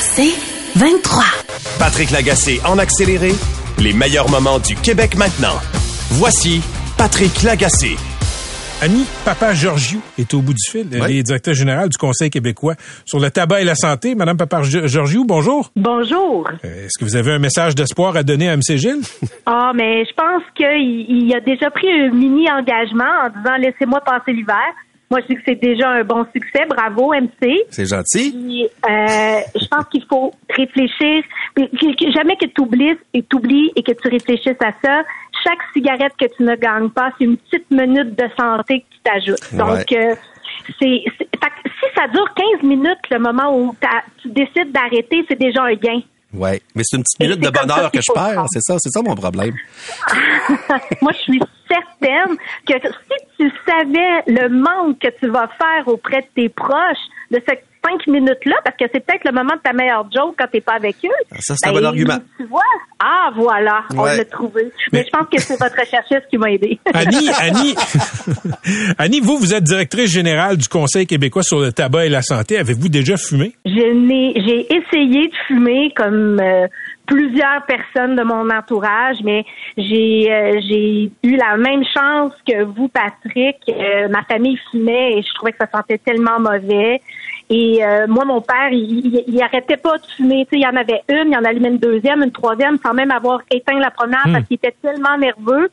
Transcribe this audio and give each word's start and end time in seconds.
C'est 0.00 0.32
23. 0.78 1.22
Patrick 1.78 2.10
Lagacé 2.10 2.58
en 2.66 2.78
accéléré, 2.78 3.32
les 3.78 3.92
meilleurs 3.92 4.30
moments 4.30 4.58
du 4.58 4.74
Québec 4.74 5.14
maintenant. 5.16 5.58
Voici 6.12 6.62
Patrick 6.96 7.42
Lagacé. 7.42 7.96
Annie 8.82 9.04
Papa 9.26 9.52
Georgiou 9.52 10.00
est 10.18 10.32
au 10.32 10.40
bout 10.40 10.54
du 10.54 10.70
fil. 10.70 10.86
Elle 10.90 11.10
est 11.16 11.22
directeur 11.22 11.52
général 11.52 11.90
du 11.90 11.98
Conseil 11.98 12.30
québécois 12.30 12.76
sur 13.04 13.20
le 13.20 13.30
tabac 13.30 13.60
et 13.60 13.64
la 13.64 13.74
santé. 13.74 14.14
Madame 14.14 14.38
Papa 14.38 14.62
Georgiou, 14.62 15.26
bonjour. 15.26 15.70
Bonjour. 15.76 16.48
Euh, 16.64 16.86
Est-ce 16.86 16.98
que 16.98 17.04
vous 17.04 17.14
avez 17.16 17.32
un 17.32 17.38
message 17.38 17.74
d'espoir 17.74 18.16
à 18.16 18.22
donner 18.22 18.48
à 18.48 18.54
M. 18.54 18.62
Gilles? 18.62 19.02
Ah, 19.46 19.72
mais 19.74 20.04
je 20.04 20.14
pense 20.14 20.42
qu'il 20.54 20.66
il 21.08 21.34
a 21.34 21.40
déjà 21.40 21.70
pris 21.70 21.88
un 21.90 22.10
mini 22.12 22.48
engagement 22.50 23.04
en 23.24 23.28
disant 23.28 23.56
laissez-moi 23.58 24.00
passer 24.00 24.32
l'hiver. 24.32 24.56
Moi, 25.10 25.20
je 25.22 25.26
dis 25.26 25.34
que 25.34 25.42
c'est 25.44 25.60
déjà 25.60 25.88
un 25.88 26.04
bon 26.04 26.24
succès. 26.32 26.66
Bravo, 26.68 27.12
MC. 27.12 27.64
C'est 27.70 27.86
gentil. 27.86 28.30
Puis, 28.30 28.64
euh, 28.64 29.40
je 29.56 29.66
pense 29.66 29.86
qu'il 29.90 30.04
faut 30.08 30.32
réfléchir. 30.48 31.24
Jamais 32.14 32.36
que 32.36 32.46
tu 32.46 32.60
oublies 32.60 32.96
et 33.12 33.22
t'oublies 33.24 33.72
et 33.74 33.82
que 33.82 33.90
tu 33.90 34.08
réfléchisses 34.08 34.60
à 34.60 34.72
ça. 34.82 35.02
Chaque 35.42 35.58
cigarette 35.72 36.12
que 36.16 36.26
tu 36.36 36.44
ne 36.44 36.54
gagnes 36.54 36.90
pas, 36.90 37.10
c'est 37.18 37.24
une 37.24 37.36
petite 37.38 37.68
minute 37.72 38.16
de 38.16 38.24
santé 38.38 38.80
que 38.82 38.94
tu 38.94 39.00
t'ajoutes. 39.02 39.54
Donc, 39.56 39.90
euh, 39.92 40.14
c'est, 40.78 41.02
si 41.04 41.86
ça 41.96 42.06
dure 42.08 42.32
15 42.60 42.62
minutes, 42.62 43.00
le 43.10 43.18
moment 43.18 43.56
où 43.58 43.74
tu 44.22 44.28
décides 44.28 44.70
d'arrêter, 44.70 45.24
c'est 45.28 45.38
déjà 45.38 45.64
un 45.64 45.74
gain. 45.74 46.00
Ouais, 46.32 46.62
mais 46.74 46.82
c'est 46.84 46.96
une 46.96 47.02
petite 47.02 47.20
Et 47.20 47.26
minute 47.26 47.40
de 47.40 47.50
bonheur 47.50 47.90
que 47.90 48.00
je 48.00 48.12
perds, 48.12 48.46
c'est 48.50 48.60
ça, 48.60 48.76
c'est 48.78 48.90
ça 48.90 49.02
mon 49.02 49.16
problème. 49.16 49.54
Moi, 51.02 51.12
je 51.12 51.18
suis 51.18 51.42
certaine 51.68 52.36
que 52.66 52.88
si 52.88 53.26
tu 53.38 53.52
savais 53.66 54.22
le 54.26 54.48
manque 54.48 55.00
que 55.00 55.08
tu 55.18 55.28
vas 55.28 55.48
faire 55.58 55.88
auprès 55.88 56.20
de 56.20 56.26
tes 56.34 56.48
proches 56.48 56.98
de 57.30 57.42
ces 57.48 57.60
cinq 57.84 58.06
minutes-là, 58.06 58.56
parce 58.64 58.76
que 58.76 58.84
c'est 58.92 59.04
peut-être 59.04 59.24
le 59.24 59.32
moment 59.32 59.54
de 59.54 59.60
ta 59.60 59.72
meilleure 59.72 60.06
joke 60.14 60.34
quand 60.38 60.46
t'es 60.50 60.60
pas 60.60 60.74
avec 60.74 60.96
eux. 61.04 61.08
Ah, 61.32 61.36
ça, 61.40 61.54
c'est 61.56 61.68
un 61.68 61.72
bon 61.72 61.84
argument. 61.84 62.18
Tu 62.36 62.46
vois? 62.46 62.62
Ah, 62.98 63.30
voilà, 63.34 63.84
on 63.96 64.04
l'a 64.04 64.24
trouvé. 64.24 64.70
Mais, 64.92 65.04
je 65.04 65.10
pense 65.10 65.28
que 65.32 65.40
c'est 65.40 65.58
votre 65.58 65.78
recherchiste 65.78 66.28
qui 66.30 66.36
m'a 66.38 66.50
aidé. 66.50 66.78
Annie, 66.94 67.30
Annie, 67.40 67.74
Annie, 68.98 69.20
vous, 69.20 69.38
vous 69.38 69.54
êtes 69.54 69.64
directrice 69.64 70.10
générale 70.10 70.56
du 70.56 70.68
Conseil 70.68 71.06
québécois 71.06 71.42
sur 71.42 71.60
le 71.60 71.72
tabac 71.72 72.06
et 72.06 72.08
la 72.10 72.22
santé. 72.22 72.58
Avez-vous 72.58 72.88
déjà 72.88 73.16
fumé? 73.16 73.54
Je 73.64 73.92
n'ai, 73.92 74.34
j'ai 74.36 74.66
essayé 74.74 75.28
de 75.28 75.34
fumer 75.46 75.92
comme 75.96 76.38
euh, 76.40 76.66
plusieurs 77.10 77.64
personnes 77.66 78.14
de 78.14 78.22
mon 78.22 78.48
entourage, 78.50 79.16
mais 79.24 79.44
j'ai, 79.76 80.30
euh, 80.30 80.60
j'ai 80.68 81.10
eu 81.24 81.36
la 81.36 81.56
même 81.56 81.82
chance 81.92 82.32
que 82.46 82.62
vous, 82.64 82.88
Patrick. 82.88 83.56
Euh, 83.68 84.08
ma 84.08 84.22
famille 84.24 84.58
fumait 84.70 85.18
et 85.18 85.22
je 85.22 85.34
trouvais 85.34 85.52
que 85.52 85.58
ça 85.58 85.68
sentait 85.72 85.98
tellement 85.98 86.38
mauvais. 86.38 87.00
Et 87.50 87.84
euh, 87.84 88.06
moi, 88.06 88.24
mon 88.24 88.40
père, 88.40 88.70
il, 88.70 89.06
il, 89.06 89.24
il 89.26 89.42
arrêtait 89.42 89.76
pas 89.76 89.98
de 89.98 90.06
fumer. 90.06 90.46
Tu 90.46 90.50
sais, 90.50 90.60
il 90.60 90.62
y 90.62 90.66
en 90.66 90.76
avait 90.76 91.02
une, 91.08 91.28
il 91.28 91.32
y 91.32 91.36
en 91.36 91.44
allumait 91.44 91.70
une 91.70 91.78
deuxième, 91.78 92.22
une 92.22 92.30
troisième, 92.30 92.78
sans 92.78 92.94
même 92.94 93.10
avoir 93.10 93.40
éteint 93.50 93.78
la 93.78 93.90
première 93.90 94.22
parce 94.32 94.46
qu'il 94.46 94.54
était 94.54 94.74
tellement 94.80 95.18
nerveux. 95.18 95.68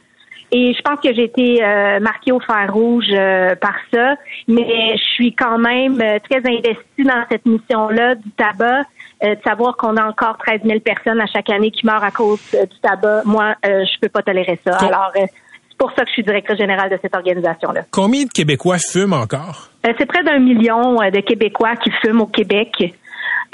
Et 0.52 0.74
je 0.74 0.82
pense 0.82 1.00
que 1.02 1.14
j'ai 1.14 1.26
été 1.26 1.64
euh, 1.64 2.00
marquée 2.00 2.32
au 2.32 2.40
fer 2.40 2.74
rouge 2.74 3.10
euh, 3.12 3.54
par 3.56 3.76
ça, 3.94 4.16
mais 4.48 4.96
je 4.96 5.04
suis 5.14 5.34
quand 5.34 5.58
même 5.58 6.00
euh, 6.02 6.20
très 6.30 6.38
investie 6.38 7.04
dans 7.04 7.26
cette 7.30 7.46
mission-là 7.46 8.16
du 8.16 8.32
tabac, 8.32 8.84
euh, 9.24 9.36
de 9.36 9.42
savoir 9.44 9.76
qu'on 9.76 9.98
a 9.98 10.06
encore 10.08 10.38
13 10.38 10.62
000 10.64 10.80
personnes 10.80 11.20
à 11.20 11.26
chaque 11.26 11.50
année 11.50 11.70
qui 11.70 11.86
meurent 11.86 12.04
à 12.04 12.12
cause 12.12 12.40
euh, 12.54 12.66
du 12.66 12.80
tabac. 12.80 13.24
Moi, 13.26 13.56
euh, 13.66 13.84
je 13.84 14.00
peux 14.00 14.08
pas 14.08 14.22
tolérer 14.22 14.58
ça. 14.66 14.78
Alors, 14.78 15.12
euh, 15.18 15.26
pour 15.78 15.92
ça 15.92 16.04
que 16.04 16.08
je 16.08 16.14
suis 16.14 16.24
directrice 16.24 16.58
générale 16.58 16.90
de 16.90 16.98
cette 17.02 17.16
organisation-là. 17.16 17.82
Combien 17.92 18.24
de 18.24 18.30
Québécois 18.30 18.78
fument 18.78 19.14
encore? 19.14 19.70
Euh, 19.86 19.94
c'est 19.98 20.06
près 20.06 20.24
d'un 20.24 20.40
million 20.40 21.02
euh, 21.02 21.12
de 21.12 21.20
Québécois 21.20 21.76
qui 21.76 21.92
fument 22.02 22.22
au 22.22 22.28
Québec. 22.28 22.72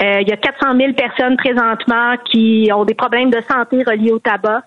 Euh, 0.02 0.20
il 0.20 0.28
y 0.28 0.32
a 0.32 0.36
400 0.36 0.76
000 0.76 0.92
personnes 0.94 1.36
présentement 1.36 2.16
qui 2.30 2.68
ont 2.74 2.84
des 2.84 2.94
problèmes 2.94 3.30
de 3.30 3.40
santé 3.48 3.82
reliés 3.84 4.12
au 4.12 4.18
tabac. 4.18 4.62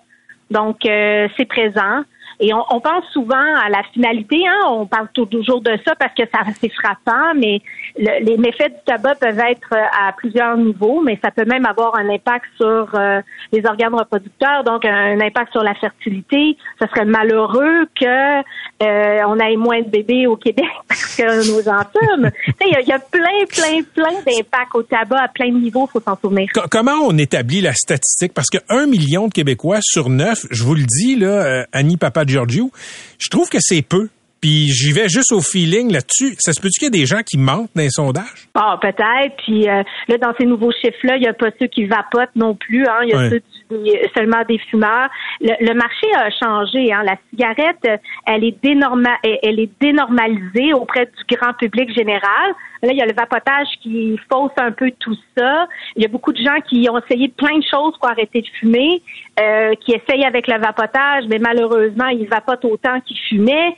Donc, 0.50 0.86
euh, 0.86 1.28
c'est 1.36 1.44
présent. 1.44 2.02
Et 2.40 2.52
on, 2.54 2.62
on 2.70 2.80
pense 2.80 3.04
souvent 3.12 3.34
à 3.36 3.68
la 3.68 3.82
finalité, 3.92 4.36
hein? 4.46 4.66
on 4.68 4.86
parle 4.86 5.08
toujours 5.12 5.60
de 5.60 5.72
ça 5.86 5.94
parce 5.98 6.14
que 6.14 6.22
ça 6.32 6.40
c'est 6.60 6.70
frappant, 6.72 7.34
mais 7.36 7.60
le- 7.98 8.24
les 8.24 8.36
méfaits 8.36 8.68
du 8.70 8.80
tabac 8.86 9.16
peuvent 9.16 9.38
être 9.40 9.68
euh, 9.72 10.06
à 10.08 10.12
plusieurs 10.12 10.56
niveaux, 10.56 11.02
mais 11.04 11.18
ça 11.22 11.30
peut 11.30 11.44
même 11.44 11.66
avoir 11.66 11.96
un 11.96 12.08
impact 12.08 12.44
sur 12.56 12.88
euh, 12.94 13.20
les 13.52 13.64
organes 13.66 13.94
reproducteurs, 13.94 14.62
donc 14.64 14.84
un, 14.84 15.20
impact 15.20 15.50
sur 15.52 15.62
la 15.64 15.74
fertilité. 15.74 16.56
Ce 16.80 16.86
serait 16.86 17.04
malheureux 17.04 17.86
que 18.00 18.38
euh, 18.82 19.22
on 19.26 19.38
ait 19.40 19.56
moins 19.56 19.80
de 19.82 19.88
bébés 19.88 20.26
au 20.28 20.36
Québec 20.36 20.64
parce 20.88 21.16
que 21.16 21.50
nos 21.52 21.62
sais, 21.62 22.64
Il 22.66 22.72
y, 22.72 22.76
a- 22.76 22.80
il 22.82 22.88
y 22.88 22.92
a 22.92 22.98
plein, 23.00 23.44
plein, 23.48 23.82
plein 23.94 24.12
d'impacts 24.24 24.74
au 24.74 24.82
tabac 24.84 25.22
à 25.22 25.28
plein 25.28 25.48
de 25.48 25.58
niveaux, 25.58 25.86
faut 25.86 26.00
s'en 26.00 26.16
souvenir. 26.16 26.48
Co- 26.54 26.60
comment 26.70 26.98
on 27.02 27.16
établit 27.18 27.60
la 27.62 27.72
statistique? 27.72 28.32
Parce 28.34 28.48
que 28.48 28.58
un 28.68 28.86
million 28.86 29.26
de 29.26 29.32
Québécois 29.32 29.78
sur 29.82 30.08
neuf, 30.08 30.46
je 30.50 30.62
vous 30.62 30.74
le 30.74 30.84
dis, 30.84 31.16
là, 31.16 31.26
euh, 31.28 31.64
Annie 31.72 31.96
Papa 31.96 32.24
Giorgio, 32.28 32.70
je 33.18 33.28
trouve 33.28 33.48
que 33.48 33.58
c'est 33.60 33.82
peu. 33.82 34.08
Puis 34.40 34.68
j'y 34.68 34.92
vais 34.92 35.08
juste 35.08 35.32
au 35.32 35.40
feeling 35.40 35.92
là-dessus. 35.92 36.34
Ça 36.38 36.52
se 36.52 36.60
peut-tu 36.60 36.78
qu'il 36.78 36.94
y 36.94 36.98
a 36.98 37.00
des 37.00 37.06
gens 37.06 37.22
qui 37.24 37.38
mentent 37.38 37.70
dans 37.74 37.82
les 37.82 37.90
sondages? 37.90 38.48
Ah, 38.54 38.78
peut-être. 38.80 39.36
Puis 39.44 39.68
euh, 39.68 39.82
là, 40.08 40.18
dans 40.18 40.32
ces 40.38 40.46
nouveaux 40.46 40.70
chiffres-là, 40.72 41.16
il 41.16 41.22
n'y 41.22 41.28
a 41.28 41.32
pas 41.34 41.48
ceux 41.60 41.66
qui 41.66 41.86
vapotent 41.86 42.34
non 42.36 42.54
plus. 42.54 42.86
Hein. 42.86 43.00
Il 43.04 43.08
y 43.10 43.14
a 43.14 43.18
Ouais. 43.18 43.30
ceux 43.30 43.40
des- 43.70 44.08
seulement 44.16 44.42
des 44.48 44.58
fumeurs. 44.70 45.10
Le, 45.40 45.52
le 45.60 45.74
marché 45.74 46.06
a 46.16 46.30
changé. 46.30 46.92
Hein. 46.92 47.02
La 47.04 47.16
cigarette, 47.30 47.76
euh, 47.86 47.96
elle 48.26 48.44
est, 48.44 48.56
dénorma 48.62 49.10
elle 49.42 49.60
est 49.60 49.70
dénormalisée 49.80 50.72
auprès 50.72 51.06
du 51.06 51.36
grand 51.36 51.52
public 51.54 51.92
général. 51.94 52.54
Là, 52.82 52.92
il 52.92 52.96
y 52.96 53.02
a 53.02 53.06
le 53.06 53.12
vapotage 53.12 53.66
qui 53.82 54.16
fausse 54.30 54.52
un 54.56 54.70
peu 54.70 54.92
tout 55.00 55.16
ça. 55.36 55.66
Il 55.96 56.02
y 56.02 56.04
a 56.04 56.08
beaucoup 56.08 56.32
de 56.32 56.38
gens 56.38 56.60
qui 56.68 56.88
ont 56.88 56.96
essayé 56.98 57.26
plein 57.28 57.58
de 57.58 57.64
choses 57.68 57.92
pour 57.98 58.08
arrêter 58.08 58.40
de 58.40 58.46
fumer, 58.60 59.02
euh, 59.40 59.74
qui 59.84 59.92
essayent 59.92 60.24
avec 60.24 60.46
le 60.46 60.58
vapotage, 60.60 61.24
mais 61.28 61.38
malheureusement, 61.40 62.06
ils 62.06 62.28
vapotent 62.28 62.64
autant 62.64 63.00
qu'ils 63.00 63.18
fumaient. 63.28 63.74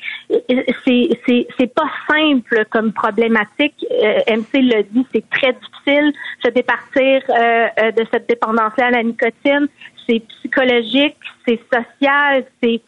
C'est 0.84 1.74
pas 1.74 1.90
simple 2.08 2.64
comme 2.70 2.92
problématique. 2.92 3.86
Euh, 3.90 4.20
MC 4.28 4.62
l'a 4.62 4.82
dit, 4.82 5.06
c'est 5.12 5.28
très 5.30 5.52
difficile 5.52 6.12
se 6.44 6.50
départir 6.50 7.22
euh, 7.28 7.68
euh, 7.78 7.90
de 7.92 8.06
cette 8.12 8.28
dépendance-là 8.28 8.86
à 8.86 8.90
la 8.90 9.02
nicotine. 9.02 9.68
C'est 10.06 10.20
psychologique, 10.20 11.16
c'est 11.46 11.60
social, 11.72 12.44
c'est 12.62 12.80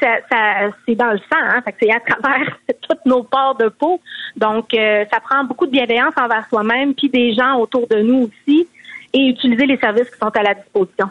ça, 0.00 0.16
ça, 0.30 0.70
c'est 0.84 0.94
dans 0.94 1.12
le 1.12 1.18
sang, 1.18 1.40
hein, 1.40 1.62
c'est 1.80 1.90
à 1.92 2.00
travers 2.00 2.58
toutes 2.88 3.04
nos 3.06 3.22
pores 3.22 3.56
de 3.56 3.68
peau. 3.68 4.00
Donc, 4.36 4.74
euh, 4.74 5.04
ça 5.12 5.20
prend 5.20 5.44
beaucoup 5.44 5.66
de 5.66 5.70
bienveillance 5.70 6.14
envers 6.16 6.46
soi-même, 6.48 6.94
puis 6.94 7.08
des 7.08 7.32
gens 7.34 7.58
autour 7.58 7.86
de 7.86 8.00
nous 8.00 8.28
aussi, 8.28 8.66
et 9.12 9.28
utiliser 9.28 9.66
les 9.66 9.76
services 9.76 10.10
qui 10.10 10.18
sont 10.18 10.36
à 10.36 10.42
la 10.42 10.54
disposition. 10.54 11.08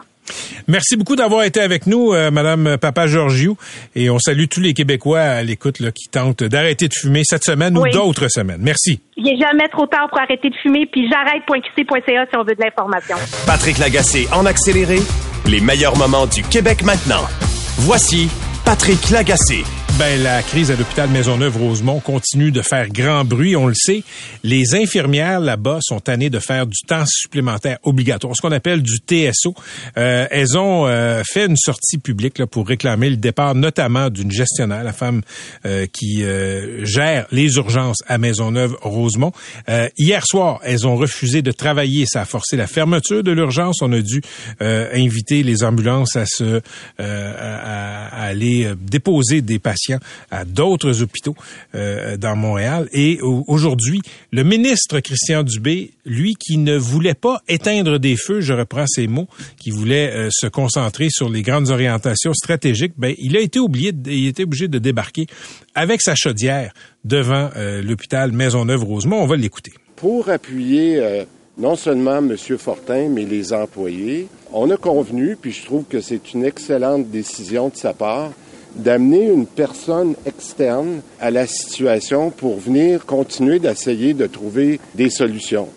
Merci 0.68 0.96
beaucoup 0.96 1.16
d'avoir 1.16 1.44
été 1.44 1.60
avec 1.60 1.86
nous, 1.86 2.12
euh, 2.12 2.30
Madame 2.30 2.76
Papa 2.78 3.06
Georgiou. 3.06 3.56
Et 3.94 4.10
on 4.10 4.18
salue 4.18 4.44
tous 4.50 4.60
les 4.60 4.74
Québécois 4.74 5.20
à 5.20 5.42
l'écoute 5.42 5.80
là, 5.80 5.90
qui 5.92 6.08
tentent 6.08 6.42
d'arrêter 6.44 6.88
de 6.88 6.94
fumer 6.94 7.22
cette 7.24 7.44
semaine 7.44 7.76
Oui. 7.78 7.90
ou 7.90 7.92
d'autres 7.92 8.28
semaines. 8.28 8.60
Merci. 8.60 9.00
Il 9.16 9.24
n'est 9.24 9.38
jamais 9.38 9.68
trop 9.68 9.86
tard 9.86 10.08
pour 10.08 10.20
arrêter 10.20 10.50
de 10.50 10.54
fumer, 10.62 10.86
puis 10.90 11.08
j'arrête.qc.ca 11.10 12.26
si 12.30 12.36
on 12.36 12.44
veut 12.44 12.54
de 12.54 12.60
l'information. 12.62 13.16
Patrick 13.46 13.78
Lagacé 13.78 14.28
en 14.32 14.44
accéléré, 14.46 14.98
les 15.46 15.60
meilleurs 15.60 15.96
moments 15.96 16.26
du 16.26 16.42
Québec 16.42 16.82
maintenant. 16.82 17.24
Voici 17.78 18.28
Patrick 18.64 19.10
Lagacé. 19.10 19.62
Ben, 19.98 20.22
la 20.22 20.42
crise 20.42 20.70
à 20.70 20.76
l'hôpital 20.76 21.08
Maisonneuve-Rosemont 21.08 22.00
continue 22.00 22.50
de 22.50 22.60
faire 22.60 22.90
grand 22.90 23.24
bruit. 23.24 23.56
On 23.56 23.66
le 23.66 23.74
sait, 23.74 24.02
les 24.42 24.74
infirmières 24.74 25.40
là-bas 25.40 25.78
sont 25.80 26.00
tannées 26.00 26.28
de 26.28 26.38
faire 26.38 26.66
du 26.66 26.76
temps 26.86 27.04
supplémentaire 27.06 27.78
obligatoire, 27.82 28.36
ce 28.36 28.42
qu'on 28.42 28.52
appelle 28.52 28.82
du 28.82 28.98
TSO. 28.98 29.54
Euh, 29.96 30.26
elles 30.30 30.58
ont 30.58 30.86
euh, 30.86 31.22
fait 31.24 31.46
une 31.46 31.56
sortie 31.56 31.96
publique 31.96 32.38
là, 32.38 32.46
pour 32.46 32.68
réclamer 32.68 33.08
le 33.08 33.16
départ 33.16 33.54
notamment 33.54 34.10
d'une 34.10 34.30
gestionnaire, 34.30 34.84
la 34.84 34.92
femme 34.92 35.22
euh, 35.64 35.86
qui 35.90 36.24
euh, 36.24 36.84
gère 36.84 37.26
les 37.32 37.54
urgences 37.54 38.02
à 38.06 38.18
Maisonneuve-Rosemont. 38.18 39.32
Euh, 39.70 39.88
hier 39.96 40.26
soir, 40.26 40.60
elles 40.62 40.86
ont 40.86 40.96
refusé 40.96 41.40
de 41.40 41.52
travailler. 41.52 42.04
Ça 42.04 42.20
a 42.20 42.24
forcé 42.26 42.58
la 42.58 42.66
fermeture 42.66 43.22
de 43.22 43.32
l'urgence. 43.32 43.80
On 43.80 43.92
a 43.92 44.02
dû 44.02 44.20
euh, 44.60 44.90
inviter 44.92 45.42
les 45.42 45.64
ambulances 45.64 46.16
à 46.16 46.26
se 46.26 46.60
à, 46.98 48.24
aller 48.26 48.70
déposer 48.78 49.40
des 49.40 49.58
patients 49.58 49.85
à 50.30 50.44
d'autres 50.44 51.02
hôpitaux 51.02 51.34
euh, 51.74 52.16
dans 52.16 52.36
Montréal. 52.36 52.88
Et 52.92 53.18
au- 53.22 53.44
aujourd'hui, 53.48 54.00
le 54.32 54.42
ministre 54.44 55.00
Christian 55.00 55.42
Dubé, 55.42 55.92
lui 56.04 56.34
qui 56.34 56.58
ne 56.58 56.76
voulait 56.76 57.14
pas 57.14 57.40
éteindre 57.48 57.98
des 57.98 58.16
feux, 58.16 58.40
je 58.40 58.52
reprends 58.52 58.86
ses 58.86 59.06
mots, 59.06 59.28
qui 59.60 59.70
voulait 59.70 60.10
euh, 60.12 60.28
se 60.30 60.46
concentrer 60.46 61.08
sur 61.10 61.28
les 61.28 61.42
grandes 61.42 61.70
orientations 61.70 62.34
stratégiques, 62.34 62.94
ben, 62.96 63.14
il 63.18 63.36
a 63.36 63.40
été 63.40 63.58
oublié, 63.58 63.92
il 64.06 64.26
était 64.28 64.44
obligé 64.44 64.68
de 64.68 64.78
débarquer 64.78 65.26
avec 65.74 66.00
sa 66.02 66.14
chaudière 66.14 66.72
devant 67.04 67.50
euh, 67.56 67.82
l'hôpital 67.82 68.32
Maisonneuve-Rosemont. 68.32 69.22
On 69.22 69.26
va 69.26 69.36
l'écouter. 69.36 69.72
Pour 69.96 70.28
appuyer 70.28 71.24
non 71.58 71.74
seulement 71.74 72.18
M. 72.18 72.36
Fortin, 72.58 73.08
mais 73.08 73.24
les 73.24 73.52
employés, 73.54 74.28
on 74.52 74.68
a 74.70 74.76
convenu, 74.76 75.36
puis 75.40 75.52
je 75.52 75.64
trouve 75.64 75.84
que 75.84 76.02
c'est 76.02 76.34
une 76.34 76.44
excellente 76.44 77.10
décision 77.10 77.68
de 77.70 77.76
sa 77.76 77.94
part, 77.94 78.30
d'amener 78.76 79.26
une 79.26 79.46
personne 79.46 80.14
externe 80.26 81.00
à 81.20 81.30
la 81.30 81.46
situation 81.46 82.30
pour 82.30 82.58
venir 82.58 83.06
continuer 83.06 83.58
d'essayer 83.58 84.14
de 84.14 84.26
trouver 84.26 84.80
des 84.94 85.10
solutions. 85.10 85.68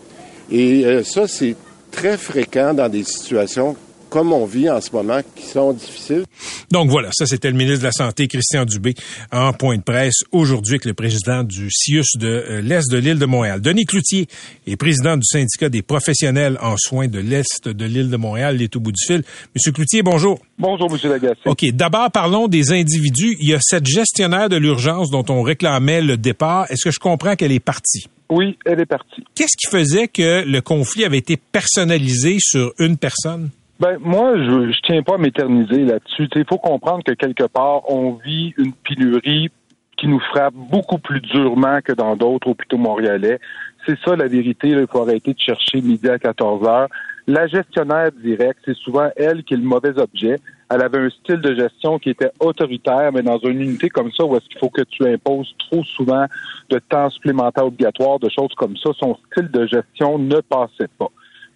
Et 0.51 0.85
euh, 0.85 1.03
ça, 1.03 1.27
c'est 1.27 1.55
très 1.91 2.17
fréquent 2.17 2.73
dans 2.73 2.89
des 2.89 3.03
situations 3.03 3.75
comme 4.09 4.33
on 4.33 4.45
vit 4.45 4.69
en 4.69 4.81
ce 4.81 4.91
moment, 4.91 5.19
qui 5.35 5.45
sont 5.45 5.73
difficiles. 5.73 6.23
Donc 6.71 6.89
voilà, 6.89 7.09
ça 7.11 7.25
c'était 7.25 7.49
le 7.49 7.57
ministre 7.57 7.79
de 7.79 7.85
la 7.85 7.91
Santé, 7.91 8.27
Christian 8.27 8.65
Dubé, 8.65 8.95
en 9.31 9.53
point 9.53 9.77
de 9.77 9.83
presse 9.83 10.23
aujourd'hui 10.31 10.73
avec 10.73 10.85
le 10.85 10.93
président 10.93 11.43
du 11.43 11.69
CIUS 11.71 12.17
de 12.17 12.27
euh, 12.27 12.61
l'Est 12.61 12.91
de 12.91 12.97
l'île 12.97 13.19
de 13.19 13.25
Montréal. 13.25 13.61
Denis 13.61 13.85
Cloutier 13.85 14.27
est 14.67 14.75
président 14.75 15.15
du 15.15 15.25
syndicat 15.25 15.69
des 15.69 15.81
professionnels 15.81 16.57
en 16.61 16.75
soins 16.77 17.07
de 17.07 17.19
l'Est 17.19 17.67
de 17.67 17.85
l'île 17.85 18.09
de 18.09 18.17
Montréal, 18.17 18.55
il 18.55 18.63
est 18.63 18.75
au 18.75 18.79
bout 18.79 18.91
du 18.91 19.03
fil. 19.05 19.23
Monsieur 19.55 19.71
Cloutier, 19.71 20.03
bonjour. 20.03 20.39
Bonjour, 20.57 20.91
Monsieur 20.91 21.09
Lagacé. 21.09 21.41
OK, 21.45 21.65
d'abord 21.73 22.11
parlons 22.11 22.47
des 22.47 22.71
individus. 22.71 23.37
Il 23.39 23.49
y 23.49 23.53
a 23.53 23.59
cette 23.61 23.85
gestionnaire 23.85 24.49
de 24.49 24.57
l'urgence 24.57 25.09
dont 25.09 25.25
on 25.29 25.41
réclamait 25.41 26.01
le 26.01 26.17
départ. 26.17 26.69
Est-ce 26.69 26.83
que 26.85 26.91
je 26.91 26.99
comprends 26.99 27.35
qu'elle 27.35 27.51
est 27.51 27.59
partie? 27.59 28.07
Oui, 28.29 28.57
elle 28.65 28.79
est 28.79 28.85
partie. 28.85 29.23
Qu'est-ce 29.33 29.57
qui 29.57 29.67
faisait 29.71 30.07
que 30.07 30.43
le 30.45 30.61
conflit 30.61 31.03
avait 31.03 31.17
été 31.17 31.35
personnalisé 31.37 32.37
sur 32.39 32.73
une 32.77 32.97
personne? 32.97 33.49
Ben 33.79 33.97
moi, 33.99 34.37
je, 34.37 34.71
je 34.71 34.79
tiens 34.81 35.01
pas 35.03 35.15
à 35.15 35.17
m'éterniser 35.17 35.85
là-dessus. 35.85 36.27
Il 36.35 36.45
faut 36.45 36.57
comprendre 36.57 37.03
que 37.03 37.13
quelque 37.13 37.45
part, 37.45 37.89
on 37.89 38.13
vit 38.13 38.53
une 38.57 38.73
pénurie 38.73 39.49
qui 39.95 40.07
nous 40.07 40.19
frappe 40.19 40.53
beaucoup 40.53 40.97
plus 40.97 41.21
durement 41.21 41.79
que 41.81 41.93
dans 41.93 42.15
d'autres 42.15 42.49
hôpitaux 42.49 42.77
montréalais. 42.77 43.39
C'est 43.85 43.97
ça 44.03 44.15
la 44.15 44.27
vérité. 44.27 44.73
là. 44.73 44.81
Il 44.81 44.87
faut 44.87 45.01
arrêter 45.01 45.33
de 45.33 45.39
chercher 45.39 45.81
midi 45.81 46.09
à 46.09 46.19
14 46.19 46.67
heures. 46.67 46.87
La 47.27 47.47
gestionnaire 47.47 48.11
directe, 48.11 48.59
c'est 48.65 48.75
souvent 48.75 49.09
elle 49.15 49.43
qui 49.43 49.53
est 49.53 49.57
le 49.57 49.63
mauvais 49.63 49.97
objet. 49.99 50.37
Elle 50.71 50.81
avait 50.81 50.99
un 50.99 51.09
style 51.09 51.41
de 51.41 51.55
gestion 51.55 51.99
qui 51.99 52.09
était 52.09 52.31
autoritaire, 52.39 53.11
mais 53.13 53.21
dans 53.21 53.39
une 53.39 53.61
unité 53.61 53.89
comme 53.89 54.11
ça, 54.11 54.25
où 54.25 54.35
est-ce 54.35 54.45
qu'il 54.49 54.59
faut 54.59 54.69
que 54.69 54.81
tu 54.81 55.05
imposes 55.05 55.53
trop 55.59 55.83
souvent 55.83 56.25
de 56.69 56.79
temps 56.79 57.09
supplémentaire 57.09 57.65
obligatoire, 57.65 58.19
de 58.19 58.29
choses 58.29 58.53
comme 58.55 58.75
ça, 58.77 58.89
son 58.99 59.17
style 59.31 59.49
de 59.51 59.65
gestion 59.67 60.17
ne 60.17 60.39
passait 60.41 60.89
pas. 60.97 61.09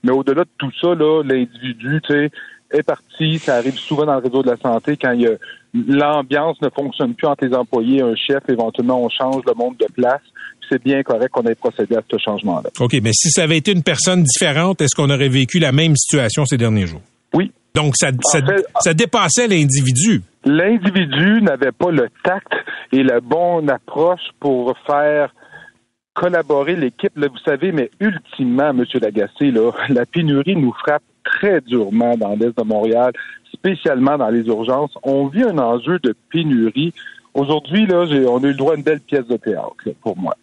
Mais 0.04 0.12
au-delà 0.12 0.44
de 0.44 0.50
tout 0.58 0.72
ça, 0.82 0.94
là, 0.96 1.22
l'individu, 1.24 2.02
tu 2.04 2.14
sais, 2.14 2.30
est 2.72 2.84
parti. 2.84 3.40
Ça 3.40 3.56
arrive 3.56 3.76
souvent 3.78 4.06
dans 4.06 4.16
le 4.16 4.24
réseau 4.24 4.42
de 4.44 4.50
la 4.50 4.58
santé 4.58 4.98
quand 4.98 5.12
il 5.12 5.22
y 5.22 5.28
a 5.28 5.32
l'ambiance 5.88 6.62
ne 6.62 6.70
fonctionne 6.70 7.16
plus 7.16 7.28
entre 7.28 7.46
les 7.46 7.56
employés, 7.56 8.02
un 8.02 8.14
chef, 8.16 8.44
éventuellement 8.48 9.02
on 9.04 9.10
change 9.10 9.42
le 9.48 9.54
monde 9.56 9.76
de 9.80 9.88
place. 9.94 10.22
C'est 10.70 10.84
bien 10.84 11.02
correct 11.04 11.30
qu'on 11.32 11.44
ait 11.44 11.56
procédé 11.56 11.96
à 11.96 12.02
ce 12.10 12.18
changement-là. 12.18 12.70
OK, 12.80 12.94
mais 13.02 13.12
si 13.14 13.30
ça 13.32 13.44
avait 13.44 13.58
été 13.58 13.72
une 13.72 13.84
personne 13.84 14.24
différente, 14.24 14.82
est-ce 14.82 14.96
qu'on 14.96 15.10
aurait 15.10 15.30
vécu 15.30 15.58
la 15.60 15.72
même 15.72 15.96
situation 15.96 16.46
ces 16.46 16.58
derniers 16.58 16.86
jours? 16.88 17.02
Oui. 17.34 17.52
Donc, 17.76 17.96
ça, 17.98 18.10
ça, 18.22 18.40
fait- 18.46 18.66
ça 18.80 18.94
dépassait 18.94 19.48
l'individu. 19.48 20.22
L'individu 20.46 21.42
n'avait 21.42 21.72
pas 21.72 21.90
le 21.92 22.08
tact 22.24 22.54
et 22.92 23.02
la 23.04 23.20
bonne 23.20 23.70
approche 23.70 24.22
pour 24.40 24.76
faire 24.86 25.34
collaborer 26.14 26.76
l'équipe. 26.76 27.12
Là, 27.16 27.28
vous 27.28 27.38
savez, 27.44 27.72
mais 27.72 27.90
ultimement, 28.00 28.70
M. 28.70 28.86
Lagacé, 29.02 29.52
là, 29.52 29.72
la 29.90 30.06
pénurie 30.06 30.56
nous 30.56 30.74
frappe 30.74 31.04
très 31.24 31.62
durement 31.62 32.16
dans 32.18 32.36
l'Est 32.36 32.58
de 32.58 32.64
Montréal, 32.64 33.14
spécialement 33.54 34.18
dans 34.18 34.30
les 34.30 34.46
urgences. 34.48 34.92
On 35.04 35.28
vit 35.28 35.44
un 35.44 35.58
enjeu 35.58 36.00
de 36.00 36.16
pénurie. 36.32 36.94
Aujourd'hui, 37.34 37.88
là, 37.88 38.06
on 38.30 38.44
a 38.44 38.48
eu 38.48 38.48
le 38.48 38.54
droit 38.54 38.74
à 38.74 38.78
une 38.78 38.84
belle 38.84 39.00
pièce 39.00 39.26
de 39.28 39.38
théâtre 39.38 39.76
là, 39.86 39.94
pour 40.02 40.18
moi. 40.18 40.36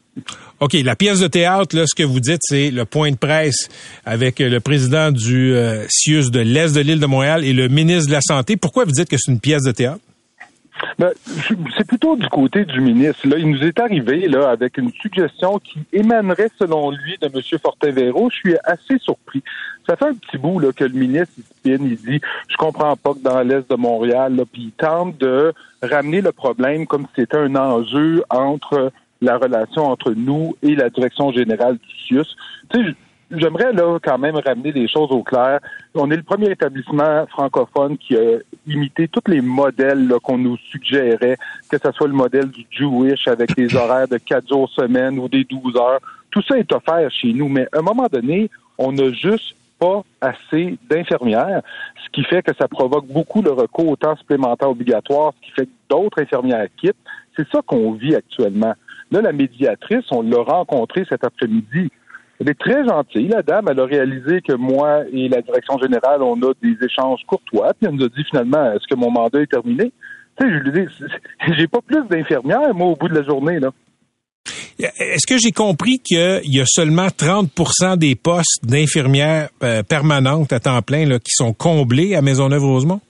OK, 0.58 0.72
la 0.84 0.96
pièce 0.96 1.20
de 1.20 1.28
théâtre, 1.28 1.76
là, 1.76 1.84
ce 1.86 1.94
que 1.94 2.02
vous 2.02 2.20
dites, 2.20 2.40
c'est 2.42 2.70
le 2.70 2.84
point 2.84 3.12
de 3.12 3.16
presse 3.16 3.68
avec 4.04 4.40
le 4.40 4.58
président 4.58 5.12
du 5.12 5.54
euh, 5.54 5.84
CIUS 5.88 6.30
de 6.30 6.40
l'Est 6.40 6.74
de 6.74 6.80
l'île 6.80 7.00
de 7.00 7.06
Montréal 7.06 7.44
et 7.44 7.52
le 7.52 7.68
ministre 7.68 8.08
de 8.08 8.12
la 8.12 8.20
Santé. 8.20 8.56
Pourquoi 8.56 8.84
vous 8.84 8.90
dites 8.90 9.08
que 9.08 9.16
c'est 9.18 9.30
une 9.30 9.40
pièce 9.40 9.62
de 9.62 9.72
théâtre? 9.72 10.00
Ben, 10.98 11.10
c'est 11.76 11.86
plutôt 11.86 12.16
du 12.16 12.28
côté 12.28 12.64
du 12.64 12.80
ministre. 12.80 13.26
Là, 13.28 13.36
il 13.38 13.50
nous 13.50 13.62
est 13.62 13.78
arrivé 13.80 14.28
là 14.28 14.50
avec 14.50 14.78
une 14.78 14.90
suggestion 14.92 15.58
qui 15.58 15.80
émanerait, 15.92 16.50
selon 16.58 16.90
lui, 16.90 17.16
de 17.20 17.26
M. 17.26 17.58
Fortin-Véro. 17.60 18.30
Je 18.30 18.36
suis 18.36 18.56
assez 18.64 18.98
surpris. 18.98 19.42
Ça 19.86 19.96
fait 19.96 20.06
un 20.06 20.14
petit 20.14 20.38
bout 20.38 20.58
là, 20.58 20.72
que 20.72 20.84
le 20.84 20.98
ministre 20.98 21.34
il 21.64 21.72
il 21.72 21.96
dit 21.96 22.20
Je 22.48 22.56
comprends 22.56 22.96
pas 22.96 23.14
que 23.14 23.22
dans 23.22 23.40
l'Est 23.42 23.68
de 23.70 23.76
Montréal, 23.76 24.42
puis 24.52 24.64
il 24.64 24.72
tente 24.72 25.18
de 25.18 25.52
ramener 25.82 26.20
le 26.20 26.32
problème 26.32 26.86
comme 26.86 27.02
si 27.06 27.22
c'était 27.22 27.38
un 27.38 27.56
enjeu 27.56 28.22
entre 28.30 28.92
la 29.20 29.36
relation 29.36 29.86
entre 29.86 30.12
nous 30.12 30.56
et 30.62 30.74
la 30.74 30.90
direction 30.90 31.32
générale 31.32 31.76
du 31.76 32.06
CIUS. 32.06 32.36
Tu 32.70 32.84
sais, 32.84 32.94
J'aimerais 33.30 33.72
là 33.72 33.98
quand 34.02 34.18
même 34.18 34.36
ramener 34.36 34.72
des 34.72 34.88
choses 34.88 35.12
au 35.12 35.22
clair. 35.22 35.60
On 35.94 36.10
est 36.10 36.16
le 36.16 36.22
premier 36.22 36.50
établissement 36.50 37.26
francophone 37.26 37.96
qui 37.96 38.16
a 38.16 38.38
imité 38.66 39.06
tous 39.06 39.30
les 39.30 39.40
modèles 39.40 40.08
là, 40.08 40.18
qu'on 40.20 40.38
nous 40.38 40.56
suggérait, 40.56 41.36
que 41.70 41.78
ce 41.78 41.92
soit 41.92 42.08
le 42.08 42.14
modèle 42.14 42.48
du 42.50 42.66
Jewish 42.70 43.28
avec 43.28 43.54
des 43.54 43.74
horaires 43.76 44.08
de 44.08 44.18
quatre 44.18 44.48
jours 44.48 44.68
semaine 44.70 45.18
ou 45.18 45.28
des 45.28 45.44
12 45.44 45.76
heures. 45.76 46.00
Tout 46.30 46.42
ça 46.42 46.58
est 46.58 46.72
offert 46.72 47.08
chez 47.10 47.32
nous, 47.32 47.48
mais 47.48 47.68
à 47.72 47.78
un 47.78 47.82
moment 47.82 48.08
donné, 48.10 48.50
on 48.78 48.90
n'a 48.90 49.12
juste 49.12 49.54
pas 49.78 50.02
assez 50.20 50.76
d'infirmières, 50.88 51.62
ce 52.04 52.10
qui 52.10 52.22
fait 52.24 52.42
que 52.42 52.54
ça 52.54 52.68
provoque 52.68 53.06
beaucoup 53.06 53.42
le 53.42 53.52
recours 53.52 53.88
au 53.88 53.96
temps 53.96 54.16
supplémentaire 54.16 54.70
obligatoire, 54.70 55.32
ce 55.36 55.46
qui 55.46 55.52
fait 55.52 55.66
que 55.66 55.70
d'autres 55.88 56.20
infirmières 56.20 56.66
quittent. 56.76 56.96
C'est 57.36 57.48
ça 57.48 57.60
qu'on 57.64 57.92
vit 57.92 58.14
actuellement. 58.14 58.74
Là, 59.10 59.22
la 59.22 59.32
médiatrice, 59.32 60.04
on 60.10 60.22
l'a 60.22 60.42
rencontrée 60.42 61.04
cet 61.08 61.24
après-midi. 61.24 61.90
Elle 62.40 62.48
est 62.48 62.58
très 62.58 62.86
gentille, 62.86 63.28
la 63.28 63.42
dame. 63.42 63.66
Elle 63.70 63.80
a 63.80 63.84
réalisé 63.84 64.40
que 64.40 64.54
moi 64.54 65.02
et 65.12 65.28
la 65.28 65.42
direction 65.42 65.78
générale, 65.78 66.22
on 66.22 66.40
a 66.40 66.52
des 66.62 66.76
échanges 66.84 67.20
courtois. 67.26 67.74
Puis 67.78 67.86
elle 67.86 67.96
nous 67.96 68.04
a 68.04 68.08
dit 68.08 68.24
finalement, 68.30 68.72
est-ce 68.72 68.86
que 68.88 68.98
mon 68.98 69.10
mandat 69.10 69.42
est 69.42 69.50
terminé? 69.50 69.92
Tu 70.40 70.46
sais, 70.46 70.52
je 70.52 70.58
lui 70.58 70.86
dis, 70.86 70.94
j'ai 71.58 71.66
pas 71.66 71.80
plus 71.86 72.02
d'infirmières, 72.08 72.74
moi, 72.74 72.88
au 72.88 72.96
bout 72.96 73.08
de 73.08 73.18
la 73.18 73.24
journée, 73.24 73.60
là. 73.60 73.70
Est-ce 74.78 75.26
que 75.26 75.36
j'ai 75.36 75.50
compris 75.50 75.98
qu'il 75.98 76.40
y 76.44 76.60
a 76.60 76.64
seulement 76.64 77.08
30% 77.08 77.98
des 77.98 78.14
postes 78.14 78.64
d'infirmières 78.64 79.50
euh, 79.62 79.82
permanentes 79.82 80.54
à 80.54 80.60
temps 80.60 80.80
plein 80.80 81.04
là, 81.04 81.18
qui 81.18 81.32
sont 81.32 81.52
comblés 81.52 82.14
à 82.14 82.22
Maisonneuve-Rosemont? 82.22 83.02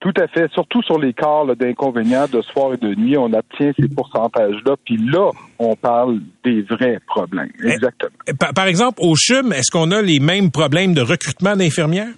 Tout 0.00 0.14
à 0.16 0.28
fait. 0.28 0.50
Surtout 0.52 0.80
sur 0.82 0.98
les 0.98 1.12
là, 1.20 1.54
d'inconvénients 1.56 2.26
de 2.32 2.40
soir 2.42 2.72
et 2.72 2.76
de 2.76 2.94
nuit, 2.94 3.16
on 3.18 3.32
obtient 3.32 3.72
ces 3.78 3.88
pourcentages-là. 3.88 4.76
Puis 4.84 4.96
là, 4.96 5.30
on 5.58 5.74
parle 5.74 6.20
des 6.44 6.62
vrais 6.62 7.00
problèmes. 7.06 7.50
Exactement. 7.64 8.12
Par 8.54 8.66
exemple, 8.66 8.98
au 9.02 9.16
CHUM, 9.16 9.52
est-ce 9.52 9.72
qu'on 9.72 9.90
a 9.90 10.00
les 10.00 10.20
mêmes 10.20 10.50
problèmes 10.50 10.94
de 10.94 11.00
recrutement 11.00 11.56
d'infirmières? 11.56 12.14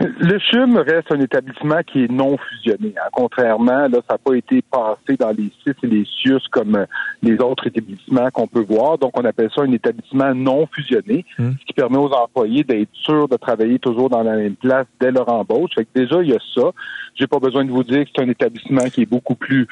Le 0.00 0.38
CHUM 0.38 0.76
reste 0.76 1.10
un 1.10 1.20
établissement 1.20 1.80
qui 1.84 2.04
est 2.04 2.10
non 2.10 2.36
fusionné. 2.38 2.94
hein. 2.96 3.08
Contrairement, 3.12 3.88
là, 3.88 3.98
ça 4.08 4.14
n'a 4.14 4.18
pas 4.18 4.34
été 4.34 4.62
passé 4.62 5.16
dans 5.18 5.30
les 5.30 5.50
CIS 5.64 5.74
et 5.82 5.86
les 5.88 6.04
CIUS 6.04 6.40
comme 6.52 6.76
euh, 6.76 6.86
les 7.22 7.36
autres 7.40 7.66
établissements 7.66 8.30
qu'on 8.30 8.46
peut 8.46 8.64
voir. 8.68 8.98
Donc, 8.98 9.18
on 9.18 9.24
appelle 9.24 9.50
ça 9.54 9.62
un 9.62 9.72
établissement 9.72 10.32
non 10.34 10.66
fusionné, 10.72 11.24
Hmm. 11.38 11.52
ce 11.60 11.64
qui 11.66 11.72
permet 11.72 11.96
aux 11.98 12.10
employés 12.12 12.62
d'être 12.64 12.88
sûrs 12.92 13.28
de 13.28 13.36
travailler 13.36 13.78
toujours 13.78 14.08
dans 14.08 14.22
la 14.22 14.36
même 14.36 14.54
place 14.56 14.86
dès 15.00 15.10
leur 15.10 15.28
embauche. 15.28 15.70
Fait 15.74 15.84
que 15.84 15.90
déjà, 15.94 16.22
il 16.22 16.30
y 16.30 16.34
a 16.34 16.38
ça. 16.54 16.70
J'ai 17.16 17.26
pas 17.26 17.38
besoin 17.40 17.64
de 17.64 17.70
vous 17.70 17.82
dire 17.84 18.04
que 18.04 18.10
c'est 18.14 18.22
un 18.22 18.28
établissement 18.28 18.84
qui 18.90 19.02
est 19.02 19.06
beaucoup 19.10 19.34
plus 19.34 19.66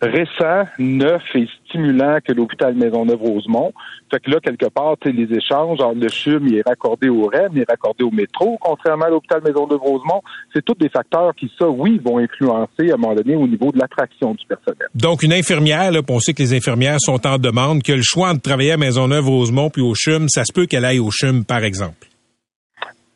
récent, 0.00 0.68
neuf 0.78 1.22
et 1.34 1.48
stimulant 1.64 2.18
que 2.24 2.32
l'hôpital 2.32 2.74
Maisonneuve-Rosemont. 2.74 3.72
Fait 4.10 4.20
que 4.20 4.30
là, 4.30 4.38
quelque 4.40 4.66
part, 4.66 4.96
les 5.04 5.28
échanges, 5.36 5.78
genre 5.78 5.92
le 5.94 6.08
CHUM, 6.08 6.46
il 6.46 6.56
est 6.56 6.66
raccordé 6.66 7.08
au 7.08 7.26
REM, 7.26 7.50
il 7.54 7.62
est 7.62 7.68
raccordé 7.68 8.04
au 8.04 8.10
métro, 8.10 8.56
contrairement 8.60 9.06
à 9.06 9.10
l'hôpital 9.10 9.42
Maisonneuve-Rosemont. 9.42 10.22
C'est 10.54 10.64
tous 10.64 10.74
des 10.74 10.88
facteurs 10.88 11.34
qui, 11.34 11.50
ça, 11.58 11.68
oui, 11.68 12.00
vont 12.02 12.18
influencer 12.18 12.90
à 12.90 12.94
un 12.94 12.96
moment 12.96 13.14
donné 13.14 13.34
au 13.34 13.46
niveau 13.46 13.72
de 13.72 13.78
l'attraction 13.78 14.34
du 14.34 14.46
personnel. 14.46 14.88
Donc, 14.94 15.22
une 15.22 15.32
infirmière, 15.32 15.90
là, 15.90 16.00
on 16.08 16.20
sait 16.20 16.32
que 16.32 16.42
les 16.42 16.54
infirmières 16.54 16.98
sont 17.00 17.26
en 17.26 17.38
demande, 17.38 17.82
que 17.82 17.92
le 17.92 18.02
choix 18.02 18.32
de 18.34 18.40
travailler 18.40 18.72
à 18.72 18.76
Maisonneuve-Rosemont 18.76 19.70
puis 19.70 19.82
au 19.82 19.94
CHUM, 19.94 20.28
ça 20.28 20.44
se 20.44 20.52
peut 20.52 20.66
qu'elle 20.66 20.84
aille 20.84 21.00
au 21.00 21.10
CHUM, 21.10 21.44
par 21.44 21.64
exemple. 21.64 22.06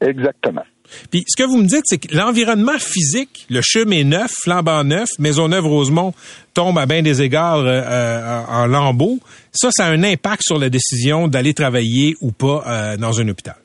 Exactement. 0.01 0.65
Puis 1.11 1.25
ce 1.27 1.41
que 1.41 1.47
vous 1.47 1.59
me 1.59 1.67
dites, 1.67 1.83
c'est 1.85 1.99
que 1.99 2.15
l'environnement 2.15 2.79
physique, 2.79 3.47
le 3.51 3.61
est 3.93 4.05
neuf, 4.05 4.31
flambant 4.43 4.85
neuf, 4.85 5.09
Maisonneuve-Rosemont 5.19 6.15
tombe 6.55 6.79
à 6.79 6.87
bien 6.87 7.03
des 7.03 7.23
égards 7.23 7.59
euh, 7.59 7.83
euh, 7.85 8.43
en 8.49 8.67
lambeaux. 8.67 9.19
Ça, 9.53 9.69
ça 9.71 9.87
a 9.87 9.91
un 9.91 10.03
impact 10.03 10.43
sur 10.43 10.59
la 10.59 10.69
décision 10.69 11.29
d'aller 11.29 11.55
travailler 11.55 12.15
ou 12.21 12.33
pas 12.33 12.63
euh, 12.67 12.97
dans 12.97 13.21
un 13.21 13.29
hôpital. 13.29 13.57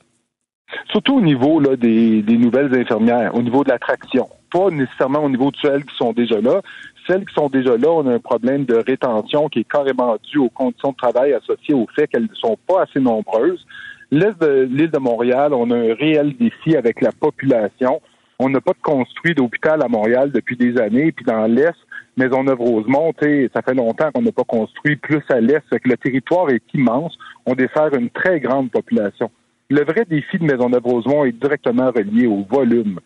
Surtout 0.92 1.18
au 1.18 1.22
niveau 1.22 1.60
là, 1.60 1.76
des, 1.76 2.22
des 2.22 2.38
nouvelles 2.38 2.74
infirmières, 2.78 3.36
au 3.36 3.42
niveau 3.42 3.64
de 3.64 3.70
l'attraction. 3.70 4.28
Pas 4.52 4.70
nécessairement 4.70 5.24
au 5.24 5.30
niveau 5.30 5.52
de 5.52 5.58
celles 5.62 5.86
qui 5.86 5.96
sont 5.98 6.14
déjà 6.14 6.40
là. 6.40 6.62
celles 7.06 7.26
qui 7.26 7.34
sont 7.34 7.50
déjà 7.50 7.78
là, 7.78 7.90
on 7.90 8.08
a 8.08 8.14
un 8.14 8.20
problème 8.20 8.66
de 8.66 8.76
rétention 8.76 9.50
qui 9.50 9.60
est 9.60 9.70
carrément 9.70 10.18
dû 10.32 10.38
aux 10.38 10.50
conditions 10.50 10.92
de 10.92 10.98
travail 10.98 11.34
associées 11.34 11.74
au 11.74 11.88
fait 11.96 12.08
qu'elles 12.08 12.30
ne 12.30 12.36
sont 12.36 12.58
pas 12.68 12.84
assez 12.84 13.00
nombreuses. 13.00 13.66
L'Est 14.12 14.40
de 14.40 14.68
l'île 14.72 14.92
de 14.92 15.00
Montréal, 15.00 15.54
on 15.54 15.70
a 15.72 15.76
un 15.76 15.94
réel 15.94 16.36
défi 16.38 16.76
avec 16.76 17.02
la 17.02 17.12
population. 17.12 18.02
On 18.40 18.50
n'a 18.50 18.62
pas 18.62 18.74
construit 18.82 19.34
d'hôpital 19.34 19.84
à 19.84 19.88
Montréal 19.88 20.32
depuis 20.32 20.56
des 20.56 20.80
années. 20.80 21.12
Puis 21.12 21.26
dans 21.26 21.46
l'Est, 21.46 21.76
Maisonneuve-Rosemont, 22.16 23.14
ça 23.54 23.62
fait 23.62 23.74
longtemps 23.74 24.10
qu'on 24.14 24.22
n'a 24.22 24.32
pas 24.32 24.44
construit 24.44 24.96
plus 24.96 25.24
à 25.30 25.42
l'Est. 25.42 25.64
Que 25.70 25.90
le 25.90 25.98
territoire 25.98 26.50
est 26.50 26.64
immense. 26.74 27.18
On 27.46 27.54
dessert 27.54 27.94
une 27.94 28.10
très 28.10 28.40
grande 28.40 28.72
population. 28.72 29.30
Le 29.70 29.84
vrai 29.84 30.06
défi 30.10 30.38
de 30.38 30.46
Maisonneuve-Rosemont 30.46 31.26
est 31.26 31.34
directement 31.34 31.92
relié 31.92 32.28
au 32.28 32.46
volume 32.50 33.00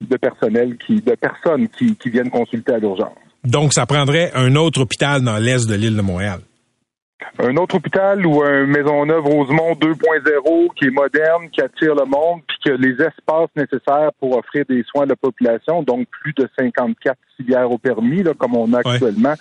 de 0.00 0.16
personnel 0.16 0.76
qui, 0.78 1.00
de 1.00 1.14
personnes 1.14 1.68
qui 1.68 2.10
viennent 2.10 2.30
consulter 2.30 2.74
à 2.74 2.78
l'urgence. 2.78 3.16
Donc, 3.46 3.72
ça 3.72 3.86
prendrait 3.86 4.32
un 4.34 4.56
autre 4.56 4.80
hôpital 4.80 5.22
dans 5.22 5.38
l'est 5.38 5.68
de 5.68 5.74
l'île 5.74 5.96
de 5.96 6.02
Montréal. 6.02 6.40
Un 7.38 7.56
autre 7.56 7.76
hôpital 7.76 8.26
ou 8.26 8.42
un 8.42 8.66
Maisonneuve-Rosemont 8.66 9.72
2.0 9.74 10.74
qui 10.74 10.86
est 10.86 10.90
moderne, 10.90 11.48
qui 11.50 11.62
attire 11.62 11.94
le 11.94 12.04
monde, 12.04 12.42
puis 12.46 12.56
qui 12.62 12.70
a 12.70 12.76
les 12.76 12.92
espaces 12.92 13.48
nécessaires 13.56 14.10
pour 14.20 14.36
offrir 14.36 14.64
des 14.68 14.82
soins 14.82 15.04
à 15.04 15.06
la 15.06 15.16
population, 15.16 15.82
donc 15.82 16.06
plus 16.22 16.34
de 16.34 16.48
54 16.58 17.16
civières 17.36 17.70
au 17.70 17.78
permis, 17.78 18.22
là, 18.22 18.34
comme 18.34 18.54
on 18.54 18.72
a 18.74 18.80
actuellement, 18.80 19.34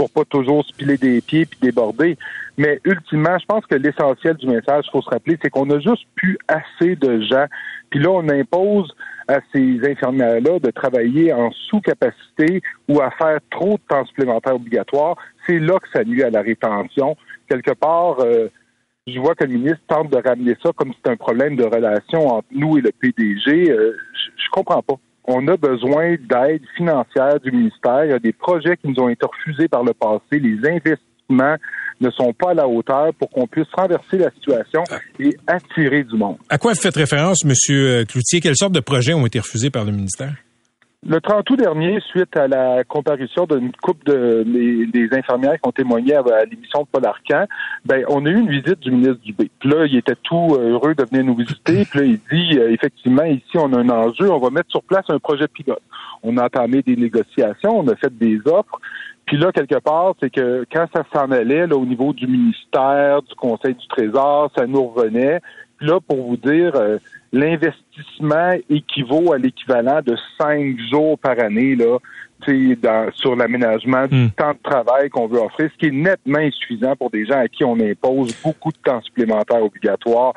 pour 0.00 0.10
pas 0.10 0.24
toujours 0.24 0.64
se 0.64 0.72
piler 0.72 0.96
des 0.96 1.20
pieds 1.20 1.44
puis 1.44 1.58
déborder. 1.60 2.16
Mais 2.56 2.80
ultimement, 2.86 3.38
je 3.38 3.44
pense 3.44 3.66
que 3.66 3.74
l'essentiel 3.74 4.34
du 4.36 4.46
message, 4.46 4.86
faut 4.90 5.02
se 5.02 5.10
rappeler, 5.10 5.38
c'est 5.42 5.50
qu'on 5.50 5.68
a 5.68 5.78
juste 5.78 6.06
plus 6.14 6.38
assez 6.48 6.96
de 6.96 7.20
gens. 7.20 7.44
Puis 7.90 8.00
là, 8.00 8.08
on 8.08 8.26
impose 8.30 8.96
à 9.28 9.40
ces 9.52 9.78
infirmières-là 9.86 10.58
de 10.58 10.70
travailler 10.70 11.34
en 11.34 11.50
sous-capacité 11.68 12.62
ou 12.88 13.02
à 13.02 13.10
faire 13.10 13.40
trop 13.50 13.74
de 13.74 13.82
temps 13.90 14.06
supplémentaire 14.06 14.54
obligatoire. 14.54 15.16
C'est 15.46 15.58
là 15.58 15.78
que 15.78 15.88
ça 15.92 16.02
nuit 16.02 16.22
à 16.22 16.30
la 16.30 16.40
rétention. 16.40 17.14
Quelque 17.46 17.72
part, 17.72 18.20
euh, 18.20 18.48
je 19.06 19.20
vois 19.20 19.34
que 19.34 19.44
le 19.44 19.52
ministre 19.52 19.82
tente 19.86 20.08
de 20.08 20.16
ramener 20.16 20.56
ça 20.62 20.70
comme 20.74 20.94
c'était 20.94 21.10
un 21.10 21.16
problème 21.16 21.56
de 21.56 21.64
relation 21.64 22.26
entre 22.26 22.48
nous 22.52 22.78
et 22.78 22.80
le 22.80 22.90
PDG. 22.90 23.70
Euh, 23.70 23.94
je 24.14 24.48
comprends 24.50 24.80
pas. 24.80 24.94
On 25.24 25.46
a 25.48 25.56
besoin 25.56 26.16
d'aide 26.16 26.62
financière 26.76 27.38
du 27.40 27.52
ministère. 27.52 28.04
Il 28.04 28.10
y 28.10 28.14
a 28.14 28.18
des 28.18 28.32
projets 28.32 28.76
qui 28.76 28.88
nous 28.88 29.02
ont 29.02 29.08
été 29.08 29.26
refusés 29.26 29.68
par 29.68 29.84
le 29.84 29.92
passé. 29.92 30.40
Les 30.40 30.58
investissements 30.68 31.56
ne 32.00 32.10
sont 32.10 32.32
pas 32.32 32.50
à 32.50 32.54
la 32.54 32.66
hauteur 32.66 33.12
pour 33.14 33.30
qu'on 33.30 33.46
puisse 33.46 33.68
renverser 33.72 34.18
la 34.18 34.30
situation 34.30 34.82
et 35.18 35.36
attirer 35.46 36.02
du 36.02 36.16
monde. 36.16 36.38
À 36.48 36.58
quoi 36.58 36.74
faites 36.74 36.96
référence, 36.96 37.44
M. 37.44 37.52
Cloutier? 38.06 38.40
Quelles 38.40 38.56
sortes 38.56 38.72
de 38.72 38.80
projets 38.80 39.14
ont 39.14 39.26
été 39.26 39.38
refusés 39.38 39.70
par 39.70 39.84
le 39.84 39.92
ministère? 39.92 40.32
Le 41.08 41.18
30 41.18 41.48
août 41.48 41.56
dernier, 41.56 41.98
suite 42.10 42.36
à 42.36 42.46
la 42.46 42.84
comparution 42.84 43.46
d'une 43.46 43.72
couple 43.72 44.04
de 44.04 44.44
des 44.44 45.08
infirmières 45.16 45.54
qui 45.54 45.66
ont 45.66 45.72
témoigné 45.72 46.14
à, 46.14 46.44
l'émission 46.44 46.82
de 46.82 46.88
Paul 46.92 47.06
Arcan, 47.06 47.46
ben 47.86 48.04
on 48.08 48.26
a 48.26 48.28
eu 48.28 48.38
une 48.38 48.50
visite 48.50 48.80
du 48.80 48.90
ministre 48.90 49.16
Dubé. 49.24 49.50
Puis 49.60 49.70
là, 49.70 49.86
il 49.86 49.96
était 49.96 50.16
tout 50.22 50.58
heureux 50.60 50.94
de 50.94 51.02
venir 51.04 51.24
nous 51.24 51.36
visiter. 51.36 51.86
Puis 51.86 51.98
là, 51.98 52.04
il 52.04 52.20
dit 52.30 52.58
euh, 52.58 52.70
effectivement 52.70 53.24
ici 53.24 53.56
on 53.56 53.72
a 53.72 53.78
un 53.78 53.88
enjeu, 53.88 54.30
on 54.30 54.40
va 54.40 54.50
mettre 54.50 54.70
sur 54.70 54.82
place 54.82 55.06
un 55.08 55.18
projet 55.18 55.48
pilote. 55.48 55.80
On 56.22 56.36
a 56.36 56.44
entamé 56.44 56.82
des 56.82 56.96
négociations, 56.96 57.78
on 57.78 57.88
a 57.88 57.96
fait 57.96 58.14
des 58.18 58.38
offres. 58.44 58.78
Puis 59.24 59.38
là, 59.38 59.52
quelque 59.52 59.78
part, 59.78 60.14
c'est 60.20 60.28
que 60.28 60.66
quand 60.70 60.86
ça 60.94 61.04
s'en 61.14 61.30
allait 61.30 61.66
là, 61.66 61.76
au 61.76 61.86
niveau 61.86 62.12
du 62.12 62.26
ministère, 62.26 63.22
du 63.22 63.34
Conseil 63.36 63.74
du 63.74 63.86
Trésor, 63.88 64.50
ça 64.54 64.66
nous 64.66 64.88
revenait. 64.88 65.40
Là, 65.80 65.98
pour 66.00 66.28
vous 66.28 66.36
dire, 66.36 66.74
euh, 66.74 66.98
l'investissement 67.32 68.52
équivaut 68.68 69.32
à 69.32 69.38
l'équivalent 69.38 70.00
de 70.04 70.16
cinq 70.38 70.76
jours 70.90 71.18
par 71.18 71.38
année 71.38 71.74
là, 71.74 71.98
dans, 72.82 73.10
sur 73.14 73.36
l'aménagement 73.36 74.06
du 74.06 74.30
temps 74.32 74.52
de 74.52 74.58
travail 74.62 75.10
qu'on 75.10 75.26
veut 75.26 75.40
offrir, 75.40 75.70
ce 75.72 75.78
qui 75.78 75.86
est 75.86 75.96
nettement 75.96 76.38
insuffisant 76.38 76.96
pour 76.96 77.10
des 77.10 77.26
gens 77.26 77.38
à 77.38 77.48
qui 77.48 77.64
on 77.64 77.78
impose 77.80 78.34
beaucoup 78.42 78.72
de 78.72 78.78
temps 78.82 79.00
supplémentaire 79.02 79.62
obligatoire. 79.62 80.34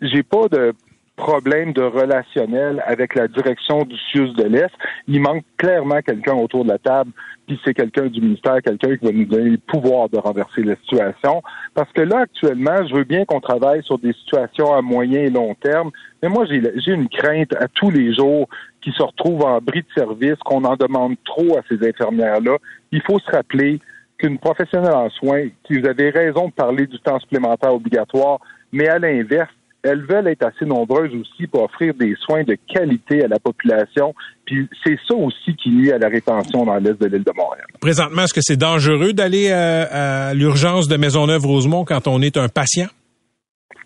J'ai 0.00 0.22
pas 0.22 0.48
de 0.48 0.72
problème 1.20 1.72
de 1.72 1.82
relationnel 1.82 2.82
avec 2.86 3.14
la 3.14 3.28
direction 3.28 3.82
du 3.84 3.96
CIUS 3.96 4.32
de 4.34 4.44
l'Est. 4.44 4.72
Il 5.06 5.20
manque 5.20 5.44
clairement 5.58 6.00
quelqu'un 6.00 6.34
autour 6.34 6.64
de 6.64 6.70
la 6.70 6.78
table, 6.78 7.12
puis 7.46 7.60
c'est 7.64 7.74
quelqu'un 7.74 8.06
du 8.06 8.20
ministère, 8.20 8.62
quelqu'un 8.62 8.96
qui 8.96 9.04
va 9.04 9.12
nous 9.12 9.26
donner 9.26 9.50
le 9.50 9.58
pouvoir 9.58 10.08
de 10.08 10.16
renverser 10.16 10.62
la 10.62 10.76
situation. 10.76 11.42
Parce 11.74 11.92
que 11.92 12.00
là, 12.00 12.20
actuellement, 12.20 12.86
je 12.88 12.94
veux 12.94 13.04
bien 13.04 13.24
qu'on 13.26 13.40
travaille 13.40 13.82
sur 13.84 13.98
des 13.98 14.14
situations 14.14 14.74
à 14.74 14.80
moyen 14.80 15.20
et 15.20 15.30
long 15.30 15.54
terme, 15.54 15.90
mais 16.22 16.28
moi, 16.28 16.46
j'ai 16.46 16.92
une 16.92 17.08
crainte 17.08 17.54
à 17.54 17.68
tous 17.68 17.90
les 17.90 18.14
jours 18.14 18.48
qui 18.80 18.90
se 18.92 19.02
retrouvent 19.02 19.44
en 19.44 19.60
bris 19.60 19.82
de 19.82 19.92
service, 19.94 20.38
qu'on 20.44 20.64
en 20.64 20.76
demande 20.76 21.16
trop 21.24 21.58
à 21.58 21.62
ces 21.68 21.86
infirmières-là. 21.86 22.56
Il 22.92 23.02
faut 23.02 23.18
se 23.18 23.30
rappeler 23.30 23.78
qu'une 24.16 24.38
professionnelle 24.38 24.94
en 24.94 25.10
soins, 25.10 25.48
qui 25.64 25.78
vous 25.78 25.86
avez 25.86 26.10
raison 26.10 26.48
de 26.48 26.52
parler 26.52 26.86
du 26.86 26.98
temps 27.00 27.20
supplémentaire 27.20 27.74
obligatoire, 27.74 28.38
mais 28.72 28.88
à 28.88 28.98
l'inverse, 28.98 29.50
elles 29.82 30.04
veulent 30.04 30.28
être 30.28 30.44
assez 30.44 30.64
nombreuses 30.64 31.14
aussi 31.14 31.46
pour 31.46 31.64
offrir 31.64 31.94
des 31.94 32.14
soins 32.20 32.42
de 32.44 32.56
qualité 32.68 33.24
à 33.24 33.28
la 33.28 33.38
population. 33.38 34.14
Puis 34.44 34.68
c'est 34.84 34.98
ça 35.08 35.14
aussi 35.14 35.54
qui 35.56 35.70
nuit 35.70 35.92
à 35.92 35.98
la 35.98 36.08
rétention 36.08 36.64
dans 36.64 36.76
l'est 36.76 37.00
de 37.00 37.06
l'île 37.06 37.24
de 37.24 37.32
Montréal. 37.34 37.66
Présentement, 37.80 38.22
est-ce 38.22 38.34
que 38.34 38.42
c'est 38.42 38.56
dangereux 38.58 39.12
d'aller 39.12 39.48
euh, 39.50 39.86
à, 40.30 40.34
l'urgence 40.34 40.88
de 40.88 40.96
Maisonneuve-Rosemont 40.96 41.84
quand 41.84 42.08
on 42.08 42.20
est 42.20 42.36
un 42.36 42.48
patient? 42.48 42.88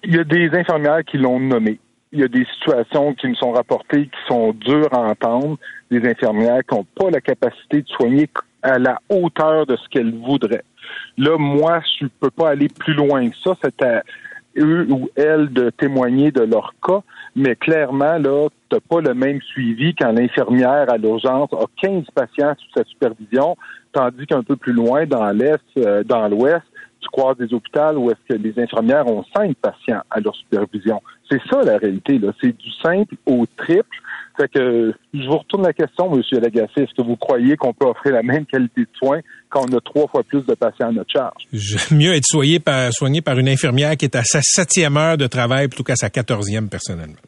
Il 0.03 0.15
y 0.15 0.19
a 0.19 0.25
des 0.25 0.51
infirmières 0.53 1.05
qui 1.05 1.19
l'ont 1.19 1.41
nommé. 1.41 1.79
Il 2.13 2.21
y 2.21 2.25
a 2.25 2.29
des 2.29 2.47
situations 2.59 3.15
qui 3.15 3.27
me 3.29 3.35
sont 3.35 3.53
rapportées 3.53 4.05
qui 4.05 4.29
sont 4.29 4.53
dures 4.53 4.93
à 4.93 5.01
entendre. 5.01 5.59
Des 5.91 6.07
infirmières 6.09 6.61
qui 6.69 6.75
n'ont 6.75 6.87
pas 6.95 7.11
la 7.11 7.21
capacité 7.21 7.83
de 7.83 7.89
soigner 7.89 8.29
à 8.63 8.79
la 8.79 8.99
hauteur 9.09 9.67
de 9.67 9.77
ce 9.77 9.89
qu'elles 9.91 10.15
voudraient. 10.15 10.65
Là, 11.17 11.37
moi, 11.39 11.81
je 11.99 12.05
ne 12.05 12.11
peux 12.21 12.31
pas 12.31 12.51
aller 12.51 12.69
plus 12.69 12.95
loin 12.95 13.29
que 13.29 13.37
ça. 13.37 13.57
C'est 13.63 13.83
à, 13.83 14.03
eux 14.57 14.87
ou 14.91 15.09
elles 15.17 15.53
de 15.53 15.71
témoigner 15.71 16.31
de 16.31 16.43
leur 16.43 16.75
cas, 16.87 17.01
mais 17.37 17.57
clairement, 17.57 18.19
là, 18.19 18.49
tu 18.71 18.77
pas 18.89 19.01
le 19.01 19.15
même 19.15 19.41
suivi 19.43 19.95
quand 19.95 20.13
l'infirmière 20.13 20.91
à 20.91 20.97
l'urgence 20.97 21.53
a 21.53 21.65
15 21.81 22.05
patients 22.15 22.55
sous 22.59 22.81
sa 22.81 22.85
supervision, 22.85 23.57
tandis 23.93 24.27
qu'un 24.27 24.43
peu 24.43 24.57
plus 24.57 24.73
loin, 24.73 25.07
dans 25.07 25.31
l'Est, 25.31 25.61
euh, 25.79 26.03
dans 26.05 26.29
l'Ouest, 26.29 26.65
tu 27.05 27.11
croises 27.11 27.37
des 27.37 27.53
hôpitaux 27.53 27.93
où 27.97 28.11
est-ce 28.11 28.35
que 28.35 28.41
les 28.41 28.55
infirmières 28.63 29.07
ont 29.07 29.25
cinq 29.37 29.57
patients 29.57 30.03
à 30.11 30.21
leur 30.21 30.35
supervision. 30.35 31.01
C'est 31.31 31.41
ça 31.51 31.63
la 31.63 31.79
réalité, 31.79 32.19
là. 32.19 32.33
C'est 32.41 32.57
du 32.57 32.71
simple 32.83 33.15
au 33.27 33.47
triple. 33.57 33.97
Fait 34.37 34.51
je 34.55 35.27
vous 35.29 35.39
retourne 35.39 35.63
la 35.63 35.73
question, 35.73 36.13
M. 36.13 36.23
Lagacé. 36.41 36.83
Est-ce 36.83 36.95
que 36.95 37.07
vous 37.07 37.17
croyez 37.17 37.57
qu'on 37.57 37.73
peut 37.73 37.87
offrir 37.87 38.13
la 38.13 38.23
même 38.23 38.45
qualité 38.47 38.83
de 38.83 38.89
soins 38.95 39.21
quand 39.49 39.65
on 39.71 39.77
a 39.77 39.81
trois 39.81 40.09
fois 40.09 40.23
plus 40.25 40.45
de 40.45 40.55
patients 40.55 40.89
à 40.89 40.93
notre 40.93 41.11
charge? 41.13 41.45
J'aime 41.53 41.99
mieux 41.99 42.15
être 42.15 42.25
soigné 42.27 42.59
par 42.59 43.39
une 43.39 43.49
infirmière 43.49 43.97
qui 43.97 44.07
est 44.07 44.17
à 44.17 44.25
sa 44.25 44.41
septième 44.43 44.97
heure 44.97 45.17
de 45.17 45.27
travail 45.27 45.69
plutôt 45.69 45.85
qu'à 45.85 45.97
sa 45.97 46.11
quatorzième 46.11 46.69
personnellement. 46.69 47.21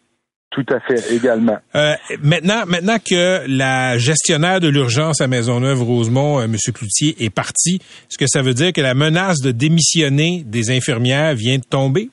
Tout 0.51 0.65
à 0.71 0.81
fait, 0.81 1.15
également. 1.15 1.59
Euh, 1.75 1.95
maintenant, 2.23 2.65
maintenant 2.67 2.97
que 2.99 3.45
la 3.49 3.99
gestionnaire 3.99 4.61
de 4.61 4.69
l'urgence 4.69 5.21
à 5.21 5.27
Maisonneuve-Rosemont, 5.27 6.41
euh, 6.41 6.45
M. 6.45 6.57
Cloutier, 6.73 7.15
est 7.25 7.31
parti, 7.31 7.77
est-ce 7.77 8.17
que 8.17 8.27
ça 8.27 8.43
veut 8.43 8.55
dire 8.55 8.73
que 8.73 8.81
la 8.81 8.95
menace 8.95 9.41
de 9.41 9.51
démissionner 9.51 10.45
des 10.47 10.71
infirmières 10.71 11.35
vient 11.35 11.59
de 11.59 11.65
tomber? 11.65 12.11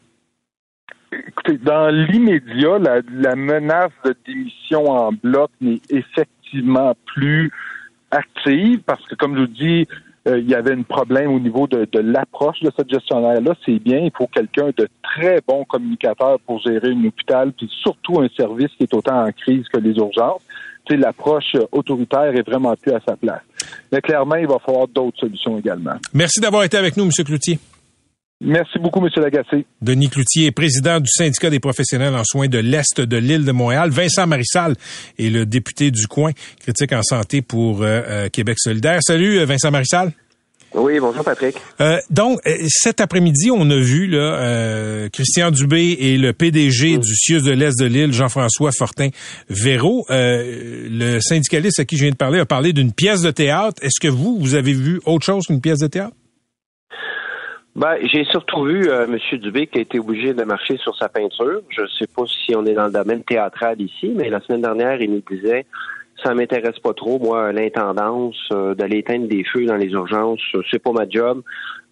Écoutez, 1.27 1.57
dans 1.57 1.89
l'immédiat, 1.89 2.79
la, 2.79 3.35
menace 3.35 3.91
de 4.03 4.15
démission 4.25 4.89
en 4.89 5.11
bloc 5.11 5.51
n'est 5.61 5.81
effectivement 5.89 6.95
plus 7.15 7.51
active 8.11 8.79
parce 8.85 9.05
que, 9.07 9.15
comme 9.15 9.35
je 9.35 9.41
vous 9.41 9.47
dis, 9.47 9.87
euh, 10.27 10.39
il 10.39 10.49
y 10.49 10.55
avait 10.55 10.73
un 10.73 10.83
problème 10.83 11.31
au 11.33 11.39
niveau 11.39 11.67
de, 11.67 11.87
l'approche 11.99 12.61
de 12.61 12.71
cette 12.77 12.89
gestionnaire-là. 12.89 13.55
C'est 13.65 13.79
bien, 13.79 13.99
il 13.99 14.11
faut 14.17 14.27
quelqu'un 14.27 14.69
de 14.77 14.87
très 15.01 15.41
bon 15.45 15.65
communicateur 15.65 16.39
pour 16.45 16.61
gérer 16.61 16.89
un 16.89 17.05
hôpital, 17.05 17.51
puis 17.51 17.69
surtout 17.81 18.21
un 18.21 18.27
service 18.35 18.69
qui 18.77 18.83
est 18.83 18.93
autant 18.93 19.25
en 19.25 19.31
crise 19.31 19.67
que 19.71 19.79
les 19.79 19.95
urgences. 19.97 20.41
L'approche 20.89 21.55
autoritaire 21.71 22.35
est 22.35 22.45
vraiment 22.45 22.75
plus 22.75 22.91
à 22.91 22.99
sa 23.07 23.15
place. 23.15 23.41
Mais 23.91 24.01
clairement, 24.01 24.35
il 24.35 24.47
va 24.47 24.59
falloir 24.59 24.87
d'autres 24.87 25.17
solutions 25.17 25.57
également. 25.57 25.95
Merci 26.13 26.39
d'avoir 26.41 26.65
été 26.65 26.77
avec 26.77 26.97
nous, 26.97 27.05
M. 27.05 27.11
Cloutier. 27.25 27.57
Merci 28.41 28.77
beaucoup, 28.77 28.99
M. 28.99 29.09
Lagacé. 29.15 29.65
Denis 29.81 30.09
Cloutier 30.09 30.47
est 30.47 30.51
président 30.51 30.99
du 30.99 31.09
syndicat 31.09 31.49
des 31.49 31.61
professionnels 31.61 32.13
en 32.13 32.25
soins 32.25 32.47
de 32.47 32.57
l'Est 32.57 32.99
de 32.99 33.17
l'île 33.17 33.45
de 33.45 33.51
Montréal. 33.53 33.89
Vincent 33.89 34.27
Marissal 34.27 34.75
est 35.17 35.29
le 35.29 35.45
député 35.45 35.91
du 35.91 36.07
coin, 36.07 36.31
critique 36.59 36.91
en 36.91 37.03
santé 37.03 37.41
pour 37.41 37.83
euh, 37.83 38.01
euh, 38.05 38.29
Québec 38.29 38.57
solidaire. 38.59 38.99
Salut, 39.01 39.39
euh, 39.39 39.45
Vincent 39.45 39.71
Marissal. 39.71 40.11
Oui, 40.75 40.99
bonjour 40.99 41.23
Patrick. 41.23 41.55
donc, 42.09 42.39
cet 42.67 42.99
après-midi, 42.99 43.51
on 43.51 43.69
a 43.69 43.77
vu 43.77 44.07
là, 44.07 45.07
Christian 45.09 45.51
Dubé 45.51 45.95
et 45.99 46.17
le 46.17 46.33
PDG 46.33 46.97
du 46.97 47.15
CIUS 47.15 47.43
de 47.43 47.51
l'Est 47.51 47.79
de 47.79 47.85
l'île, 47.85 48.11
Jean-François 48.11 48.71
Fortin-Véro. 48.71 50.07
le 50.09 51.19
syndicaliste 51.19 51.79
à 51.79 51.85
qui 51.85 51.95
je 51.95 52.01
viens 52.05 52.11
de 52.11 52.17
parler 52.17 52.39
a 52.39 52.47
parlé 52.47 52.73
d'une 52.73 52.91
pièce 52.91 53.21
de 53.21 53.29
théâtre. 53.29 53.83
Est-ce 53.83 53.99
que 54.01 54.07
vous, 54.07 54.39
vous 54.39 54.55
avez 54.55 54.73
vu 54.73 54.99
autre 55.05 55.23
chose 55.23 55.45
qu'une 55.45 55.61
pièce 55.61 55.77
de 55.77 55.85
théâtre? 55.85 56.15
Ben, 57.75 57.97
j'ai 58.03 58.23
surtout 58.25 58.65
vu 58.65 58.87
euh, 58.87 59.05
M. 59.05 59.39
Dubé 59.39 59.65
qui 59.65 59.79
a 59.79 59.81
été 59.81 59.99
obligé 59.99 60.33
de 60.33 60.43
marcher 60.43 60.77
sur 60.77 60.95
sa 60.95 61.09
peinture. 61.09 61.61
Je 61.69 61.81
ne 61.81 61.87
sais 61.87 62.07
pas 62.07 62.23
si 62.27 62.55
on 62.55 62.65
est 62.65 62.73
dans 62.73 62.85
le 62.85 62.91
domaine 62.91 63.23
théâtral 63.23 63.81
ici, 63.81 64.13
mais 64.15 64.29
la 64.29 64.41
semaine 64.41 64.61
dernière, 64.61 65.01
il 65.01 65.11
nous 65.11 65.23
disait 65.27 65.65
ça 66.23 66.33
m'intéresse 66.33 66.79
pas 66.79 66.93
trop. 66.93 67.19
Moi, 67.19 67.51
l'intendance 67.51 68.37
euh, 68.51 68.75
d'aller 68.75 68.99
éteindre 68.99 69.27
des 69.27 69.43
feux 69.43 69.65
dans 69.65 69.75
les 69.75 69.89
urgences, 69.89 70.41
euh, 70.55 70.61
c'est 70.71 70.79
pas 70.79 70.91
ma 70.91 71.07
job. 71.09 71.41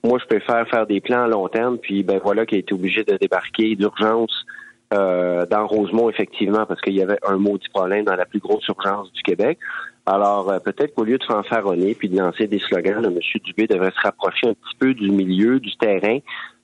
Moi, 0.03 0.19
je 0.19 0.25
préfère 0.25 0.67
faire 0.67 0.88
des 0.88 1.01
plans 1.01 1.23
à 1.23 1.27
long 1.27 1.47
terme. 1.47 1.77
Puis, 1.77 2.03
ben 2.03 2.19
voilà, 2.23 2.45
qui 2.45 2.55
a 2.55 2.59
été 2.59 2.73
obligé 2.73 3.03
de 3.03 3.17
débarquer 3.17 3.75
d'urgence 3.75 4.45
euh, 4.93 5.45
dans 5.45 5.67
Rosemont, 5.67 6.09
effectivement, 6.09 6.65
parce 6.65 6.81
qu'il 6.81 6.93
y 6.93 7.01
avait 7.01 7.19
un 7.25 7.38
maudit 7.38 7.69
problème 7.69 8.05
dans 8.05 8.15
la 8.15 8.25
plus 8.25 8.39
grosse 8.39 8.67
urgence 8.67 9.11
du 9.13 9.21
Québec. 9.21 9.57
Alors, 10.05 10.50
euh, 10.50 10.60
peut-être 10.60 10.96
qu'au 10.96 11.03
lieu 11.03 11.17
de 11.17 11.24
fanfaronner 11.24 11.93
puis 11.93 12.10
de 12.10 12.17
lancer 12.17 12.48
des 12.48 12.60
slogans, 12.60 13.05
M. 13.05 13.20
Dubé 13.43 13.67
devrait 13.67 13.91
se 13.91 14.01
rapprocher 14.01 14.48
un 14.48 14.53
petit 14.53 14.75
peu 14.79 14.93
du 14.93 15.12
milieu, 15.12 15.60
du 15.60 15.75
terrain. 15.77 16.20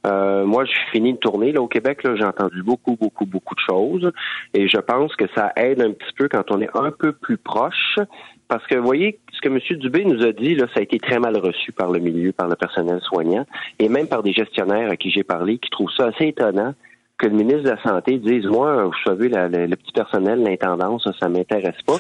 Euh, 0.05 0.45
moi, 0.45 0.65
je 0.65 0.71
suis 0.71 0.89
fini 0.91 1.13
de 1.13 1.17
tourner 1.17 1.51
là, 1.51 1.61
au 1.61 1.67
Québec. 1.67 2.03
Là, 2.03 2.15
j'ai 2.15 2.23
entendu 2.23 2.63
beaucoup, 2.63 2.95
beaucoup, 2.99 3.25
beaucoup 3.25 3.55
de 3.55 3.59
choses. 3.59 4.11
Et 4.53 4.67
je 4.67 4.77
pense 4.77 5.15
que 5.15 5.25
ça 5.35 5.51
aide 5.55 5.81
un 5.81 5.91
petit 5.91 6.13
peu 6.17 6.27
quand 6.29 6.49
on 6.51 6.61
est 6.61 6.69
un 6.75 6.91
peu 6.91 7.11
plus 7.11 7.37
proche. 7.37 7.99
Parce 8.47 8.65
que, 8.65 8.75
vous 8.75 8.85
voyez, 8.85 9.19
ce 9.33 9.41
que 9.41 9.49
M. 9.49 9.59
Dubé 9.79 10.05
nous 10.05 10.23
a 10.23 10.31
dit, 10.31 10.55
là, 10.55 10.67
ça 10.73 10.79
a 10.79 10.83
été 10.83 10.97
très 10.99 11.19
mal 11.19 11.37
reçu 11.37 11.73
par 11.73 11.91
le 11.91 11.99
milieu, 11.99 12.31
par 12.31 12.47
le 12.47 12.55
personnel 12.55 13.01
soignant, 13.01 13.45
et 13.77 13.89
même 13.89 14.07
par 14.07 14.23
des 14.23 14.31
gestionnaires 14.31 14.89
à 14.89 14.95
qui 14.95 15.11
j'ai 15.11 15.23
parlé, 15.23 15.57
qui 15.57 15.69
trouvent 15.69 15.91
ça 15.91 16.05
assez 16.05 16.27
étonnant 16.27 16.73
que 17.17 17.27
le 17.27 17.33
ministre 17.33 17.63
de 17.63 17.69
la 17.69 17.81
Santé 17.81 18.19
dise, 18.19 18.45
moi, 18.45 18.85
vous 18.85 18.93
savez, 19.05 19.27
le 19.27 19.75
petit 19.75 19.91
personnel, 19.91 20.43
l'intendance, 20.43 21.03
ça, 21.03 21.11
ça 21.19 21.29
m'intéresse 21.29 21.81
pas. 21.85 21.97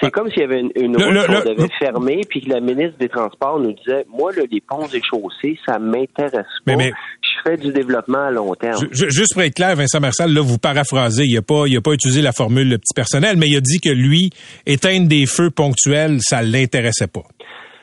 C'est 0.00 0.10
comme 0.10 0.28
s'il 0.30 0.40
y 0.40 0.44
avait 0.44 0.60
une, 0.60 0.96
route 0.96 1.26
qu'on 1.26 1.50
devait 1.50 1.68
fermer, 1.78 2.20
puis 2.28 2.40
que 2.42 2.50
la 2.50 2.60
ministre 2.60 2.98
des 2.98 3.08
Transports 3.08 3.58
nous 3.60 3.72
disait, 3.72 4.04
moi, 4.08 4.32
là, 4.32 4.42
les 4.50 4.60
ponts 4.60 4.86
et 4.92 5.00
chaussées, 5.02 5.58
ça 5.64 5.78
m'intéresse 5.78 6.32
pas. 6.32 6.46
Mais- 6.66 6.76
mais- 6.76 6.92
Je 7.22 7.50
fais 7.50 7.56
du 7.58 7.72
développement 7.72 8.24
à 8.26 8.30
long 8.30 8.54
terme. 8.54 8.78
Ju- 8.80 8.88
ju- 8.92 9.10
Juste 9.10 9.34
pour 9.34 9.42
être 9.42 9.54
clair, 9.54 9.76
Vincent 9.76 10.00
Marcel, 10.00 10.32
là, 10.32 10.40
vous 10.40 10.56
paraphrasez. 10.58 11.24
Il 11.24 11.36
a 11.36 11.42
pas, 11.42 11.64
il 11.66 11.76
a 11.76 11.80
pas 11.82 11.92
utilisé 11.92 12.22
la 12.22 12.32
formule 12.32 12.68
le 12.70 12.78
petit 12.78 12.94
personnel, 12.94 13.36
mais 13.36 13.46
il 13.48 13.56
a 13.56 13.60
dit 13.60 13.80
que 13.80 13.90
lui, 13.90 14.30
éteindre 14.66 15.08
des 15.08 15.26
feux 15.26 15.50
ponctuels, 15.50 16.18
ça 16.20 16.40
l'intéressait 16.42 17.06
pas. 17.06 17.22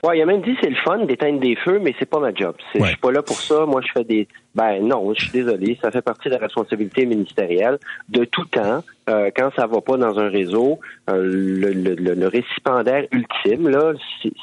Ouais, 0.03 0.17
il 0.17 0.21
a 0.23 0.25
même 0.25 0.41
dit 0.41 0.55
c'est 0.63 0.69
le 0.71 0.75
fun 0.83 1.05
d'éteindre 1.05 1.39
des 1.39 1.55
feux, 1.63 1.79
mais 1.79 1.93
c'est 1.99 2.09
pas 2.09 2.19
ma 2.19 2.33
job. 2.33 2.55
Ouais. 2.73 2.81
Je 2.81 2.87
suis 2.87 2.97
pas 2.97 3.11
là 3.11 3.21
pour 3.21 3.39
ça. 3.39 3.65
Moi, 3.67 3.81
je 3.85 3.91
fais 3.93 4.03
des. 4.03 4.27
Ben 4.55 4.79
non, 4.81 5.13
je 5.13 5.21
suis 5.25 5.31
désolé. 5.31 5.77
Ça 5.79 5.91
fait 5.91 6.01
partie 6.01 6.27
de 6.27 6.33
la 6.33 6.39
responsabilité 6.39 7.05
ministérielle 7.05 7.77
de 8.09 8.25
tout 8.25 8.45
temps. 8.45 8.83
Euh, 9.09 9.29
quand 9.35 9.49
ça 9.55 9.67
va 9.67 9.81
pas 9.81 9.97
dans 9.97 10.17
un 10.19 10.29
réseau, 10.29 10.79
euh, 11.09 11.21
le, 11.23 11.71
le, 11.73 11.95
le- 11.95 12.13
le 12.13 12.27
récipiendaire 12.27 13.05
ultime 13.11 13.69
là, 13.69 13.93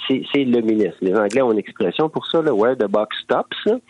c'est 0.08 0.44
le 0.44 0.60
ministre. 0.60 0.96
Les 1.00 1.14
Anglais 1.14 1.42
ont 1.42 1.52
une 1.52 1.58
expression 1.58 2.08
pour 2.08 2.26
ça, 2.26 2.42
là, 2.42 2.52
where 2.52 2.76
the 2.76 2.88
box 2.88 3.16
stops. 3.22 3.56
Il 3.66 3.80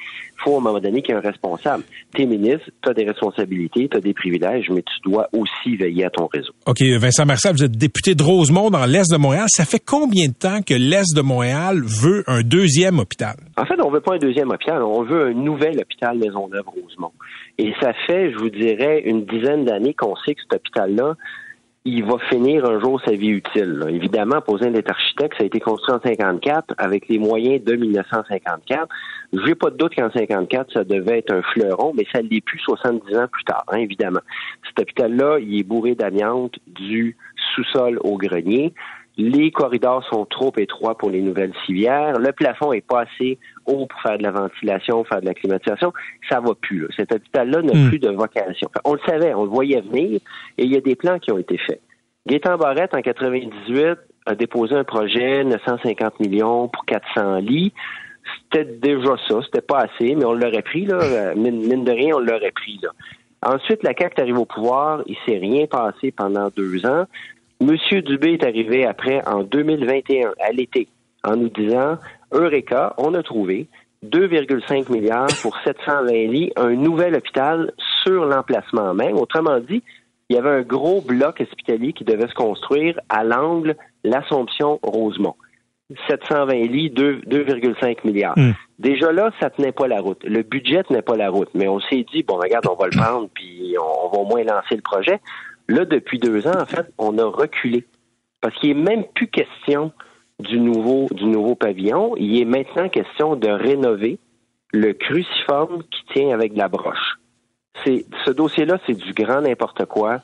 faut 0.45 0.55
à 0.55 0.59
un 0.59 0.61
moment 0.61 0.79
donné 0.79 1.03
qu'il 1.03 1.15
y 1.15 1.19
ait 1.19 1.21
un 1.21 1.23
responsable. 1.29 1.83
T'es 2.15 2.27
ministre, 2.27 2.71
tu 2.83 2.89
as 2.91 2.95
des 2.95 3.05
responsabilités, 3.05 3.89
tu 3.89 3.97
as 3.97 4.01
des 4.01 4.15
privilèges, 4.15 4.71
mais 4.71 4.83
tu 4.83 5.11
dois 5.11 5.29
aussi 5.33 5.77
veiller 5.77 6.05
à 6.05 6.11
ton 6.11 6.27
réseau. 6.27 6.53
OK, 6.67 6.81
Vincent 7.01 7.27
Marcel, 7.27 7.53
vous 7.57 7.65
êtes 7.65 7.77
député 7.77 8.15
de 8.15 8.23
Rosemont 8.23 8.71
dans 8.71 8.87
l'Est 8.87 9.11
de 9.11 9.17
Montréal. 9.17 9.47
Ça 9.49 9.65
fait 9.65 9.81
combien 9.85 10.29
de 10.29 10.35
temps 10.35 10.61
que 10.63 10.75
l'Est 10.75 11.15
de 11.17 11.23
Montréal 11.23 11.81
veut 11.83 12.23
un 12.27 12.43
deuxième 12.43 12.99
hôpital? 12.99 13.35
En 13.57 13.65
fait, 13.65 13.81
on 13.83 13.91
veut 13.91 14.01
pas 14.01 14.15
un 14.15 14.19
deuxième 14.19 14.51
hôpital, 14.51 14.83
on 14.83 15.03
veut 15.03 15.27
un 15.29 15.33
nouvel 15.35 15.81
hôpital 15.81 16.17
Maisonneuve-Rosemont. 16.19 17.13
Et 17.59 17.75
ça 17.81 17.93
fait, 18.07 18.31
je 18.31 18.39
vous 18.39 18.51
dirais, 18.51 19.03
une 19.05 19.25
dizaine 19.25 19.65
d'années 19.65 19.95
qu'on 19.95 20.15
sait 20.17 20.35
que 20.35 20.41
cet 20.43 20.55
hôpital-là, 20.55 21.17
il 21.85 22.05
va 22.05 22.19
finir 22.31 22.65
un 22.67 22.81
jour 22.81 23.01
sa 23.05 23.13
vie 23.13 23.31
utile. 23.31 23.79
là. 23.79 23.91
Évidemment, 23.91 24.41
posé 24.41 24.71
d'être 24.71 24.91
architecte, 24.91 25.35
ça 25.39 25.45
a 25.45 25.47
été 25.47 25.59
construit 25.59 25.95
en 25.95 26.01
54 26.01 26.75
avec 26.77 27.09
les 27.09 27.19
moyens 27.19 27.65
de 27.65 27.75
1954. 27.75 28.89
J'ai 29.33 29.55
pas 29.55 29.71
de 29.71 29.77
doute 29.77 29.95
qu'en 29.95 30.11
54, 30.11 30.73
ça 30.73 30.85
devait 30.85 31.19
être 31.19 31.33
un 31.33 31.43
fleuron, 31.43 31.93
mais 31.97 32.07
ça 32.13 32.21
l'est 32.21 32.41
plus 32.41 32.59
70 32.61 33.17
ans 33.17 33.29
plus 33.31 33.45
tard, 33.45 33.65
hein, 33.69 33.79
évidemment. 33.79 34.21
Cet 34.67 34.81
hôpital-là, 34.81 35.39
il 35.41 35.59
est 35.59 35.63
bourré 35.65 35.95
d'amiante 35.95 36.59
du 36.67 37.17
sous-sol 37.55 37.99
au 38.05 38.17
grenier. 38.17 38.75
Les 39.17 39.51
corridors 39.51 40.05
sont 40.05 40.27
trop 40.27 40.53
étroits 40.59 40.97
pour 40.97 41.11
les 41.11 41.21
nouvelles 41.23 41.55
civières. 41.67 42.19
Le 42.21 42.33
plafond 42.33 42.73
est 42.73 42.87
pas 42.87 43.03
assez 43.03 43.39
haut 43.69 43.87
pour 43.87 44.01
faire 44.03 44.19
de 44.19 44.23
la 44.25 44.31
ventilation, 44.33 45.05
faire 45.05 45.21
de 45.21 45.27
la 45.27 45.35
climatisation. 45.35 45.93
Ça 46.29 46.41
va 46.41 46.55
plus. 46.61 46.81
Là. 46.81 46.89
Cet 46.97 47.13
hôpital-là 47.13 47.63
n'a 47.63 47.75
Hmm. 47.75 47.89
plus 47.89 47.99
de 47.99 48.11
vocation. 48.11 48.69
On 48.85 48.95
le 48.95 49.01
savait, 49.07 49.35
on 49.35 49.45
le 49.45 49.51
voyait 49.51 49.81
venir, 49.81 50.21
et 50.59 50.65
il 50.65 50.73
y 50.73 50.77
a 50.77 50.81
des 50.81 50.97
plans 50.97 51.19
qui 51.19 51.31
ont 51.31 51.39
été 51.39 51.57
faits. 51.59 51.81
Gaétan 52.27 52.57
Barrette, 52.59 52.95
en 52.95 53.01
98, 53.01 53.99
a 54.27 54.35
déposé 54.35 54.75
un 54.75 54.85
projet 54.85 55.45
950 55.45 56.21
millions 56.21 56.69
pour 56.69 56.85
400 56.85 57.37
lits. 57.37 57.73
C'était 58.53 58.65
déjà 58.65 59.15
ça, 59.29 59.37
c'était 59.45 59.63
pas 59.63 59.79
assez, 59.87 60.15
mais 60.15 60.25
on 60.25 60.35
l'aurait 60.35 60.63
pris, 60.63 60.85
là. 60.85 60.97
Euh, 61.01 61.35
Mine, 61.35 61.67
mine 61.67 61.85
de 61.85 61.93
rien, 61.93 62.17
on 62.17 62.21
l'aurait 62.21 62.51
pris, 62.51 62.79
là. 62.83 62.91
Ensuite, 63.47 63.83
la 63.85 63.95
CAQ 63.97 64.15
est 64.17 64.21
arrivée 64.21 64.39
au 64.39 64.45
pouvoir, 64.45 65.03
il 65.07 65.17
s'est 65.27 65.39
rien 65.39 65.67
passé 65.67 66.11
pendant 66.13 66.49
deux 66.57 66.85
ans. 66.85 67.05
Monsieur 67.63 68.03
Dubé 68.03 68.33
est 68.35 68.45
arrivé 68.45 68.85
après, 68.85 69.23
en 69.27 69.43
2021, 69.45 70.33
à 70.41 70.53
l'été, 70.53 70.89
en 71.25 71.37
nous 71.37 71.49
disant, 71.49 71.97
Eureka, 72.33 72.95
on 72.99 73.15
a 73.15 73.23
trouvé 73.23 73.69
2,5 74.05 74.93
milliards 74.93 75.29
pour 75.43 75.57
720 75.65 76.13
lits, 76.31 76.53
un 76.57 76.75
nouvel 76.75 77.15
hôpital 77.15 77.73
sur 78.05 78.25
l'emplacement 78.25 78.95
même. 78.95 79.17
Autrement 79.17 79.59
dit, 79.61 79.83
il 80.29 80.37
y 80.37 80.39
avait 80.39 80.51
un 80.51 80.63
gros 80.63 81.01
bloc 81.01 81.41
hospitalier 81.41 81.93
qui 81.93 82.05
devait 82.05 82.29
se 82.29 82.35
construire 82.35 83.01
à 83.09 83.25
l'angle 83.25 83.77
l'Assomption-Rosemont. 84.05 85.35
720 86.07 86.53
lits, 86.71 86.91
2 86.91 87.23
2,5 87.27 87.99
milliards. 88.05 88.37
Hmm. 88.37 88.53
Déjà 88.79 89.11
là, 89.11 89.31
ça 89.41 89.49
tenait 89.49 89.73
pas 89.73 89.89
la 89.89 90.01
route. 90.01 90.23
Le 90.23 90.43
budget 90.43 90.83
tenait 90.85 91.03
pas 91.03 91.17
la 91.17 91.31
route. 91.31 91.49
Mais 91.55 91.67
on 91.67 91.81
s'est 91.81 92.05
dit, 92.13 92.23
bon, 92.23 92.37
regarde, 92.37 92.67
on 92.71 92.75
va 92.75 92.89
le 92.89 92.97
prendre, 92.97 93.29
puis 93.33 93.75
on, 93.81 94.07
on 94.07 94.11
va 94.11 94.19
au 94.19 94.27
moins 94.27 94.45
lancer 94.45 94.77
le 94.77 94.83
projet. 94.83 95.19
Là, 95.67 95.87
depuis 95.87 96.19
deux 96.19 96.47
ans, 96.47 96.61
en 96.61 96.67
fait, 96.67 96.87
on 96.99 97.17
a 97.19 97.25
reculé. 97.25 97.87
Parce 98.43 98.55
qu'il 98.57 98.77
n'est 98.77 98.83
même 98.83 99.05
plus 99.15 99.29
question 99.29 99.93
du 100.41 100.61
nouveau, 100.61 101.09
du 101.13 101.25
nouveau 101.25 101.55
pavillon. 101.55 102.15
Il 102.17 102.41
est 102.41 102.45
maintenant 102.45 102.89
question 102.89 103.37
de 103.37 103.49
rénover 103.49 104.19
le 104.73 104.93
cruciforme 104.93 105.83
qui 105.85 106.15
tient 106.15 106.31
avec 106.31 106.53
de 106.53 106.59
la 106.59 106.69
broche. 106.69 107.19
C'est, 107.85 108.05
ce 108.25 108.31
dossier-là, 108.31 108.79
c'est 108.87 108.97
du 108.97 109.13
grand 109.13 109.41
n'importe 109.41 109.85
quoi. 109.87 110.21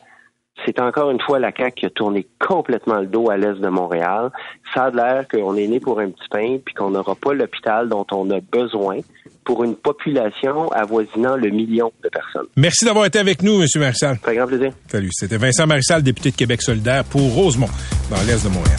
C'est 0.64 0.80
encore 0.80 1.10
une 1.10 1.20
fois 1.20 1.40
la 1.40 1.50
CAQ 1.56 1.74
qui 1.74 1.86
a 1.86 1.90
tourné 1.90 2.26
complètement 2.38 3.00
le 3.00 3.06
dos 3.06 3.28
à 3.28 3.36
l'est 3.36 3.54
de 3.54 3.68
Montréal. 3.68 4.30
Ça 4.72 4.84
a 4.84 4.90
l'air 4.90 5.26
qu'on 5.26 5.56
est 5.56 5.66
né 5.66 5.80
pour 5.80 5.98
un 5.98 6.10
petit 6.10 6.28
pain 6.30 6.58
puis 6.64 6.74
qu'on 6.74 6.90
n'aura 6.90 7.16
pas 7.16 7.34
l'hôpital 7.34 7.88
dont 7.88 8.06
on 8.12 8.30
a 8.30 8.40
besoin 8.40 8.98
pour 9.44 9.64
une 9.64 9.74
population 9.74 10.70
avoisinant 10.70 11.36
le 11.36 11.50
million 11.50 11.92
de 12.02 12.08
personnes. 12.08 12.46
Merci 12.56 12.84
d'avoir 12.84 13.06
été 13.06 13.18
avec 13.18 13.42
nous, 13.42 13.60
M. 13.60 13.66
Marissal. 13.76 14.16
Fait 14.18 14.36
grand 14.36 14.46
plaisir. 14.46 14.70
Salut. 14.86 15.10
C'était 15.12 15.38
Vincent 15.38 15.66
Marissal, 15.66 16.02
député 16.02 16.30
de 16.30 16.36
Québec 16.36 16.62
solidaire 16.62 17.04
pour 17.04 17.34
Rosemont, 17.34 17.68
dans 18.10 18.22
l'Est 18.26 18.44
de 18.44 18.54
Montréal. 18.54 18.78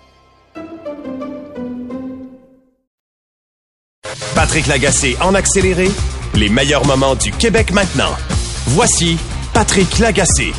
Patrick 4.35 4.67
Lagacé 4.67 5.17
en 5.21 5.35
accéléré, 5.35 5.89
les 6.35 6.49
meilleurs 6.49 6.85
moments 6.85 7.15
du 7.15 7.31
Québec 7.31 7.71
maintenant. 7.73 8.15
Voici 8.67 9.17
Patrick 9.53 9.99
Lagacé. 9.99 10.53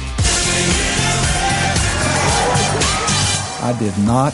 I 3.63 3.73
did 3.79 3.97
not 3.99 4.33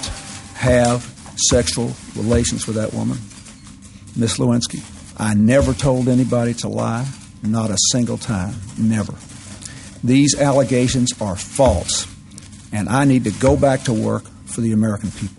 have 0.55 1.03
sexual 1.37 1.93
relations 2.17 2.67
with 2.67 2.77
that 2.77 2.93
woman, 2.95 3.19
Miss 4.17 4.39
Lewinsky. 4.39 4.83
I 5.19 5.35
never 5.35 5.75
told 5.75 6.09
anybody 6.09 6.55
to 6.55 6.69
lie, 6.69 7.05
not 7.43 7.71
a 7.71 7.77
single 7.93 8.19
time, 8.19 8.55
never. 8.79 9.15
These 10.03 10.41
allegations 10.41 11.13
are 11.21 11.37
false, 11.37 12.07
and 12.73 12.89
I 12.89 13.05
need 13.05 13.25
to 13.25 13.33
go 13.33 13.57
back 13.57 13.83
to 13.85 13.93
work 13.93 14.25
for 14.47 14.61
the 14.61 14.73
American 14.73 15.11
people. 15.11 15.38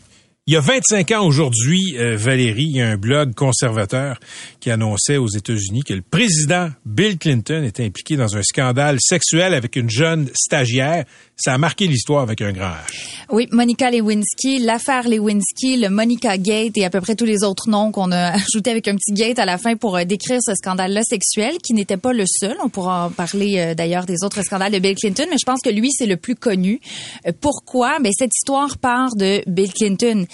Il 0.50 0.54
y 0.54 0.56
a 0.56 0.62
25 0.62 1.12
ans 1.12 1.28
aujourd'hui, 1.28 1.96
euh, 2.00 2.16
Valérie, 2.18 2.64
il 2.64 2.78
y 2.78 2.82
a 2.82 2.90
un 2.90 2.98
blog 2.98 3.36
conservateur 3.36 4.20
qui 4.60 4.72
annonçait 4.72 5.18
aux 5.18 5.28
États-Unis 5.28 5.84
que 5.84 5.94
le 5.94 6.02
président 6.02 6.72
Bill 6.88 7.20
Clinton 7.20 7.64
était 7.64 7.86
impliqué 7.86 8.16
dans 8.16 8.36
un 8.36 8.42
scandale 8.42 8.98
sexuel 9.00 9.54
avec 9.54 9.76
une 9.76 9.92
jeune 9.92 10.28
stagiaire. 10.34 11.06
Ça 11.40 11.54
a 11.54 11.58
marqué 11.58 11.88
l'histoire 11.88 12.22
avec 12.22 12.42
un 12.42 12.52
grand 12.52 12.68
H. 12.68 13.16
Oui, 13.32 13.48
Monica 13.52 13.90
Lewinsky, 13.90 14.60
l'affaire 14.60 15.08
Lewinsky, 15.08 15.78
le 15.78 15.90
Monica 15.90 16.38
Gate 16.38 16.78
et 16.78 16.84
à 16.84 16.90
peu 16.90 17.00
près 17.00 17.16
tous 17.16 17.26
les 17.26 17.44
autres 17.44 17.70
noms 17.70 17.92
qu'on 17.92 18.12
a 18.12 18.34
ajoutés 18.54 18.72
avec 18.72 18.88
un 18.90 18.96
petit 18.96 19.14
gate 19.14 19.40
à 19.40 19.46
la 19.46 19.58
fin 19.58 19.78
pour 19.78 19.96
euh, 19.96 20.04
décrire 20.04 20.40
ce 20.46 20.54
scandale-là 20.54 21.02
sexuel, 21.04 21.58
qui 21.64 21.74
n'était 21.74 21.98
pas 21.98 22.12
le 22.12 22.26
seul. 22.28 22.58
On 22.62 22.68
pourra 22.68 23.06
en 23.06 23.10
parler 23.10 23.58
euh, 23.58 23.74
d'ailleurs 23.74 24.06
des 24.06 24.24
autres 24.24 24.42
scandales 24.44 24.74
de 24.74 24.80
Bill 24.80 24.96
Clinton, 24.96 25.26
mais 25.30 25.38
je 25.40 25.46
pense 25.46 25.62
que 25.62 25.70
lui, 25.70 25.92
c'est 25.92 26.08
le 26.08 26.18
plus 26.18 26.36
connu. 26.36 26.82
Euh, 27.26 27.32
pourquoi? 27.40 28.00
Ben, 28.00 28.12
cette 28.12 28.36
histoire 28.36 28.78
part 28.78 29.16
de 29.16 29.42
Bill 29.48 29.72
Clinton, 29.74 30.26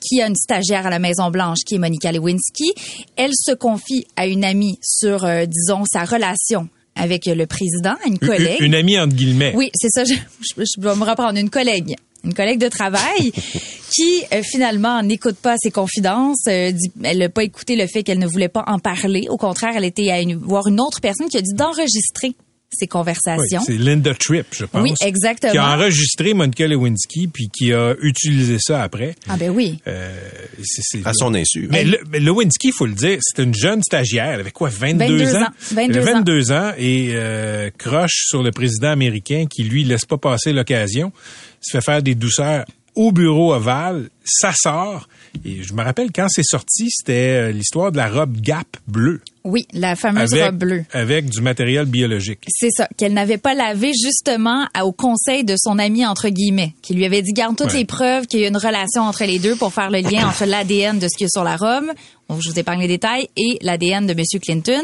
qui 0.00 0.20
a 0.20 0.28
une 0.28 0.36
stagiaire 0.36 0.86
à 0.86 0.90
la 0.90 1.00
Maison-Blanche, 1.00 1.58
qui 1.66 1.74
est 1.74 1.78
Monica 1.78 2.12
Lewinsky. 2.12 2.72
Elle 3.16 3.32
se 3.34 3.52
confie 3.52 4.06
à 4.16 4.26
une 4.26 4.44
amie 4.44 4.78
sur, 4.82 5.26
disons, 5.46 5.84
sa 5.90 6.04
relation 6.04 6.68
avec 6.96 7.26
le 7.26 7.46
président, 7.46 7.94
une 8.06 8.12
Une- 8.14 8.18
collègue. 8.18 8.60
Une, 8.60 8.74
amie 8.74 8.98
entre 8.98 9.14
guillemets. 9.14 9.52
Oui, 9.56 9.70
c'est 9.74 9.88
ça. 9.90 10.04
Je, 10.04 10.14
je- 10.14 10.62
je 10.64 10.80
dois 10.80 10.94
me 10.96 11.04
reprendre 11.04 11.38
une 11.38 11.50
collègue. 11.50 11.96
Une 12.24 12.32
collègue 12.34 12.58
de 12.58 12.68
travail 12.68 13.32
qui 13.94 14.22
euh, 14.32 14.42
finalement 14.42 15.02
n'écoute 15.02 15.36
pas 15.36 15.56
ses 15.58 15.70
confidences. 15.70 16.44
euh, 16.48 16.70
dit- 16.72 16.90
elle 17.02 17.18
n'a 17.18 17.28
pas 17.28 17.44
écouté 17.44 17.76
le 17.76 17.86
fait 17.86 18.02
qu'elle 18.02 18.18
ne 18.18 18.26
voulait 18.26 18.48
pas 18.48 18.64
en 18.66 18.78
parler. 18.78 19.26
Au 19.28 19.36
contraire, 19.36 19.72
elle 19.76 19.84
était 19.84 20.10
à 20.10 20.20
une- 20.20 20.36
voir 20.36 20.66
une 20.68 20.80
autre 20.80 21.00
personne 21.00 21.28
qui 21.28 21.36
a 21.36 21.42
dit 21.42 21.52
d'enregistrer 21.54 22.32
ces 22.74 22.84
Oui, 22.84 22.88
conversations. 22.88 23.62
c'est 23.64 23.78
Linda 23.78 24.14
Tripp, 24.14 24.46
je 24.52 24.64
pense. 24.64 24.82
Oui, 24.82 24.92
exactement. 25.04 25.52
Qui 25.52 25.58
a 25.58 25.74
enregistré 25.76 26.34
Monica 26.34 26.66
Lewinsky 26.66 27.28
puis 27.28 27.48
qui 27.48 27.72
a 27.72 27.94
utilisé 28.02 28.56
ça 28.60 28.82
après. 28.82 29.14
ah 29.28 29.36
ben 29.36 29.50
oui. 29.50 29.78
Euh, 29.86 30.14
c'est- 30.62 30.82
c'est- 30.84 31.06
À 31.06 31.12
son 31.14 31.34
insu. 31.34 31.68
Mais, 31.70 31.84
le, 31.84 31.98
mais 32.10 32.20
Lewinsky, 32.20 32.72
faut 32.72 32.86
le 32.86 32.94
dire, 32.94 33.18
c'était 33.20 33.44
une 33.44 33.54
jeune 33.54 33.82
stagiaire. 33.82 34.26
Elle 34.34 34.40
avait 34.40 34.50
quoi, 34.50 34.68
22, 34.68 35.04
22 35.18 35.36
ans? 35.36 35.42
ans. 35.42 35.46
22 35.72 35.92
elle 35.94 35.98
avait 36.02 36.10
ans. 36.10 36.14
22 36.18 36.52
ans 36.52 36.72
et 36.78 37.10
euh, 37.14 37.70
croche 37.76 38.24
sur 38.28 38.42
le 38.42 38.50
président 38.50 38.90
américain 38.90 39.44
qui, 39.48 39.64
lui, 39.64 39.84
laisse 39.84 40.04
pas 40.04 40.18
passer 40.18 40.52
l'occasion. 40.52 41.12
Se 41.60 41.76
fait 41.78 41.84
faire 41.84 42.02
des 42.02 42.14
douceurs 42.14 42.64
au 42.94 43.10
bureau 43.12 43.54
ovale. 43.54 44.08
Ça 44.24 44.52
sort. 44.54 45.08
Et 45.44 45.62
je 45.62 45.72
me 45.74 45.82
rappelle, 45.82 46.10
quand 46.14 46.28
c'est 46.28 46.44
sorti, 46.44 46.88
c'était 46.90 47.48
euh, 47.48 47.52
l'histoire 47.52 47.90
de 47.90 47.96
la 47.96 48.08
robe 48.08 48.40
Gap 48.40 48.66
bleue. 48.86 49.20
Oui, 49.44 49.66
la 49.74 49.94
fameuse 49.94 50.32
avec, 50.32 50.44
robe 50.46 50.56
bleue. 50.56 50.84
Avec 50.92 51.28
du 51.28 51.42
matériel 51.42 51.84
biologique. 51.84 52.46
C'est 52.48 52.70
ça, 52.70 52.88
qu'elle 52.96 53.12
n'avait 53.12 53.36
pas 53.36 53.52
lavé 53.54 53.92
justement 53.92 54.64
au 54.82 54.92
conseil 54.92 55.44
de 55.44 55.54
son 55.58 55.78
ami 55.78 56.06
entre 56.06 56.30
guillemets, 56.30 56.74
qui 56.80 56.94
lui 56.94 57.04
avait 57.04 57.20
dit 57.20 57.32
garde 57.34 57.54
toutes 57.56 57.72
Ouais. 57.72 57.80
les 57.80 57.84
preuves 57.84 58.26
qu'il 58.26 58.40
y 58.40 58.44
a 58.44 58.48
une 58.48 58.56
relation 58.56 59.02
entre 59.02 59.24
les 59.24 59.38
deux 59.38 59.54
pour 59.56 59.72
faire 59.74 59.90
le 59.90 59.98
lien 60.00 60.26
entre 60.28 60.46
l'ADN 60.46 60.98
de 60.98 61.08
ce 61.08 61.16
qu'il 61.16 61.24
y 61.24 61.26
a 61.26 61.28
sur 61.28 61.44
la 61.44 61.56
robe. 61.56 61.90
Bon, 62.28 62.38
je 62.40 62.50
vous 62.50 62.58
épargne 62.58 62.80
les 62.80 62.88
détails 62.88 63.28
et 63.36 63.58
l'ADN 63.60 64.06
de 64.06 64.14
Monsieur 64.14 64.38
Clinton. 64.40 64.82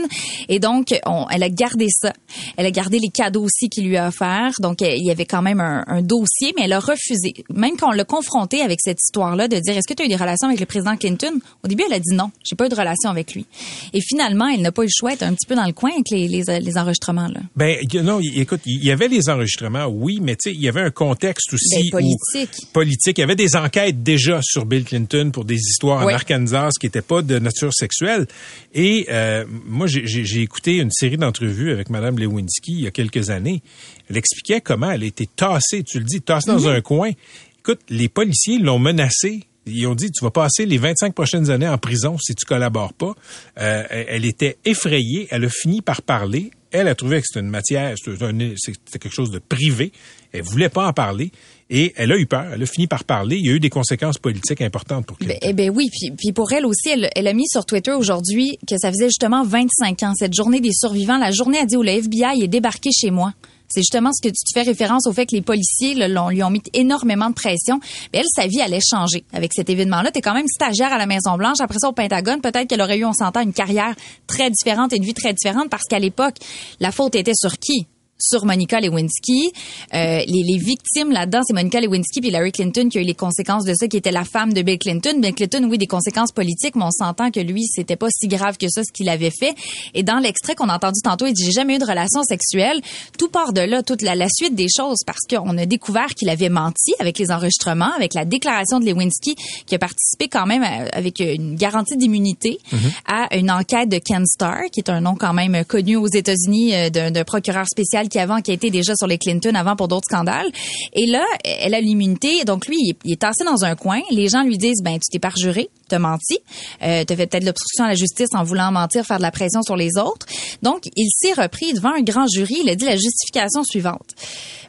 Et 0.48 0.59
donc, 0.59 0.94
on- 1.07 1.26
elle 1.31 1.42
a 1.42 1.48
gardé 1.48 1.87
ça. 1.88 2.12
Elle 2.57 2.66
a 2.66 2.70
gardé 2.70 2.98
les 2.98 3.09
cadeaux 3.09 3.44
aussi 3.44 3.68
qu'il 3.70 3.87
lui 3.87 3.96
a 3.96 4.09
offerts. 4.09 4.53
Donc, 4.61 4.83
elle- 4.83 4.98
il 4.98 5.07
y 5.07 5.11
avait 5.11 5.24
quand 5.24 5.40
même 5.42 5.61
un, 5.61 5.83
un 5.87 6.03
dossier, 6.03 6.53
mais 6.57 6.64
elle 6.64 6.72
a 6.74 6.81
refusé. 6.81 7.33
Même 7.48 7.76
quand 7.79 7.88
on 7.88 7.92
l'a 7.92 8.05
confrontée 8.05 8.61
avec 8.61 8.79
cette 8.83 8.98
histoire-là 9.03 9.48
de 9.48 9.59
dire 9.59 9.76
est-ce 9.76 9.88
que 9.88 9.94
tu 9.94 10.03
as 10.03 10.07
eu 10.07 10.09
des 10.09 10.16
relations 10.16 10.48
avec 10.48 10.61
le 10.61 10.66
président 10.66 10.96
Clinton? 10.96 11.33
Au 11.64 11.68
début, 11.68 11.85
elle 11.87 11.94
a 11.94 11.98
dit 11.98 12.14
non, 12.14 12.31
j'ai 12.48 12.57
pas 12.57 12.66
eu 12.66 12.68
de 12.68 12.74
relation 12.74 13.09
avec 13.11 13.33
lui. 13.35 13.46
Et 13.94 14.00
finalement, 14.03 14.46
elle 14.48 14.61
n'a 14.61 14.72
pas 14.72 14.83
eu 14.83 14.87
le 14.87 14.90
choix, 14.94 15.12
était 15.14 15.24
un 15.24 15.33
petit 15.33 15.46
peu 15.46 15.55
dans 15.55 15.64
le 15.66 15.72
coin 15.72 15.90
avec 15.92 16.11
les, 16.11 16.29
les, 16.29 16.61
les 16.61 16.76
enregistrements 16.79 17.29
là. 17.29 17.40
Ben 17.57 17.76
non, 18.03 18.20
écoute, 18.35 18.61
il 18.66 18.85
y 18.85 18.90
avait 18.90 19.09
les 19.09 19.29
enregistrements, 19.31 19.87
oui, 19.87 20.18
mais 20.20 20.37
tu 20.37 20.50
sais, 20.50 20.55
il 20.55 20.61
y 20.61 20.68
avait 20.68 20.83
un 20.83 20.90
contexte 20.90 21.53
aussi 21.55 21.90
Ben, 21.90 22.00
où- 22.05 22.16
politique. 22.33 22.72
politique. 22.72 23.18
Il 23.18 23.20
y 23.22 23.24
avait 23.24 23.37
des 23.37 23.57
enquêtes 23.57 24.03
déjà 24.03 24.40
sur 24.42 24.66
Bill 24.66 24.85
Clinton 24.85 25.31
pour 25.33 25.44
des 25.46 25.57
histoires 25.57 26.05
Oui. 26.05 26.12
en 26.12 26.16
Arkansas 26.16 26.70
qui 26.79 26.87
n'étaient 26.87 27.00
pas 27.03 27.22
de 27.35 27.38
nature 27.38 27.73
sexuelle. 27.73 28.27
Et 28.75 29.07
euh, 29.11 29.45
moi, 29.49 29.87
j'ai- 29.87 30.40
écouté 30.40 30.77
une 30.77 30.90
série 30.90 31.16
d'entrevues 31.16 31.71
avec 31.73 31.90
Madame 31.90 32.19
Lewinsky 32.19 32.73
il 32.73 32.81
y 32.83 32.87
a 32.87 32.90
quelques 32.90 33.31
années. 33.31 33.62
Elle 34.09 34.16
expliquait 34.16 34.61
comment 34.61 34.90
elle 34.90 35.03
a 35.03 35.07
été 35.07 35.27
tassée, 35.27 35.83
tu 35.83 35.99
le 35.99 36.05
dis, 36.05 36.21
tassée 36.21 36.51
dans 36.51 36.69
un 36.69 36.81
coin. 36.81 37.11
Écoute, 37.59 37.81
les 37.88 38.09
policiers 38.09 38.59
l'ont 38.59 38.79
menacée. 38.79 39.45
Ils 39.66 39.87
ont 39.87 39.95
dit, 39.95 40.11
tu 40.11 40.25
vas 40.25 40.31
passer 40.31 40.64
les 40.66 40.79
25 40.79 41.14
prochaines 41.14 41.51
années 41.51 41.69
en 41.69 41.77
prison 41.79 42.16
si 42.19 42.35
tu 42.35 42.45
collabores 42.47 42.95
pas. 42.95 43.14
Euh, 43.59 43.85
elle 43.90 44.25
était 44.25 44.57
effrayée. 44.64 45.29
Elle 45.31 45.45
a 45.45 45.49
fini 45.51 45.83
par 45.83 46.03
parler. 46.03 46.51
Elle 46.73 46.88
a 46.88 46.95
trouvé 46.95 47.21
que 47.21 47.27
c'était 47.27 47.40
une 47.40 47.51
matière, 47.51 47.95
c'était 47.99 48.99
quelque 48.99 49.12
chose 49.14 49.31
de 49.31 49.38
privé. 49.38 49.93
Elle 50.33 50.43
voulait 50.43 50.69
pas 50.69 50.87
en 50.87 50.93
parler. 50.93 51.31
Et 51.70 51.92
elle 51.96 52.11
a 52.11 52.18
eu 52.18 52.26
peur. 52.26 52.46
Elle 52.52 52.62
a 52.62 52.66
fini 52.66 52.88
par 52.88 53.04
parler. 53.04 53.37
Il 53.37 53.46
y 53.46 53.50
a 53.50 53.52
eu 53.52 53.61
des 53.61 53.70
conséquences 53.70 54.18
politiques 54.18 54.61
importantes 54.61 55.06
pour 55.06 55.16
Clinton. 55.16 55.38
Ben, 55.40 55.48
eh 55.50 55.52
ben 55.52 55.70
oui, 55.70 55.88
puis, 56.18 56.33
pour 56.33 56.52
elle 56.52 56.66
aussi, 56.66 56.90
elle, 56.90 57.26
a 57.28 57.33
mis 57.33 57.46
sur 57.46 57.64
Twitter 57.64 57.92
aujourd'hui 57.92 58.59
que 58.68 58.76
ça 58.76 58.90
faisait 58.90 59.06
justement 59.06 59.44
25 59.44 60.02
ans, 60.02 60.12
cette 60.16 60.35
journée 60.35 60.61
des 60.61 60.72
survivants. 60.72 61.16
La 61.18 61.30
journée 61.30 61.59
a 61.59 61.66
dit 61.66 61.76
où 61.76 61.83
le 61.83 61.90
FBI 61.90 62.42
est 62.42 62.48
débarqué 62.48 62.90
chez 62.92 63.12
moi. 63.12 63.33
C'est 63.72 63.83
justement 63.83 64.11
ce 64.12 64.20
que 64.20 64.33
tu 64.33 64.52
fais 64.52 64.62
référence 64.62 65.06
au 65.06 65.12
fait 65.12 65.26
que 65.26 65.37
les 65.37 65.42
policiers 65.42 65.94
là, 65.94 66.09
lui 66.09 66.42
ont 66.42 66.50
mis 66.50 66.62
énormément 66.72 67.30
de 67.30 67.35
pression. 67.35 67.78
Elle, 68.12 68.24
sa 68.35 68.48
vie 68.48 68.61
allait 68.61 68.80
changer 68.80 69.22
avec 69.33 69.52
cet 69.54 69.70
événement-là. 69.70 70.11
T'es 70.11 70.20
quand 70.20 70.35
même 70.35 70.48
stagiaire 70.48 70.92
à 70.92 70.98
la 70.98 71.06
Maison-Blanche. 71.06 71.59
Après 71.61 71.78
ça, 71.78 71.88
au 71.88 71.92
Pentagone, 71.92 72.40
peut-être 72.40 72.66
qu'elle 72.66 72.80
aurait 72.80 72.98
eu, 72.98 73.04
on 73.04 73.12
s'entend, 73.12 73.42
une 73.42 73.52
carrière 73.52 73.94
très 74.26 74.50
différente 74.50 74.92
et 74.92 74.96
une 74.96 75.04
vie 75.04 75.14
très 75.14 75.33
différente 75.33 75.70
parce 75.70 75.85
qu'à 75.85 76.00
l'époque, 76.00 76.35
la 76.80 76.90
faute 76.90 77.14
était 77.14 77.35
sur 77.37 77.59
qui? 77.59 77.87
Sur 78.22 78.44
Monica 78.44 78.80
Lewinsky. 78.80 79.52
Euh, 79.94 80.18
les, 80.26 80.42
les 80.46 80.59
victimes 80.59 81.11
là-dedans, 81.12 81.40
c'est 81.46 81.52
Monica 81.54 81.80
Lewinsky 81.80 82.20
puis 82.20 82.30
Larry 82.30 82.52
Clinton 82.52 82.88
qui 82.88 82.98
a 82.98 83.00
eu 83.00 83.04
les 83.04 83.14
conséquences 83.14 83.64
de 83.64 83.74
ça, 83.74 83.88
qui 83.88 83.96
était 83.96 84.11
la 84.12 84.24
femme 84.24 84.52
de 84.52 84.62
Bill 84.62 84.78
Clinton. 84.78 85.18
Bill 85.20 85.35
Clinton, 85.35 85.66
oui, 85.70 85.78
des 85.78 85.87
conséquences 85.87 86.33
politiques, 86.33 86.74
mais 86.76 86.85
on 86.85 86.90
s'entend 86.90 87.30
que 87.30 87.40
lui, 87.40 87.64
c'était 87.66 87.96
pas 87.96 88.09
si 88.11 88.28
grave 88.28 88.56
que 88.59 88.68
ça 88.68 88.83
ce 88.85 88.92
qu'il 88.92 89.09
avait 89.09 89.30
fait. 89.30 89.54
Et 89.94 90.02
dans 90.02 90.18
l'extrait 90.18 90.54
qu'on 90.54 90.68
a 90.68 90.76
entendu 90.76 91.00
tantôt, 91.02 91.26
il 91.26 91.33
dit 91.33 91.44
j'ai 91.44 91.52
jamais 91.52 91.76
eu 91.76 91.78
de 91.78 91.85
relation 91.87 92.22
sexuelle. 92.22 92.80
Tout 93.18 93.28
part 93.28 93.52
de 93.52 93.61
là, 93.61 93.83
toute 93.83 94.02
la, 94.02 94.14
la 94.14 94.28
suite 94.28 94.54
des 94.54 94.66
choses, 94.74 94.98
parce 95.06 95.20
qu'on 95.28 95.56
a 95.59 95.66
découvert 95.66 96.09
qu'il 96.14 96.28
avait 96.28 96.48
menti 96.48 96.92
avec 96.98 97.18
les 97.18 97.30
enregistrements, 97.30 97.92
avec 97.96 98.14
la 98.14 98.24
déclaration 98.24 98.80
de 98.80 98.87
Lewinsky, 98.87 99.35
qui 99.66 99.74
a 99.74 99.78
participé 99.78 100.28
quand 100.28 100.46
même 100.46 100.62
à- 100.62 100.88
avec 100.96 101.20
une 101.20 101.54
garantie 101.56 101.96
d'immunité 101.96 102.59
à 103.06 103.37
une 103.37 103.50
enquête 103.50 103.88
de 103.88 103.98
Ken 103.98 104.24
Starr, 104.26 104.64
qui 104.72 104.80
est 104.80 104.90
un 104.90 105.00
nom 105.00 105.14
quand 105.14 105.33
même 105.33 105.64
connu 105.64 105.96
aux 105.96 106.06
États-Unis 106.06 106.74
euh, 106.74 106.90
d'un 106.90 107.24
procureur 107.24 107.66
spécial 107.66 108.09
qui 108.11 108.18
avant 108.18 108.40
qui 108.42 108.51
a 108.51 108.55
été 108.55 108.70
déjà 108.70 108.94
sur 108.96 109.07
les 109.07 109.16
Clinton 109.18 109.55
avant 109.55 109.77
pour 109.77 109.88
d'autres 109.88 110.07
scandales. 110.11 110.49
Et 110.92 111.07
là, 111.07 111.25
elle 111.44 111.75
a 111.75 111.81
l'immunité. 111.81 112.44
Donc 112.44 112.66
lui, 112.66 112.77
il 112.79 112.90
est, 112.90 112.99
il 113.05 113.12
est 113.12 113.20
tassé 113.20 113.44
dans 113.44 113.64
un 113.64 113.75
coin. 113.75 114.01
Les 114.11 114.29
gens 114.29 114.42
lui 114.42 114.59
disent 114.59 114.83
ben 114.83 114.94
tu 114.94 115.11
t'es 115.11 115.18
parjuré, 115.18 115.70
t'as 115.88 115.99
menti, 115.99 116.38
euh, 116.83 117.05
t'as 117.05 117.16
fait 117.16 117.27
peut-être 117.27 117.44
l'obstruction 117.44 117.85
à 117.85 117.88
la 117.88 117.94
justice 117.94 118.29
en 118.35 118.44
voulant 118.44 118.70
mentir, 118.73 119.05
faire 119.07 119.18
de 119.18 119.23
la 119.23 119.31
pression 119.31 119.62
sur 119.62 119.77
les 119.77 119.96
autres. 119.96 120.27
Donc 120.62 120.83
il 120.96 121.09
s'est 121.11 121.40
repris 121.40 121.73
devant 121.73 121.94
un 121.94 122.03
grand 122.03 122.27
jury. 122.27 122.59
Il 122.62 122.68
a 122.68 122.75
dit 122.75 122.85
la 122.85 122.96
justification 122.96 123.64
suivante. 123.64 124.14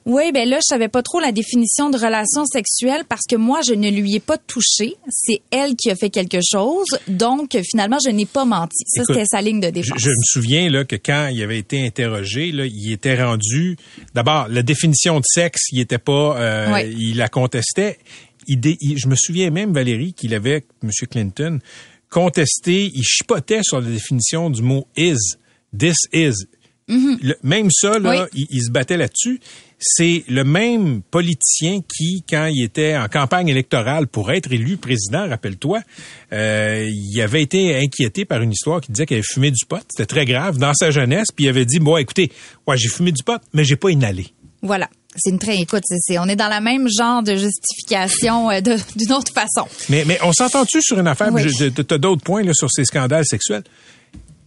Oui, 0.06 0.32
ben 0.32 0.50
là, 0.50 0.58
je 0.58 0.66
savais 0.68 0.88
pas 0.88 1.04
trop 1.04 1.20
la 1.20 1.32
définition 1.32 1.92
de 1.92 1.98
relation 1.98 2.44
sexuelle 2.46 3.04
parce 3.08 3.22
que 3.30 3.36
moi, 3.36 3.62
je 3.68 3.74
ne 3.74 3.90
lui 3.90 4.16
ai 4.16 4.20
pas 4.20 4.38
touché. 4.40 4.96
C'est 5.10 5.42
elle 5.52 5.76
qui 5.76 5.92
a 5.92 5.96
fait 5.96 6.10
quelque 6.10 6.40
chose. 6.42 6.88
Donc, 7.08 7.56
finalement, 7.70 8.00
je 8.04 8.10
n'ai 8.10 8.26
pas 8.26 8.44
menti. 8.44 8.84
Ça, 8.88 9.04
c'était 9.06 9.26
sa 9.26 9.42
ligne 9.42 9.60
de 9.60 9.68
Je, 9.68 9.72
défense. 9.72 10.00
je 10.00 10.10
me 10.10 10.24
souviens 10.24 10.70
là, 10.72 10.86
que 10.86 10.96
quand 10.96 11.28
il 11.32 11.44
avait 11.44 11.60
été 11.60 11.86
interrogé, 11.86 12.52
là, 12.52 12.66
il 12.66 12.92
était 12.92 13.24
rendu. 13.24 13.31
D'abord, 14.14 14.48
la 14.50 14.64
définition 14.64 15.20
de 15.20 15.26
sexe, 15.26 15.62
il 15.72 15.80
était 15.80 15.98
pas. 15.98 16.38
euh, 16.40 16.72
Ouais. 16.72 16.92
Il 16.92 17.18
la 17.18 17.28
contestait. 17.30 17.98
Il 18.48 18.60
dé- 18.60 18.78
il- 18.82 18.98
je 18.98 19.08
me 19.08 19.16
souviens 19.16 19.50
même, 19.52 19.72
Valérie, 19.74 20.14
qu'il 20.14 20.34
avait, 20.34 20.64
M. 20.84 20.90
Clinton, 21.10 21.60
contesté, 22.10 22.92
il 22.94 23.04
chipotait 23.04 23.62
sur 23.64 23.80
la 23.82 23.90
définition 23.90 24.50
du 24.50 24.62
mot 24.62 24.88
is. 24.98 25.16
This 25.78 25.96
is. 26.14 26.34
Le- 27.22 27.38
même 27.44 27.70
ça, 27.72 28.00
là, 28.00 28.28
il, 28.34 28.48
il 28.50 28.62
se 28.64 28.70
battait 28.72 28.98
là-dessus. 28.98 29.40
C'est 29.84 30.24
le 30.30 30.44
même 30.44 31.02
politicien 31.02 31.80
qui, 31.82 32.24
quand 32.30 32.46
il 32.46 32.64
était 32.64 32.96
en 32.96 33.08
campagne 33.08 33.48
électorale 33.50 34.06
pour 34.08 34.32
être 34.32 34.52
élu 34.54 34.78
président, 34.78 35.28
rappelle-toi, 35.28 35.82
euh, 36.34 36.88
il 36.88 37.20
avait 37.22 37.42
été 37.42 37.76
inquiété 37.78 38.24
par 38.26 38.44
une 38.44 38.52
histoire 38.52 38.80
qui 38.80 38.92
disait 38.92 39.08
qu'il 39.08 39.18
avait 39.18 39.26
fumé 39.28 39.50
du 39.50 39.66
pot. 39.66 39.82
C'était 39.90 40.06
très 40.06 40.26
grave 40.26 40.60
dans 40.60 40.74
sa 40.76 40.92
jeunesse. 40.92 41.30
Puis 41.36 41.46
il 41.46 41.50
avait 41.50 41.66
dit, 41.66 41.80
bon, 41.80 41.98
écoutez, 41.98 42.32
ouais, 42.68 42.78
j'ai 42.78 42.90
fumé 42.90 43.12
du 43.12 43.24
pot, 43.24 43.42
mais 43.54 43.64
j'ai 43.64 43.76
pas 43.76 43.90
inhalé. 43.90 44.28
Voilà. 44.62 44.88
C'est 45.16 45.32
une 45.32 45.40
très, 45.40 45.58
écoute, 45.58 45.82
c'est, 45.88 46.20
on 46.20 46.26
est 46.26 46.36
dans 46.36 46.48
la 46.48 46.62
même 46.62 46.88
genre 46.88 47.24
de 47.24 47.36
justification 47.36 48.52
euh, 48.52 48.62
d'une 48.96 49.12
autre 49.14 49.34
façon. 49.34 49.68
Mais, 49.90 50.06
mais 50.06 50.20
on 50.24 50.32
s'entend-tu 50.32 50.80
sur 50.84 51.00
une 51.00 51.08
affaire? 51.08 51.30
Oui. 51.34 51.42
Je- 51.50 51.70
T'as 51.70 51.98
d'autres 51.98 52.24
points 52.24 52.44
là, 52.44 52.54
sur 52.54 52.70
ces 52.72 52.86
scandales 52.86 53.26
sexuels? 53.26 53.64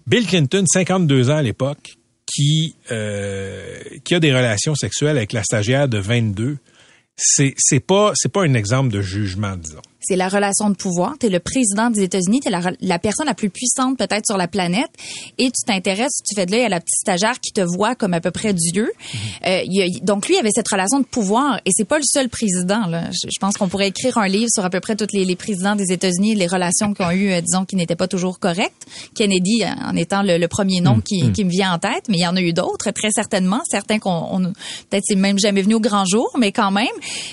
Bill 0.06 0.26
Clinton, 0.26 0.64
52 0.66 1.30
ans 1.30 1.36
à 1.38 1.42
l'époque, 1.42 1.94
qui, 2.26 2.76
euh, 2.90 3.78
qui 4.04 4.14
a 4.14 4.20
des 4.20 4.34
relations 4.34 4.74
sexuelles 4.74 5.16
avec 5.16 5.32
la 5.32 5.42
stagiaire 5.42 5.88
de 5.88 5.98
22, 5.98 6.58
c'est 7.16 7.54
c'est 7.58 7.80
pas 7.80 8.12
c'est 8.14 8.32
pas 8.32 8.42
un 8.42 8.54
exemple 8.54 8.92
de 8.92 9.00
jugement, 9.00 9.56
disons. 9.56 9.82
C'est 10.06 10.16
la 10.16 10.28
relation 10.28 10.70
de 10.70 10.74
pouvoir. 10.76 11.14
Tu 11.18 11.26
es 11.26 11.28
le 11.30 11.40
président 11.40 11.90
des 11.90 12.02
États-Unis, 12.02 12.40
tu 12.40 12.48
es 12.48 12.50
la, 12.50 12.60
la 12.80 12.98
personne 12.98 13.26
la 13.26 13.34
plus 13.34 13.50
puissante 13.50 13.98
peut-être 13.98 14.26
sur 14.26 14.36
la 14.36 14.48
planète 14.48 14.90
et 15.38 15.46
tu 15.46 15.64
t'intéresses, 15.66 16.20
tu 16.26 16.34
fais 16.34 16.46
de 16.46 16.52
l'œil 16.52 16.64
à 16.64 16.68
la 16.68 16.80
petite 16.80 16.96
stagiaire 16.96 17.40
qui 17.40 17.52
te 17.52 17.60
voit 17.60 17.94
comme 17.94 18.14
à 18.14 18.20
peu 18.20 18.30
près 18.30 18.52
Dieu. 18.52 18.90
Euh, 19.46 19.62
il 19.64 19.72
y 19.74 19.82
a- 19.82 20.00
donc 20.04 20.28
lui 20.28 20.36
avait 20.36 20.50
cette 20.52 20.68
relation 20.68 21.00
de 21.00 21.04
pouvoir 21.04 21.60
et 21.64 21.70
c'est 21.72 21.84
pas 21.84 21.98
le 21.98 22.04
seul 22.04 22.28
président. 22.28 22.86
Là. 22.86 23.10
Je, 23.12 23.28
je 23.32 23.38
pense 23.40 23.56
qu'on 23.56 23.68
pourrait 23.68 23.88
écrire 23.88 24.18
un 24.18 24.28
livre 24.28 24.48
sur 24.52 24.64
à 24.64 24.70
peu 24.70 24.80
près 24.80 24.96
tous 24.96 25.06
les, 25.12 25.24
les 25.24 25.36
présidents 25.36 25.76
des 25.76 25.92
États-Unis 25.92 26.34
les 26.34 26.46
relations 26.46 26.94
qu'ils 26.94 27.04
ont 27.06 27.10
eues, 27.10 27.32
euh, 27.32 27.40
disons, 27.40 27.64
qui 27.64 27.76
n'étaient 27.76 27.96
pas 27.96 28.08
toujours 28.08 28.38
correctes. 28.38 28.86
Kennedy 29.14 29.62
euh, 29.64 29.68
en 29.86 29.96
étant 29.96 30.22
le, 30.22 30.38
le 30.38 30.48
premier 30.48 30.80
nom 30.80 31.00
qui, 31.00 31.32
qui 31.32 31.44
me 31.44 31.50
vient 31.50 31.72
en 31.74 31.78
tête, 31.78 32.04
mais 32.08 32.16
il 32.18 32.22
y 32.22 32.26
en 32.26 32.36
a 32.36 32.40
eu 32.40 32.52
d'autres, 32.52 32.90
très 32.90 33.10
certainement. 33.10 33.60
Certains 33.70 33.98
qu'on 33.98 34.10
on- 34.30 34.52
peut-être 34.90 35.04
c'est 35.06 35.14
même 35.16 35.38
jamais 35.38 35.62
venu 35.62 35.74
au 35.74 35.80
grand 35.80 36.04
jour, 36.04 36.30
mais 36.38 36.52
quand 36.52 36.70
même. 36.70 36.86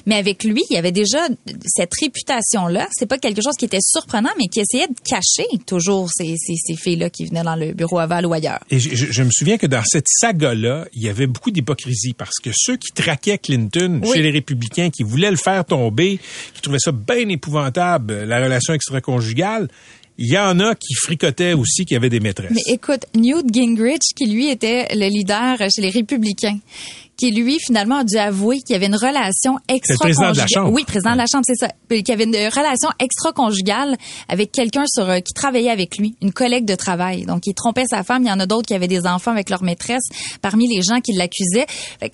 Mais 0.05 0.15
avec 0.15 0.43
lui, 0.43 0.63
il 0.69 0.75
y 0.75 0.77
avait 0.77 0.91
déjà 0.91 1.19
cette 1.65 1.91
réputation-là. 2.65 2.87
C'est 2.93 3.05
pas 3.05 3.17
quelque 3.17 3.41
chose 3.43 3.55
qui 3.57 3.65
était 3.65 3.79
surprenant, 3.81 4.29
mais 4.37 4.45
qui 4.47 4.59
essayait 4.59 4.87
de 4.87 4.95
cacher 5.03 5.47
toujours 5.65 6.09
ces, 6.11 6.35
ces, 6.37 6.55
ces 6.55 6.75
filles-là 6.75 7.09
qui 7.09 7.25
venaient 7.25 7.43
dans 7.43 7.55
le 7.55 7.73
bureau 7.73 7.99
aval 7.99 8.25
ou 8.25 8.33
ailleurs. 8.33 8.59
Et 8.69 8.79
je, 8.79 8.95
je- 8.95 9.11
je 9.11 9.23
me 9.23 9.29
souviens 9.31 9.57
que 9.57 9.67
dans 9.67 9.83
cette 9.85 10.07
saga-là, 10.07 10.85
il 10.93 11.03
y 11.03 11.09
avait 11.09 11.27
beaucoup 11.27 11.51
d'hypocrisie 11.51 12.13
parce 12.13 12.39
que 12.43 12.49
ceux 12.53 12.77
qui 12.77 12.91
traquaient 12.93 13.37
Clinton 13.37 14.01
Oui. 14.03 14.09
chez 14.13 14.21
les 14.21 14.31
républicains, 14.31 14.89
qui 14.89 15.03
voulaient 15.03 15.31
le 15.31 15.37
faire 15.37 15.65
tomber, 15.65 16.19
qui 16.53 16.61
trouvaient 16.61 16.79
ça 16.79 16.91
bien 16.91 17.27
épouvantable, 17.29 18.23
la 18.23 18.41
relation 18.43 18.73
extra-conjugale, 18.73 19.67
il 20.17 20.27
y 20.31 20.37
en 20.37 20.59
a 20.59 20.75
qui 20.75 20.93
fricotaient 20.93 21.53
aussi 21.53 21.83
qui 21.85 21.95
avaient 21.95 22.09
des 22.09 22.19
maîtresses. 22.19 22.51
Mais 22.53 22.61
écoute, 22.73 23.05
Newt 23.15 23.45
Gingrich, 23.51 24.01
qui 24.15 24.27
lui 24.27 24.49
était 24.49 24.87
le 24.93 25.07
leader 25.07 25.57
chez 25.73 25.81
les 25.81 25.89
républicains, 25.89 26.59
qui 27.17 27.31
lui 27.31 27.59
finalement 27.59 27.97
a 27.97 28.03
dû 28.03 28.17
avouer 28.17 28.59
qu'il 28.61 28.73
y 28.73 28.75
avait 28.75 28.87
une 28.87 28.95
relation 28.95 29.57
extra 29.67 30.05
président 30.05 30.31
de 30.31 30.37
la 30.37 30.47
Chambre. 30.47 30.71
Oui, 30.71 30.83
président 30.85 31.13
de 31.13 31.17
la 31.17 31.25
Chambre, 31.31 31.43
c'est 31.45 31.55
ça. 31.55 31.69
Qu'il 31.89 32.07
y 32.07 32.11
avait 32.11 32.23
une 32.23 32.35
relation 32.35 32.89
extra-conjugale 32.99 33.97
avec 34.27 34.51
quelqu'un 34.51 34.85
sur 34.87 35.09
euh, 35.09 35.19
qui 35.19 35.33
travaillait 35.33 35.69
avec 35.69 35.97
lui, 35.97 36.15
une 36.21 36.31
collègue 36.31 36.65
de 36.65 36.75
travail. 36.75 37.25
Donc 37.25 37.45
il 37.45 37.53
trompait 37.53 37.85
sa 37.89 38.03
femme. 38.03 38.23
Il 38.23 38.29
y 38.29 38.31
en 38.31 38.39
a 38.39 38.45
d'autres 38.45 38.67
qui 38.67 38.73
avaient 38.73 38.87
des 38.87 39.05
enfants 39.05 39.31
avec 39.31 39.49
leur 39.49 39.63
maîtresse 39.63 40.03
parmi 40.41 40.67
les 40.67 40.81
gens 40.81 40.99
qui 41.01 41.13
l'accusaient. 41.13 41.65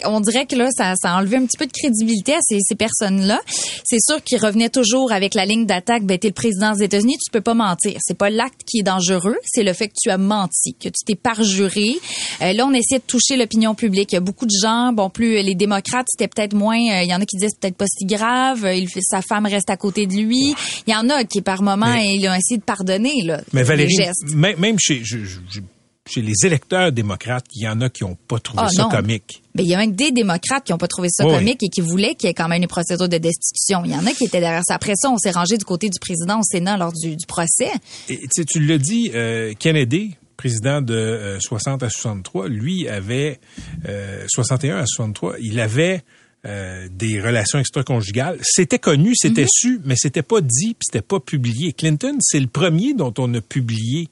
On 0.05 0.19
dirait 0.19 0.45
que 0.45 0.55
là, 0.55 0.69
ça, 0.71 0.93
ça 0.95 1.13
a 1.13 1.17
enlevé 1.17 1.38
un 1.38 1.45
petit 1.45 1.57
peu 1.57 1.65
de 1.65 1.71
crédibilité 1.71 2.33
à 2.33 2.39
ces, 2.41 2.60
ces 2.62 2.75
personnes-là. 2.75 3.39
C'est 3.83 4.01
sûr 4.01 4.23
qu'ils 4.23 4.39
revenaient 4.39 4.69
toujours 4.69 5.12
avec 5.12 5.33
la 5.33 5.45
ligne 5.45 5.65
d'attaque. 5.65 6.03
Ben 6.03 6.17
t'es 6.17 6.27
le 6.27 6.33
président 6.33 6.73
des 6.73 6.83
États-Unis, 6.83 7.17
tu 7.23 7.31
peux 7.31 7.41
pas 7.41 7.53
mentir. 7.53 7.97
C'est 8.01 8.17
pas 8.17 8.29
l'acte 8.29 8.62
qui 8.65 8.79
est 8.79 8.83
dangereux, 8.83 9.38
c'est 9.45 9.63
le 9.63 9.73
fait 9.73 9.88
que 9.88 9.93
tu 10.01 10.10
as 10.10 10.17
menti, 10.17 10.73
que 10.73 10.89
tu 10.89 11.05
t'es 11.05 11.15
parjuré. 11.15 11.95
Euh, 12.41 12.53
là, 12.53 12.65
on 12.65 12.73
essaie 12.73 12.99
de 12.99 13.03
toucher 13.03 13.38
l'opinion 13.38 13.75
publique. 13.75 14.12
Il 14.12 14.15
y 14.15 14.17
a 14.17 14.21
beaucoup 14.21 14.45
de 14.45 14.55
gens, 14.62 14.87
bon, 14.93 15.10
plus 15.10 15.41
les 15.41 15.56
démocrates, 15.56 16.08
c'était 16.10 16.28
peut-être 16.28 16.54
moins. 16.54 16.78
euh, 16.78 17.04
Il 17.04 17.10
y 17.10 17.13
en 17.13 17.21
a 17.21 17.26
qui 17.26 17.38
disaient 17.38 17.50
c'est 17.50 17.60
peut-être 17.60 17.78
pas 17.78 17.88
si 17.88 18.06
grave. 18.06 18.65
euh, 18.65 18.73
Il, 18.73 18.89
sa 19.02 19.21
femme 19.21 19.45
reste 19.45 19.69
à 19.69 19.78
côté 19.78 20.06
de 20.08 20.13
lui. 20.13 20.54
Il 20.88 20.93
y 20.93 20.95
en 20.95 21.10
a 21.10 21.23
qui, 21.23 21.41
par 21.41 21.62
moment, 21.62 21.93
Mais- 21.93 22.15
ils 22.15 22.28
ont 22.28 22.34
essayé 22.34 22.58
de 22.58 22.63
pardonner 22.63 23.21
là. 23.23 23.41
Mais 23.54 23.62
les 23.62 23.67
Valérie, 23.67 23.93
gestes. 23.95 24.34
même, 24.36 24.78
chez, 24.80 25.02
je- 25.04 25.23
je- 25.26 25.60
chez 26.10 26.21
les 26.21 26.34
électeurs 26.45 26.91
démocrates, 26.93 27.43
il 27.54 27.63
y 27.63 27.67
en 27.67 27.82
a 27.82 27.89
qui 27.89 28.04
n'ont 28.06 28.15
pas 28.30 28.39
trouvé 28.39 28.63
Ah, 28.65 28.69
ça 28.69 28.84
non. 28.84 28.89
comique. 28.89 29.43
Mais 29.56 29.63
il 29.63 29.69
y 29.69 29.73
a 29.76 29.78
même 29.78 29.91
des 29.91 30.12
démocrates 30.12 30.63
qui 30.63 30.71
ont 30.71 30.78
pas 30.78 30.88
trouvé 30.88 31.10
ça 31.12 31.26
Oui. 31.26 31.34
comique 31.34 31.62
et 31.63 31.67
qui 31.67 31.82
voulaient 31.82 32.15
qu'il 32.15 32.28
y 32.28 32.32
ait 32.32 32.34
quand 32.34 32.47
même 32.47 32.62
une 32.62 32.67
procédure 32.69 33.10
de 33.10 33.17
destitution. 33.17 33.82
Il 33.84 33.91
y 33.91 33.95
en 33.95 34.06
a 34.06 34.12
qui 34.13 34.23
étaient 34.23 34.39
derrière 34.39 34.62
ça. 34.65 34.76
Après 34.76 34.93
ça, 34.95 35.10
on 35.10 35.17
s'est 35.17 35.32
rangé 35.32 35.58
du 35.58 35.65
côté 35.65 35.89
du 35.89 36.00
président 36.00 36.39
au 36.39 36.43
Sénat 36.43 36.78
lors 36.78 36.93
du, 36.93 37.17
du 37.17 37.26
procès. 37.26 37.71
Et 38.08 38.26
tu 38.30 38.78
dit, 38.78 39.12
euh, 39.15 39.54
Kennedy, 39.60 40.15
président 40.38 40.82
de 40.82 40.93
euh, 40.93 41.39
60 41.39 41.84
à 41.84 41.89
63, 41.89 42.47
lui 42.47 42.88
avait 42.88 43.39
euh, 43.88 44.26
61 44.30 44.78
à 44.78 44.86
63, 44.86 45.36
il 45.39 45.60
avait 45.60 46.04
euh, 46.47 46.88
des 46.91 47.19
relations 47.21 47.60
extra-conjugales. 47.60 48.38
C'était 48.41 48.79
connu, 48.79 49.13
c'était 49.15 49.41
Mhm. 49.41 49.47
su, 49.51 49.81
mais 49.86 49.95
c'était 49.97 50.21
pas 50.21 50.39
dit, 50.41 50.73
puis 50.75 50.86
c'était 50.89 51.01
pas 51.05 51.19
publié. 51.19 51.73
Clinton, 51.73 52.15
c'est 52.21 52.39
le 52.39 52.47
premier 52.47 52.93
dont 52.93 53.13
on 53.17 53.33
a 53.33 53.41
publié 53.41 54.07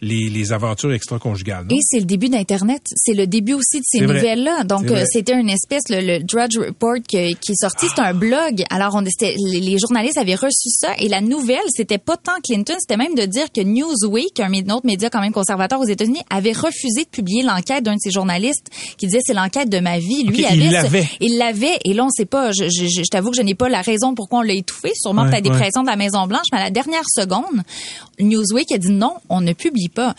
les, 0.00 0.28
les 0.30 0.52
aventures 0.52 0.92
extra-conjugales. 0.92 1.66
non? 1.68 1.76
Et 1.76 1.80
c'est 1.82 1.98
le 1.98 2.04
début 2.06 2.28
d'Internet. 2.28 2.82
C'est 2.96 3.14
le 3.14 3.26
début 3.26 3.52
aussi 3.54 3.78
de 3.80 3.84
ces 3.84 3.98
nouvelles-là. 4.14 4.64
Donc, 4.64 4.84
euh, 4.90 5.04
c'était 5.10 5.38
une 5.38 5.50
espèce, 5.50 5.82
le, 5.90 6.00
le 6.00 6.22
Drudge 6.22 6.56
Report 6.58 6.96
que- 7.08 7.34
qui 7.34 7.52
est 7.52 7.60
sorti, 7.60 7.86
c'est 7.94 8.00
un 8.00 8.14
blog. 8.14 8.62
Alors, 8.70 8.94
on, 8.94 9.02
les, 9.02 9.76
journalistes 9.78 10.18
avaient 10.18 10.34
reçu 10.34 10.70
ça. 10.70 10.94
Et 10.98 11.08
la 11.08 11.20
nouvelle, 11.20 11.58
c'était 11.68 11.98
pas 11.98 12.16
tant 12.16 12.32
Clinton, 12.42 12.74
c'était 12.78 12.96
même 12.96 13.14
de 13.14 13.26
dire 13.26 13.52
que 13.52 13.60
Newsweek, 13.60 14.40
un 14.40 14.52
autre 14.70 14.86
média 14.86 15.10
quand 15.10 15.20
même 15.20 15.32
conservateur 15.32 15.80
aux 15.80 15.86
États-Unis, 15.86 16.20
avait 16.30 16.52
refusé 16.52 17.04
de 17.04 17.08
publier 17.10 17.42
l'enquête 17.42 17.84
d'un 17.84 17.94
de 17.94 18.00
ses 18.00 18.10
journalistes 18.10 18.68
qui 18.96 19.06
disait 19.06 19.18
c'est 19.24 19.34
l'enquête 19.34 19.68
de 19.68 19.80
ma 19.80 19.98
vie. 19.98 20.24
Lui, 20.24 20.44
avait 20.44 21.06
il 21.20 21.38
l'avait. 21.38 21.73
Et 21.84 21.94
là, 21.94 22.04
on 22.04 22.10
sait 22.10 22.24
pas. 22.26 22.52
Je, 22.52 22.64
je, 22.64 22.84
je- 22.86 23.02
je 23.04 23.08
t'avoue 23.10 23.30
que 23.30 23.36
je 23.36 23.42
n'ai 23.42 23.54
pas 23.54 23.68
la 23.68 23.80
raison 23.82 24.14
pourquoi 24.14 24.40
on 24.40 24.42
l'a 24.42 24.54
étouffé. 24.54 24.92
Sûrement 24.94 25.22
Ouais, 25.24 25.40
des 25.42 25.50
ouais. 25.50 25.56
pressions 25.58 25.82
de 25.82 25.88
la 25.88 25.96
Maison 25.96 26.26
Blanche. 26.26 26.46
Mais 26.52 26.58
à 26.58 26.64
la 26.64 26.70
dernière 26.70 27.04
seconde, 27.08 27.62
Newsweek 28.20 28.72
a 28.72 28.78
dit 28.78 28.90
non, 28.90 29.14
on 29.28 29.40
ne 29.40 29.52
publie 29.52 29.88
pas. 29.88 30.14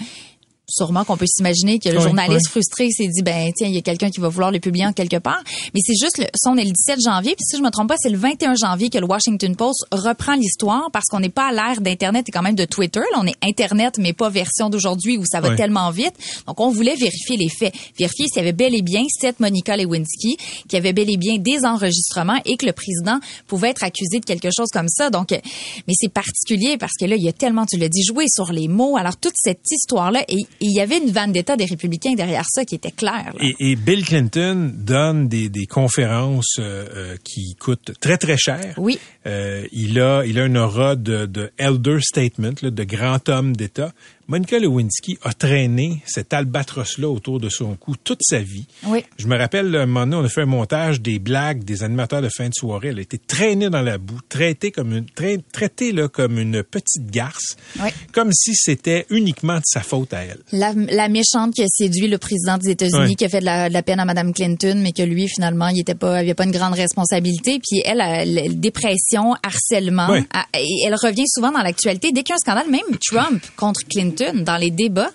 Sûrement 0.67 1.03
qu'on 1.05 1.15
peut 1.17 1.27
s'imaginer 1.27 1.77
que 1.77 1.89
le 1.89 1.97
Oui, 1.97 2.03
journaliste 2.03 2.47
oui. 2.47 2.51
frustré 2.51 2.89
s'est 2.91 3.07
dit 3.07 3.21
ben 3.21 3.51
tiens 3.55 3.67
il 3.67 3.75
y 3.75 3.77
a 3.77 3.81
quelqu'un 3.81 4.09
qui 4.09 4.19
va 4.19 4.29
vouloir 4.29 4.51
le 4.51 4.59
publier 4.59 4.85
en 4.85 4.93
quelque 4.93 5.17
part. 5.17 5.43
Mais 5.75 5.79
c'est 5.85 5.93
juste 5.93 6.17
le, 6.17 6.25
ça 6.35 6.49
on 6.49 6.57
est 6.57 6.63
le 6.63 6.71
17 6.71 6.99
janvier 7.05 7.35
puis 7.35 7.45
si 7.47 7.57
je 7.57 7.61
me 7.61 7.69
trompe 7.69 7.89
pas 7.89 7.95
c'est 7.99 8.09
le 8.09 8.17
21 8.17 8.55
janvier 8.55 8.89
que 8.89 8.97
le 8.97 9.05
Washington 9.05 9.55
Post 9.55 9.85
reprend 9.91 10.33
l'histoire 10.35 10.89
parce 10.91 11.05
qu'on 11.05 11.19
n'est 11.19 11.29
pas 11.29 11.49
à 11.49 11.51
l'ère 11.51 11.81
d'internet 11.81 12.25
et 12.27 12.31
quand 12.31 12.41
même 12.41 12.55
de 12.55 12.65
Twitter. 12.65 12.99
Là 12.99 13.19
on 13.21 13.27
est 13.27 13.35
internet 13.43 13.97
mais 13.99 14.13
pas 14.13 14.29
version 14.29 14.69
d'aujourd'hui 14.71 15.17
où 15.17 15.23
ça 15.25 15.39
va 15.39 15.49
Oui. 15.49 15.55
tellement 15.55 15.91
vite. 15.91 16.13
Donc 16.47 16.59
on 16.59 16.69
voulait 16.71 16.95
vérifier 16.95 17.37
les 17.37 17.49
faits 17.49 17.73
vérifier 17.99 18.25
s'il 18.27 18.37
y 18.37 18.39
avait 18.39 18.53
bel 18.53 18.73
et 18.73 18.81
bien 18.81 19.03
cette 19.19 19.39
Monica 19.39 19.77
Lewinsky 19.77 20.37
qu'il 20.37 20.73
y 20.73 20.77
avait 20.77 20.93
bel 20.93 21.09
et 21.11 21.17
bien 21.17 21.37
des 21.37 21.63
enregistrements 21.63 22.39
et 22.43 22.57
que 22.57 22.65
le 22.65 22.73
président 22.73 23.19
pouvait 23.47 23.69
être 23.69 23.83
accusé 23.83 24.19
de 24.19 24.25
quelque 24.25 24.49
chose 24.55 24.69
comme 24.73 24.89
ça. 24.89 25.11
Donc 25.11 25.29
mais 25.31 25.93
c'est 25.93 26.11
particulier 26.11 26.77
parce 26.77 26.93
que 26.99 27.05
là 27.05 27.15
il 27.15 27.23
y 27.23 27.29
a 27.29 27.33
tellement 27.33 27.67
tu 27.67 27.77
l'as 27.77 27.89
dit 27.89 28.03
joué 28.03 28.25
sur 28.27 28.51
les 28.51 28.67
mots. 28.67 28.97
Alors 28.97 29.15
toute 29.17 29.35
cette 29.35 29.61
histoire 29.71 30.11
là 30.11 30.23
et 30.27 30.45
et 30.61 30.65
il 30.65 30.75
y 30.75 30.81
avait 30.81 30.97
une 30.97 31.11
vendetta 31.11 31.55
des 31.55 31.65
républicains 31.65 32.13
derrière 32.13 32.45
ça 32.47 32.65
qui 32.65 32.75
était 32.75 32.91
claire. 32.91 33.33
Et, 33.39 33.55
et 33.59 33.75
Bill 33.75 34.05
Clinton 34.05 34.71
donne 34.73 35.27
des, 35.27 35.49
des 35.49 35.65
conférences 35.65 36.57
euh, 36.59 36.87
euh, 36.95 37.17
qui 37.23 37.55
coûtent 37.55 37.91
très 37.99 38.17
très 38.17 38.37
cher. 38.37 38.73
Oui. 38.77 38.99
Euh, 39.27 39.65
il 39.71 39.99
a 39.99 40.23
il 40.25 40.39
a 40.39 40.45
une 40.45 40.57
aura 40.57 40.95
de, 40.95 41.25
de 41.25 41.51
elder 41.57 41.97
statement, 42.01 42.53
là, 42.61 42.69
de 42.69 42.83
grand 42.83 43.27
homme 43.29 43.55
d'État. 43.55 43.91
Monica 44.27 44.57
Lewinsky 44.57 45.19
a 45.23 45.33
traîné 45.33 46.01
cet 46.07 46.33
albatros-là 46.33 47.07
autour 47.07 47.39
de 47.39 47.47
son 47.47 47.75
cou 47.75 47.93
toute 47.95 48.21
sa 48.23 48.39
vie. 48.39 48.65
Oui. 48.87 49.03
Je 49.19 49.27
me 49.27 49.37
rappelle, 49.37 49.75
un 49.75 49.85
moment 49.85 50.07
donné, 50.07 50.15
on 50.15 50.25
a 50.25 50.29
fait 50.29 50.41
un 50.41 50.45
montage 50.47 50.99
des 50.99 51.19
blagues 51.19 51.63
des 51.63 51.83
animateurs 51.83 52.23
de 52.23 52.29
fin 52.35 52.49
de 52.49 52.53
soirée. 52.55 52.87
Elle 52.87 52.97
a 52.97 53.01
été 53.03 53.19
traînée 53.19 53.69
dans 53.69 53.83
la 53.83 53.99
boue, 53.99 54.17
traitée 54.27 54.71
comme 54.71 54.93
une, 54.97 55.05
trai- 55.05 55.43
traitée 55.53 55.91
là, 55.91 56.07
comme 56.07 56.39
une 56.39 56.63
petite 56.63 57.05
garce, 57.11 57.55
Oui. 57.79 57.89
comme 58.13 58.31
si 58.33 58.55
c'était 58.55 59.05
uniquement 59.11 59.57
de 59.57 59.63
sa 59.65 59.81
faute 59.81 60.11
à 60.15 60.23
elle. 60.23 60.39
La, 60.51 60.73
la 60.75 61.07
méchante 61.07 61.53
qui 61.53 61.61
a 61.61 61.67
séduit 61.67 62.07
le 62.07 62.17
président 62.17 62.57
des 62.57 62.71
États-Unis, 62.71 63.15
qui 63.15 63.25
a 63.25 63.29
fait 63.29 63.41
de 63.41 63.45
la, 63.45 63.69
de 63.69 63.73
la 63.75 63.83
peine 63.83 63.99
à 63.99 64.05
Madame 64.05 64.33
Clinton, 64.33 64.79
mais 64.81 64.91
que 64.91 65.03
lui, 65.03 65.27
finalement, 65.27 65.67
il 65.67 65.81
était 65.81 65.93
pas, 65.93 66.21
il 66.23 66.25
avait 66.25 66.33
pas 66.33 66.45
une 66.45 66.51
grande 66.51 66.73
responsabilité. 66.73 67.59
Puis 67.59 67.83
elle, 67.85 67.97
la 67.99 68.25
dépression, 68.49 69.14
harcèlement. 69.43 70.07
Elle 70.53 70.95
revient 70.95 71.27
souvent 71.27 71.51
dans 71.51 71.61
l'actualité. 71.61 72.11
Dès 72.11 72.23
qu'il 72.23 72.29
y 72.29 72.33
a 72.33 72.35
un 72.35 72.39
scandale, 72.39 72.69
même 72.69 72.97
Trump 73.05 73.43
contre 73.55 73.81
Clinton, 73.89 74.43
dans 74.43 74.57
les 74.57 74.71
débats, 74.71 75.11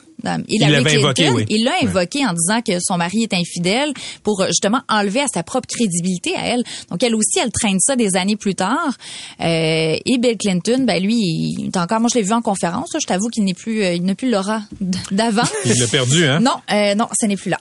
Hillary 0.48 0.72
l'avait 0.72 0.84
Clinton, 0.90 1.04
invoqué, 1.06 1.30
oui. 1.30 1.44
il 1.48 1.64
l'a 1.64 1.72
invoqué 1.82 2.26
en 2.26 2.32
disant 2.32 2.60
que 2.62 2.72
son 2.80 2.96
mari 2.96 3.22
est 3.24 3.34
infidèle 3.34 3.92
pour 4.22 4.40
euh, 4.42 4.46
justement 4.48 4.80
enlever 4.88 5.20
à 5.20 5.26
sa 5.32 5.42
propre 5.42 5.66
crédibilité 5.68 6.34
à 6.36 6.46
elle. 6.46 6.62
Donc 6.90 7.02
elle 7.02 7.14
aussi, 7.14 7.38
elle 7.42 7.50
traîne 7.52 7.78
ça 7.80 7.96
des 7.96 8.16
années 8.16 8.36
plus 8.36 8.54
tard. 8.54 8.94
Euh, 9.40 9.96
et 10.04 10.18
Bill 10.18 10.36
Clinton, 10.38 10.84
ben 10.86 11.02
lui, 11.02 11.16
il 11.16 11.66
est 11.66 11.76
encore, 11.76 12.00
moi 12.00 12.08
je 12.12 12.18
l'ai 12.18 12.24
vu 12.24 12.32
en 12.32 12.42
conférence. 12.42 12.90
là. 12.94 13.00
je 13.00 13.06
t'avoue 13.06 13.28
qu'il 13.28 13.44
n'est 13.44 13.54
plus, 13.54 13.82
euh, 13.82 13.94
il 13.94 14.02
n'a 14.04 14.14
plus 14.14 14.30
l'aura 14.30 14.62
d'avant. 15.10 15.42
Il 15.64 15.78
l'a 15.78 15.86
perdu, 15.86 16.24
hein? 16.26 16.40
Non, 16.40 16.54
euh, 16.72 16.94
non, 16.94 17.06
ce 17.18 17.26
n'est 17.26 17.36
plus 17.36 17.50
là. 17.50 17.58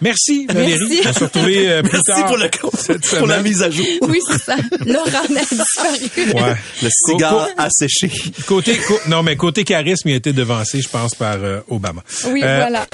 Merci 0.00 0.46
Valérie. 0.46 1.00
Merci. 1.02 1.08
On 1.08 1.12
se 1.12 1.24
retrouve 1.24 1.48
euh, 1.48 1.82
plus 1.82 1.90
Merci 1.92 2.06
tard. 2.06 2.26
pour, 2.26 2.36
le, 2.36 3.18
pour 3.18 3.26
la 3.26 3.42
mise 3.42 3.62
à 3.62 3.70
jour. 3.70 3.86
Oui, 4.02 4.18
c'est 4.30 4.38
ça. 4.42 4.56
Laurent 4.86 5.08
a 5.08 5.54
disparu. 5.54 6.32
Ouais. 6.44 6.54
Le 6.82 6.88
cigare 6.90 7.48
asséché. 7.56 8.10
Côté, 8.46 8.76
co- 8.76 9.00
non, 9.08 9.22
mais 9.22 9.36
côté 9.36 9.64
charisme, 9.64 10.08
il 10.08 10.12
a 10.12 10.16
été 10.16 10.32
devancé, 10.32 10.80
je 10.80 10.88
pense, 10.88 11.14
par 11.14 11.36
euh, 11.42 11.60
Obama. 11.68 11.97
Oui, 12.30 12.42
Euh, 12.44 12.58
voilà. 12.60 12.86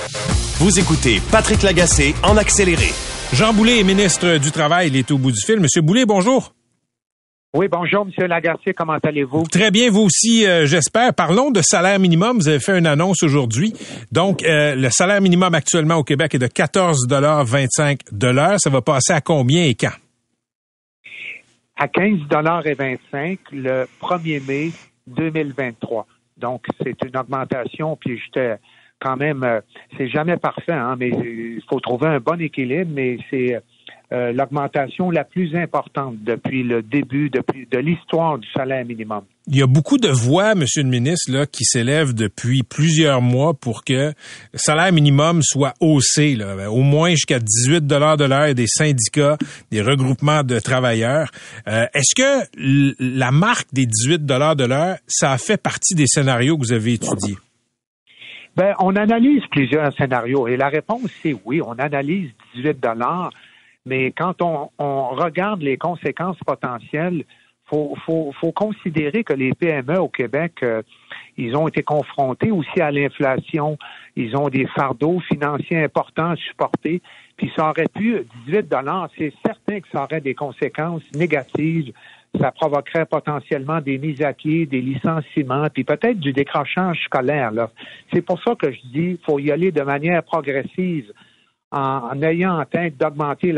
Vous 0.58 0.78
écoutez 0.78 1.20
Patrick 1.30 1.62
Lagacé 1.62 2.14
en 2.22 2.36
accéléré. 2.36 2.88
Jean 3.32 3.52
Boulet 3.52 3.80
est 3.80 3.84
ministre 3.84 4.38
du 4.38 4.50
Travail. 4.52 4.88
Il 4.88 4.96
est 4.96 5.10
au 5.10 5.18
bout 5.18 5.32
du 5.32 5.40
fil. 5.44 5.58
Monsieur 5.60 5.82
Boulet, 5.82 6.06
bonjour. 6.06 6.54
Oui, 7.56 7.68
bonjour, 7.70 8.04
Monsieur 8.04 8.26
Lagacé, 8.26 8.74
comment 8.74 8.96
allez-vous? 9.00 9.44
Très 9.44 9.70
bien, 9.70 9.88
vous 9.88 10.00
aussi, 10.02 10.44
euh, 10.44 10.66
j'espère. 10.66 11.14
Parlons 11.14 11.52
de 11.52 11.62
salaire 11.62 12.00
minimum. 12.00 12.38
Vous 12.38 12.48
avez 12.48 12.58
fait 12.58 12.76
une 12.76 12.86
annonce 12.86 13.22
aujourd'hui. 13.22 13.72
Donc, 14.10 14.42
euh, 14.42 14.74
le 14.74 14.90
salaire 14.90 15.20
minimum 15.20 15.54
actuellement 15.54 15.94
au 15.96 16.02
Québec 16.02 16.34
est 16.34 16.40
de 16.40 16.48
14,25 16.48 18.58
Ça 18.58 18.70
va 18.70 18.82
passer 18.82 19.12
à 19.12 19.20
combien 19.20 19.64
et 19.66 19.76
quand? 19.76 19.92
À 21.76 21.86
15,25 21.86 23.38
le 23.52 23.86
1er 24.00 24.40
mai 24.46 24.70
2023. 25.06 26.06
Donc, 26.36 26.64
c'est 26.82 26.96
une 27.04 27.16
augmentation, 27.16 27.96
puis 27.96 28.20
j'étais 28.24 28.56
quand 29.04 29.16
même, 29.16 29.44
euh, 29.44 29.60
c'est 29.96 30.08
jamais 30.08 30.36
parfait, 30.38 30.72
hein, 30.72 30.96
mais 30.98 31.10
il 31.10 31.62
faut 31.68 31.78
trouver 31.80 32.08
un 32.08 32.20
bon 32.20 32.40
équilibre, 32.40 32.90
mais 32.94 33.18
c'est 33.30 33.60
euh, 34.12 34.32
l'augmentation 34.32 35.10
la 35.10 35.24
plus 35.24 35.56
importante 35.56 36.16
depuis 36.22 36.62
le 36.62 36.82
début 36.82 37.30
depuis, 37.30 37.66
de 37.70 37.78
l'histoire 37.78 38.38
du 38.38 38.46
salaire 38.54 38.84
minimum. 38.84 39.22
Il 39.46 39.56
y 39.56 39.62
a 39.62 39.66
beaucoup 39.66 39.98
de 39.98 40.08
voix, 40.08 40.54
Monsieur 40.54 40.82
le 40.82 40.88
ministre, 40.88 41.32
là, 41.32 41.46
qui 41.46 41.64
s'élèvent 41.64 42.14
depuis 42.14 42.62
plusieurs 42.62 43.20
mois 43.20 43.54
pour 43.54 43.82
que 43.82 44.12
le 44.12 44.58
salaire 44.58 44.92
minimum 44.92 45.42
soit 45.42 45.74
haussé, 45.80 46.38
au 46.70 46.82
moins 46.82 47.10
jusqu'à 47.10 47.38
18 47.40 47.86
dollars 47.86 48.16
de 48.16 48.24
l'heure. 48.24 48.54
des 48.54 48.66
syndicats, 48.66 49.36
des 49.70 49.82
regroupements 49.82 50.44
de 50.44 50.58
travailleurs. 50.60 51.30
Euh, 51.66 51.86
est-ce 51.94 52.14
que 52.14 52.46
la 53.18 53.32
marque 53.32 53.68
des 53.72 53.86
18 53.86 54.24
dollars 54.24 54.54
de 54.54 54.64
l'heure, 54.64 54.96
ça 55.06 55.32
a 55.32 55.38
fait 55.38 55.60
partie 55.60 55.94
des 55.94 56.06
scénarios 56.06 56.56
que 56.56 56.66
vous 56.66 56.72
avez 56.72 56.94
étudiés? 56.94 57.36
Ben, 58.56 58.74
on 58.78 58.94
analyse 58.96 59.42
plusieurs 59.50 59.92
scénarios 59.94 60.46
et 60.46 60.56
la 60.56 60.68
réponse 60.68 61.10
c'est 61.22 61.34
oui, 61.44 61.60
on 61.60 61.72
analyse 61.72 62.30
18 62.54 62.80
dollars 62.80 63.30
mais 63.86 64.12
quand 64.12 64.40
on, 64.40 64.70
regarde 65.10 65.62
les 65.62 65.76
conséquences 65.76 66.38
potentielles, 66.46 67.24
faut, 67.66 67.96
faut, 68.06 68.32
faut 68.40 68.52
considérer 68.52 69.24
que 69.24 69.32
les 69.32 69.52
PME 69.54 69.98
au 69.98 70.08
Québec, 70.08 70.52
euh, 70.62 70.82
ils 71.36 71.56
ont 71.56 71.66
été 71.66 71.82
confrontés 71.82 72.50
aussi 72.50 72.80
à 72.80 72.90
l'inflation. 72.90 73.78
Ils 74.16 74.36
ont 74.36 74.48
des 74.48 74.66
fardeaux 74.66 75.20
financiers 75.20 75.82
importants 75.82 76.30
à 76.30 76.36
supporter. 76.36 77.02
Puis 77.36 77.50
ça 77.56 77.70
aurait 77.70 77.88
pu, 77.92 78.26
18 78.46 78.68
dollars, 78.68 79.08
c'est 79.18 79.32
certain 79.44 79.80
que 79.80 79.88
ça 79.92 80.04
aurait 80.04 80.20
des 80.20 80.34
conséquences 80.34 81.02
négatives. 81.14 81.92
Ça 82.40 82.50
provoquerait 82.50 83.06
potentiellement 83.06 83.80
des 83.80 83.98
mises 83.98 84.22
à 84.22 84.32
pied, 84.32 84.66
des 84.66 84.80
licenciements, 84.80 85.68
puis 85.72 85.84
peut-être 85.84 86.18
du 86.18 86.32
décrochage 86.32 87.04
scolaire. 87.04 87.52
C'est 88.12 88.22
pour 88.22 88.42
ça 88.42 88.54
que 88.56 88.72
je 88.72 88.80
dis, 88.92 89.20
faut 89.24 89.38
y 89.38 89.52
aller 89.52 89.70
de 89.70 89.82
manière 89.82 90.22
progressive 90.22 91.12
en, 91.70 92.20
ayant 92.22 92.60
en 92.60 92.64
tête 92.64 92.96
d'augmenter 92.96 93.54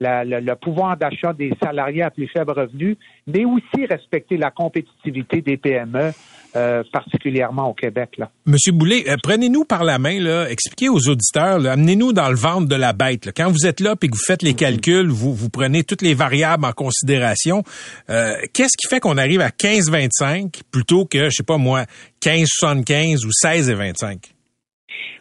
le 0.00 0.54
pouvoir 0.54 0.96
d'achat 0.96 1.32
des 1.32 1.52
salariés 1.62 2.02
à 2.02 2.10
plus 2.10 2.26
faible 2.28 2.52
revenu, 2.52 2.96
mais 3.26 3.44
aussi 3.44 3.86
respecter 3.86 4.36
la 4.36 4.50
compétitivité 4.50 5.40
des 5.42 5.56
PME, 5.56 6.10
euh, 6.56 6.82
particulièrement 6.92 7.70
au 7.70 7.74
Québec. 7.74 8.16
Là. 8.18 8.30
Monsieur 8.44 8.72
Boulay, 8.72 9.04
euh, 9.08 9.16
prenez-nous 9.22 9.64
par 9.64 9.84
la 9.84 9.98
main, 9.98 10.20
là, 10.20 10.50
expliquez 10.50 10.88
aux 10.88 11.08
auditeurs, 11.08 11.64
amenez-nous 11.64 12.12
dans 12.12 12.28
le 12.28 12.34
ventre 12.34 12.66
de 12.66 12.74
la 12.74 12.92
bête. 12.92 13.30
Quand 13.36 13.50
vous 13.50 13.66
êtes 13.66 13.78
là 13.78 13.94
et 14.00 14.08
que 14.08 14.12
vous 14.12 14.24
faites 14.26 14.42
les 14.42 14.54
calculs, 14.54 15.08
vous, 15.08 15.32
vous 15.32 15.48
prenez 15.48 15.84
toutes 15.84 16.02
les 16.02 16.14
variables 16.14 16.64
en 16.64 16.72
considération. 16.72 17.62
Euh, 18.08 18.34
qu'est-ce 18.52 18.76
qui 18.76 18.88
fait 18.88 18.98
qu'on 18.98 19.16
arrive 19.16 19.40
à 19.40 19.50
15,25 19.50 20.62
plutôt 20.72 21.04
que, 21.04 21.26
je 21.26 21.36
sais 21.36 21.44
pas 21.44 21.56
moi, 21.56 21.84
15,75 22.20 23.26
ou 23.26 23.30
16,25? 23.30 24.32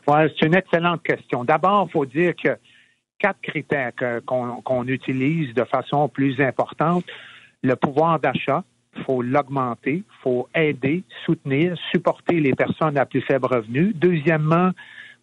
c'est 0.08 0.48
une 0.48 0.56
excellente 0.56 1.04
question. 1.04 1.44
D'abord, 1.44 1.88
il 1.88 1.92
faut 1.92 2.06
dire 2.08 2.34
que 2.44 2.58
quatre 3.20 3.42
critères 3.42 3.92
qu'on 4.26 4.88
utilise 4.88 5.54
de 5.54 5.64
façon 5.66 6.10
plus 6.10 6.42
importante. 6.42 7.06
Le 7.62 7.76
pouvoir 7.76 8.20
d'achat, 8.20 8.64
faut 9.06 9.22
l'augmenter, 9.22 10.04
faut 10.24 10.48
aider, 10.56 11.04
soutenir, 11.26 11.76
supporter 11.92 12.40
les 12.40 12.54
personnes 12.54 12.98
à 12.98 13.06
plus 13.06 13.22
faible 13.22 13.46
revenu. 13.46 13.94
Deuxièmement, 13.94 14.72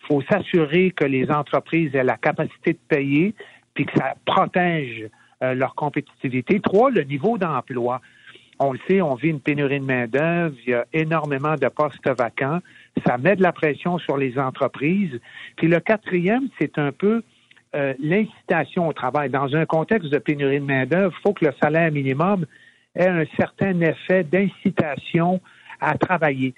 faut 0.09 0.23
s'assurer 0.23 0.93
que 0.93 1.05
les 1.05 1.31
entreprises 1.31 1.95
aient 1.95 2.05
la 2.05 2.17
capacité 2.17 2.73
de 2.73 2.79
payer 2.89 3.35
puis 3.75 3.87
que 3.87 3.99
ça 3.99 4.15
protège 4.25 5.09
euh, 5.43 5.55
leur 5.55 5.75
compétitivité. 5.75 6.61
Trois, 6.61 6.91
le 6.91 7.03
niveau 7.03 7.39
d'emploi. 7.39 8.01
On 8.59 8.73
le 8.73 8.79
sait, 8.89 9.03
on 9.03 9.15
vit 9.15 9.29
une 9.29 9.41
pénurie 9.41 9.81
de 9.81 9.85
main-d'œuvre, 9.85 10.57
il 10.67 10.71
y 10.71 10.75
a 10.75 10.87
énormément 10.95 11.57
de 11.57 11.69
postes 11.69 12.09
vacants, 12.09 12.61
ça 13.05 13.19
met 13.19 13.37
de 13.37 13.43
la 13.43 13.53
pression 13.53 13.99
sur 13.99 14.17
les 14.17 14.39
entreprises. 14.39 15.21
Puis 15.57 15.69
le 15.69 15.79
quatrième, 15.79 16.49
c'est 16.59 16.79
un 16.79 16.91
peu 16.91 17.23
euh, 17.75 17.93
l'incitation 17.99 18.89
au 18.89 18.95
travail. 18.95 19.29
Dans 19.29 19.55
un 19.55 19.67
contexte 19.67 20.09
de 20.09 20.17
pénurie 20.17 20.61
de 20.61 20.65
main-d'œuvre, 20.65 21.15
il 21.19 21.23
faut 21.23 21.35
que 21.35 21.45
le 21.45 21.53
salaire 21.61 21.93
minimum 21.93 22.47
ait 22.97 23.09
un 23.09 23.25
certain 23.37 23.81
effet 23.81 24.25
d'incitation 24.25 25.41
à 25.81 25.97
travailler. 25.99 26.55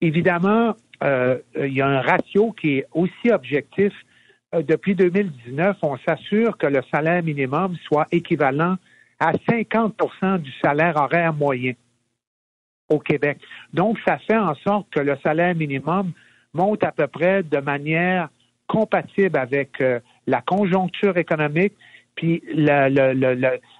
Évidemment, 0.00 0.74
euh, 1.02 1.38
il 1.56 1.72
y 1.72 1.80
a 1.80 1.86
un 1.86 2.00
ratio 2.00 2.52
qui 2.52 2.78
est 2.78 2.86
aussi 2.92 3.30
objectif. 3.30 3.92
Euh, 4.54 4.62
depuis 4.62 4.94
2019, 4.94 5.76
on 5.82 5.96
s'assure 5.98 6.56
que 6.56 6.66
le 6.66 6.80
salaire 6.90 7.22
minimum 7.22 7.76
soit 7.84 8.06
équivalent 8.12 8.76
à 9.18 9.32
50% 9.32 10.38
du 10.40 10.52
salaire 10.62 10.96
horaire 10.96 11.32
moyen 11.32 11.72
au 12.88 12.98
Québec. 12.98 13.38
Donc, 13.72 13.98
ça 14.06 14.18
fait 14.18 14.36
en 14.36 14.54
sorte 14.56 14.88
que 14.90 15.00
le 15.00 15.16
salaire 15.22 15.54
minimum 15.54 16.12
monte 16.52 16.84
à 16.84 16.92
peu 16.92 17.06
près 17.06 17.42
de 17.42 17.58
manière 17.58 18.28
compatible 18.66 19.38
avec 19.38 19.80
euh, 19.80 20.00
la 20.26 20.40
conjoncture 20.40 21.16
économique 21.16 21.74
puis 22.14 22.42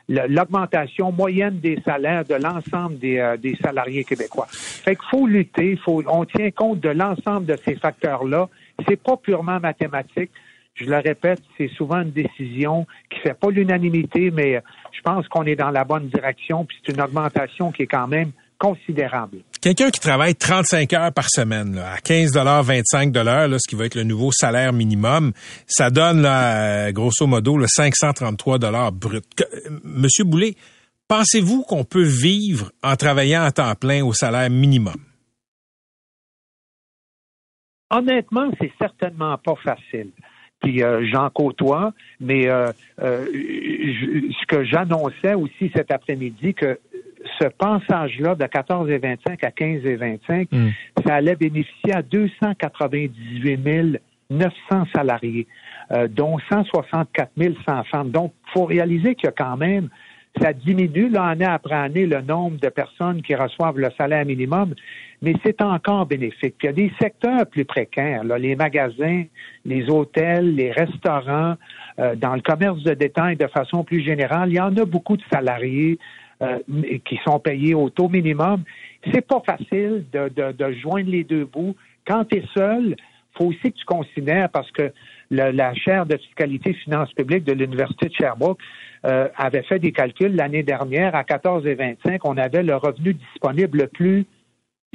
l'augmentation 0.09 1.13
moyenne 1.13 1.59
des 1.59 1.81
salaires 1.85 2.25
de 2.25 2.35
l'ensemble 2.35 2.99
des, 2.99 3.19
euh, 3.19 3.37
des, 3.37 3.57
salariés 3.57 4.05
québécois. 4.05 4.47
Fait 4.51 4.95
qu'il 4.95 5.09
faut 5.11 5.27
lutter, 5.27 5.77
faut, 5.77 6.03
on 6.07 6.25
tient 6.25 6.51
compte 6.51 6.81
de 6.81 6.91
l'ensemble 6.91 7.47
de 7.47 7.57
ces 7.65 7.75
facteurs-là. 7.75 8.49
C'est 8.89 9.03
pas 9.03 9.17
purement 9.17 9.59
mathématique 9.59 10.31
je 10.77 10.85
le 10.85 10.99
répète, 10.99 11.41
c'est 11.57 11.69
souvent 11.69 12.03
une 12.03 12.11
décision 12.11 12.87
qui 13.11 13.19
fait 13.21 13.35
pas 13.35 13.51
l'unanimité, 13.51 14.31
mais 14.31 14.63
je 14.93 15.01
pense 15.01 15.27
qu'on 15.29 15.45
est 15.45 15.57
dans 15.57 15.71
la 15.71 15.85
bonne 15.85 16.09
direction, 16.09 16.65
puis 16.65 16.77
c'est 16.85 16.93
une 16.93 17.01
augmentation 17.01 17.73
qui 17.73 17.85
est 17.85 17.87
quand 17.87 18.07
même 18.07 18.31
considérable. 18.59 19.39
Quelqu'un 19.67 19.91
qui 19.91 19.99
travaille 19.99 20.37
35 20.37 20.93
heures 20.93 21.13
par 21.13 21.29
semaine, 21.29 21.77
à 21.79 21.97
15,25 21.97 23.11
dollars, 23.11 23.49
ce 23.59 23.69
qui 23.69 23.75
va 23.75 23.87
être 23.87 23.97
le 23.97 24.05
nouveau 24.05 24.31
salaire 24.31 24.73
minimum, 24.73 25.33
ça 25.67 25.91
donne, 25.91 26.23
là, 26.23 26.93
grosso 26.93 27.27
modo, 27.27 27.59
le 27.59 27.67
533 27.67 28.61
dollars 28.61 28.93
brut. 28.93 29.25
Monsieur 29.83 30.23
Boulay, 30.23 30.55
pensez-vous 31.09 31.65
qu'on 31.65 31.83
peut 31.83 32.07
vivre 32.07 32.71
en 32.85 32.95
travaillant 32.95 33.43
à 33.43 33.51
temps 33.51 33.75
plein 33.75 34.05
au 34.05 34.13
salaire 34.13 34.51
minimum? 34.51 35.03
Honnêtement, 37.91 38.49
c'est 38.61 38.71
certainement 38.79 39.37
pas 39.37 39.57
facile 39.57 40.13
puis 40.63 40.83
euh, 40.83 41.07
j'en 41.13 41.31
côtoie, 41.31 41.93
mais 42.21 42.49
euh, 42.49 42.73
euh, 43.01 43.27
ce 43.27 44.47
que 44.47 44.65
j'annonçais 44.65 45.35
aussi 45.35 45.71
cet 45.75 45.91
après-midi, 45.91 46.55
que 46.55 46.79
ce 47.41 47.49
passage-là 47.49 48.35
de 48.35 48.47
14 48.47 48.91
et 48.91 48.99
25 48.99 49.45
à 49.45 49.51
15 49.51 49.85
et 49.85 49.97
25, 49.97 50.49
hmm. 50.51 50.69
ça 51.07 51.15
allait 51.15 51.37
bénéficier 51.37 51.95
à 51.95 52.03
298 52.03 54.01
900 54.29 54.87
salariés, 54.93 55.47
dont 56.11 56.37
164 56.51 57.31
100 57.65 57.85
femmes. 57.85 58.11
Donc, 58.11 58.33
il 58.49 58.53
faut 58.55 58.65
réaliser 58.65 59.15
qu'il 59.15 59.27
y 59.27 59.29
a 59.29 59.33
quand 59.33 59.57
même 59.57 59.89
ça 60.41 60.53
diminue 60.53 61.09
là, 61.09 61.25
année 61.25 61.45
après 61.45 61.75
année 61.75 62.07
le 62.07 62.21
nombre 62.21 62.59
de 62.59 62.69
personnes 62.69 63.23
qui 63.23 63.35
reçoivent 63.35 63.79
le 63.79 63.89
salaire 63.97 64.25
minimum, 64.27 64.75
mais 65.23 65.35
c'est 65.45 65.63
encore 65.63 66.07
bénéfique. 66.07 66.57
il 66.63 66.67
y 66.67 66.69
a 66.69 66.73
des 66.73 66.93
secteurs 67.01 67.47
plus 67.47 67.65
précaires, 67.65 68.25
là, 68.25 68.39
les 68.39 68.55
magasins, 68.55 69.25
les 69.65 69.89
hôtels, 69.89 70.55
les 70.55 70.73
restaurants, 70.73 71.55
euh, 71.99 72.15
dans 72.17 72.35
le 72.35 72.43
commerce 72.43 72.83
de 72.83 72.95
détail 72.95 73.37
de 73.37 73.47
façon 73.47 73.85
plus 73.85 74.03
générale, 74.03 74.51
il 74.51 74.57
y 74.57 74.61
en 74.61 74.77
a 74.77 74.85
beaucoup 74.85 75.17
de 75.17 75.23
salariés 75.33 75.99
euh, 76.43 76.59
qui 77.05 77.19
sont 77.27 77.39
payés 77.39 77.75
au 77.75 77.91
taux 77.91 78.09
minimum. 78.09 78.63
C'est 79.13 79.27
pas 79.27 79.43
facile 79.45 80.05
de, 80.13 80.29
de, 80.29 80.53
de 80.53 80.73
joindre 80.75 81.11
les 81.11 81.25
deux 81.25 81.45
bouts. 81.45 81.77
Quand 82.07 82.25
tu 82.25 82.39
es 82.39 82.45
seul, 82.55 82.97
faut 83.37 83.47
aussi 83.47 83.73
que 83.73 83.79
tu 83.79 83.85
considères, 83.85 84.49
parce 84.51 84.71
que 84.71 84.93
la 85.31 85.75
chaire 85.75 86.07
de 86.07 86.17
fiscalité 86.17 86.71
et 86.71 86.75
finances 86.75 87.13
publiques 87.13 87.45
de 87.45 87.53
l'Université 87.53 88.09
de 88.09 88.15
Sherbrooke 88.15 88.61
euh, 89.05 89.29
avait 89.37 89.63
fait 89.63 89.79
des 89.79 89.93
calculs 89.93 90.35
l'année 90.35 90.63
dernière 90.63 91.15
à 91.15 91.25
14 91.25 91.67
et 91.67 91.75
25, 91.75 92.25
on 92.25 92.37
avait 92.37 92.63
le 92.63 92.77
revenu 92.77 93.15
disponible 93.15 93.79
le 93.79 93.87
plus 93.89 94.27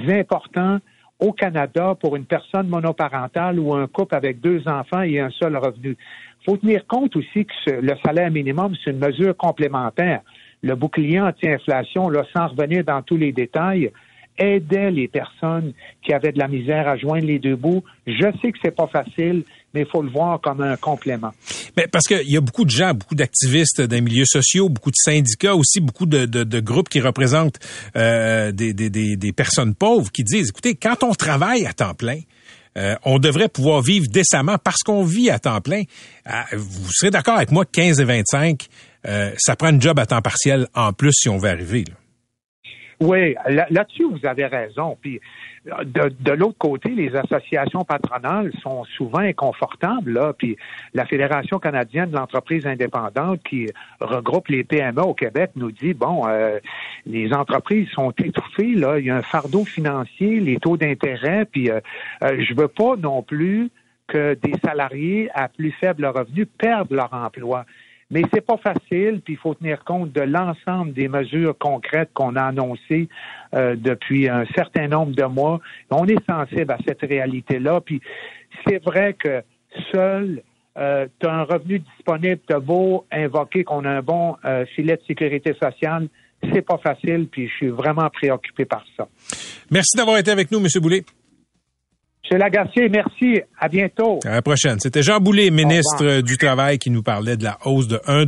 important 0.07 0.79
au 1.19 1.31
Canada 1.33 1.95
pour 1.99 2.15
une 2.15 2.25
personne 2.25 2.67
monoparentale 2.67 3.59
ou 3.59 3.73
un 3.73 3.87
couple 3.87 4.15
avec 4.15 4.41
deux 4.41 4.67
enfants 4.67 5.03
et 5.03 5.19
un 5.19 5.29
seul 5.29 5.55
revenu. 5.55 5.95
Il 6.41 6.45
faut 6.45 6.57
tenir 6.57 6.87
compte 6.87 7.15
aussi 7.15 7.45
que 7.45 7.71
le 7.71 7.93
salaire 8.03 8.31
minimum, 8.31 8.73
c'est 8.83 8.91
une 8.91 8.99
mesure 8.99 9.37
complémentaire. 9.37 10.21
Le 10.61 10.75
bouclier 10.75 11.19
anti-inflation, 11.19 12.09
là, 12.09 12.23
sans 12.33 12.47
revenir 12.47 12.83
dans 12.83 13.01
tous 13.01 13.17
les 13.17 13.31
détails, 13.31 13.91
aidait 14.37 14.91
les 14.91 15.07
personnes 15.07 15.73
qui 16.03 16.13
avaient 16.13 16.31
de 16.31 16.39
la 16.39 16.47
misère 16.47 16.87
à 16.87 16.97
joindre 16.97 17.25
les 17.25 17.39
deux 17.39 17.55
bouts. 17.55 17.83
Je 18.07 18.25
sais 18.41 18.51
que 18.51 18.57
c'est 18.63 18.75
pas 18.75 18.87
facile, 18.87 19.43
mais 19.73 19.81
il 19.81 19.85
faut 19.85 20.01
le 20.01 20.09
voir 20.09 20.39
comme 20.41 20.61
un 20.61 20.75
complément. 20.77 21.31
Mais 21.77 21.87
parce 21.87 22.05
qu'il 22.05 22.29
y 22.29 22.37
a 22.37 22.41
beaucoup 22.41 22.65
de 22.65 22.69
gens, 22.69 22.93
beaucoup 22.93 23.15
d'activistes 23.15 23.81
des 23.81 24.01
milieux 24.01 24.25
sociaux, 24.25 24.69
beaucoup 24.69 24.91
de 24.91 24.95
syndicats 24.97 25.55
aussi, 25.55 25.79
beaucoup 25.79 26.05
de, 26.05 26.25
de, 26.25 26.59
groupes 26.59 26.89
qui 26.89 26.99
représentent 26.99 27.59
euh, 27.95 28.51
des, 28.51 28.73
des, 28.73 28.89
des, 28.89 29.31
personnes 29.31 29.75
pauvres 29.75 30.11
qui 30.11 30.23
disent, 30.23 30.49
écoutez, 30.49 30.75
quand 30.75 31.03
on 31.03 31.13
travaille 31.13 31.65
à 31.65 31.73
temps 31.73 31.93
plein, 31.93 32.19
euh, 32.77 32.95
on 33.03 33.19
devrait 33.19 33.49
pouvoir 33.49 33.81
vivre 33.81 34.07
décemment 34.09 34.57
parce 34.57 34.81
qu'on 34.83 35.03
vit 35.03 35.29
à 35.29 35.39
temps 35.39 35.61
plein. 35.61 35.83
Ah, 36.25 36.45
vous 36.53 36.91
serez 36.91 37.11
d'accord 37.11 37.35
avec 37.35 37.51
moi, 37.51 37.65
15 37.65 37.99
et 37.99 38.05
25, 38.05 38.67
euh, 39.07 39.31
ça 39.37 39.55
prend 39.55 39.67
un 39.67 39.79
job 39.79 39.99
à 39.99 40.05
temps 40.05 40.21
partiel 40.21 40.67
en 40.75 40.93
plus 40.93 41.11
si 41.13 41.29
on 41.29 41.37
veut 41.37 41.49
arriver. 41.49 41.85
Oui, 42.99 43.33
là- 43.47 43.65
là-dessus, 43.71 44.05
vous 44.05 44.25
avez 44.27 44.45
raison. 44.45 44.95
Puis, 45.01 45.19
de, 45.65 46.09
de 46.19 46.31
l'autre 46.33 46.57
côté, 46.59 46.89
les 46.89 47.15
associations 47.15 47.83
patronales 47.83 48.51
sont 48.61 48.83
souvent 48.95 49.19
inconfortables. 49.19 50.11
Là. 50.13 50.33
Puis, 50.37 50.55
la 50.93 51.05
Fédération 51.07 51.57
canadienne 51.57 52.11
de 52.11 52.15
l'entreprise 52.15 52.67
indépendante, 52.67 53.41
qui 53.43 53.67
regroupe 53.99 54.49
les 54.49 54.63
PME 54.63 55.01
au 55.01 55.15
Québec, 55.15 55.49
nous 55.55 55.71
dit 55.71 55.95
bon, 55.95 56.27
euh, 56.27 56.59
les 57.07 57.33
entreprises 57.33 57.89
sont 57.89 58.11
étouffées. 58.11 58.75
Là, 58.75 58.99
il 58.99 59.05
y 59.05 59.09
a 59.09 59.15
un 59.15 59.21
fardeau 59.23 59.65
financier, 59.65 60.39
les 60.39 60.57
taux 60.57 60.77
d'intérêt. 60.77 61.45
Puis, 61.45 61.71
euh, 61.71 61.79
euh, 62.23 62.43
je 62.47 62.53
veux 62.53 62.67
pas 62.67 62.95
non 62.97 63.23
plus 63.23 63.69
que 64.07 64.35
des 64.35 64.53
salariés 64.63 65.29
à 65.33 65.47
plus 65.47 65.71
faible 65.71 66.05
revenu 66.05 66.45
perdent 66.45 66.91
leur 66.91 67.11
emploi. 67.13 67.65
Mais 68.11 68.23
c'est 68.33 68.45
pas 68.45 68.57
facile, 68.57 69.21
puis 69.23 69.33
il 69.33 69.37
faut 69.37 69.55
tenir 69.55 69.83
compte 69.85 70.11
de 70.11 70.21
l'ensemble 70.21 70.93
des 70.93 71.07
mesures 71.07 71.57
concrètes 71.57 72.09
qu'on 72.13 72.35
a 72.35 72.43
annoncées 72.43 73.07
euh, 73.53 73.75
depuis 73.77 74.27
un 74.27 74.45
certain 74.53 74.87
nombre 74.87 75.15
de 75.15 75.23
mois. 75.23 75.61
On 75.89 76.05
est 76.05 76.23
sensible 76.29 76.71
à 76.71 76.77
cette 76.85 77.01
réalité-là, 77.01 77.79
puis 77.79 78.01
c'est 78.67 78.83
vrai 78.83 79.13
que 79.13 79.41
seul 79.93 80.43
euh, 80.77 81.07
un 81.23 81.43
revenu 81.43 81.79
disponible, 81.79 82.39
tu 82.47 82.59
beau 82.59 83.05
invoquer 83.11 83.63
qu'on 83.63 83.85
a 83.85 83.89
un 83.89 84.01
bon 84.01 84.35
euh, 84.45 84.65
filet 84.75 84.97
de 84.97 85.01
sécurité 85.07 85.53
sociale, 85.53 86.07
c'est 86.53 86.61
pas 86.61 86.77
facile, 86.77 87.27
puis 87.31 87.47
je 87.47 87.53
suis 87.53 87.69
vraiment 87.69 88.09
préoccupé 88.09 88.65
par 88.65 88.83
ça. 88.97 89.07
Merci 89.69 89.97
d'avoir 89.97 90.17
été 90.17 90.31
avec 90.31 90.51
nous, 90.51 90.59
M. 90.59 90.67
Boulay. 90.81 91.03
M. 92.31 92.37
Lagacé, 92.37 92.89
merci. 92.89 93.41
À 93.59 93.67
bientôt. 93.67 94.19
À 94.25 94.35
la 94.35 94.41
prochaine. 94.41 94.79
C'était 94.79 95.03
Jean 95.03 95.19
Boulay, 95.19 95.51
ministre 95.51 96.21
du 96.21 96.37
Travail, 96.37 96.79
qui 96.79 96.89
nous 96.89 97.03
parlait 97.03 97.37
de 97.37 97.43
la 97.43 97.57
hausse 97.65 97.87
de 97.87 97.99
1 98.07 98.25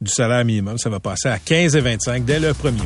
du 0.00 0.10
salaire 0.10 0.44
minimum. 0.44 0.78
Ça 0.78 0.90
va 0.90 1.00
passer 1.00 1.28
à 1.28 1.36
15,25 1.36 2.24
dès 2.24 2.40
le 2.40 2.50
1er 2.50 2.72
mai. 2.72 2.80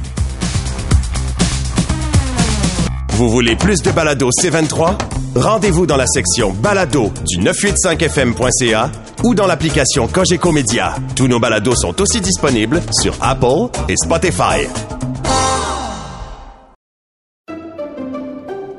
Vous 3.17 3.31
voulez 3.31 3.57
plus 3.57 3.81
de 3.81 3.91
balado 3.93 4.29
C23? 4.29 4.99
Rendez-vous 5.37 5.87
dans 5.87 5.97
la 5.97 6.07
section 6.07 6.53
balado 6.53 7.11
du 7.27 7.39
985fm.ca 7.39 8.91
ou 9.25 9.35
dans 9.35 9.47
l'application 9.47 10.07
Cogeco 10.07 10.53
Média. 10.53 10.95
Tous 11.15 11.27
nos 11.27 11.41
balados 11.41 11.77
sont 11.77 11.99
aussi 12.03 12.21
disponibles 12.21 12.83
sur 12.93 13.15
Apple 13.23 13.71
et 13.89 13.95
Spotify. 13.97 14.67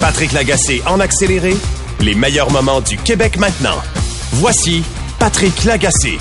Patrick 0.00 0.32
Lagacé 0.32 0.82
en 0.86 1.00
accéléré, 1.00 1.56
les 2.00 2.14
meilleurs 2.14 2.50
moments 2.50 2.80
du 2.80 2.96
Québec 2.96 3.38
maintenant. 3.38 3.76
Voici 4.32 4.82
Patrick 5.18 5.64
Lagacé. 5.64 6.18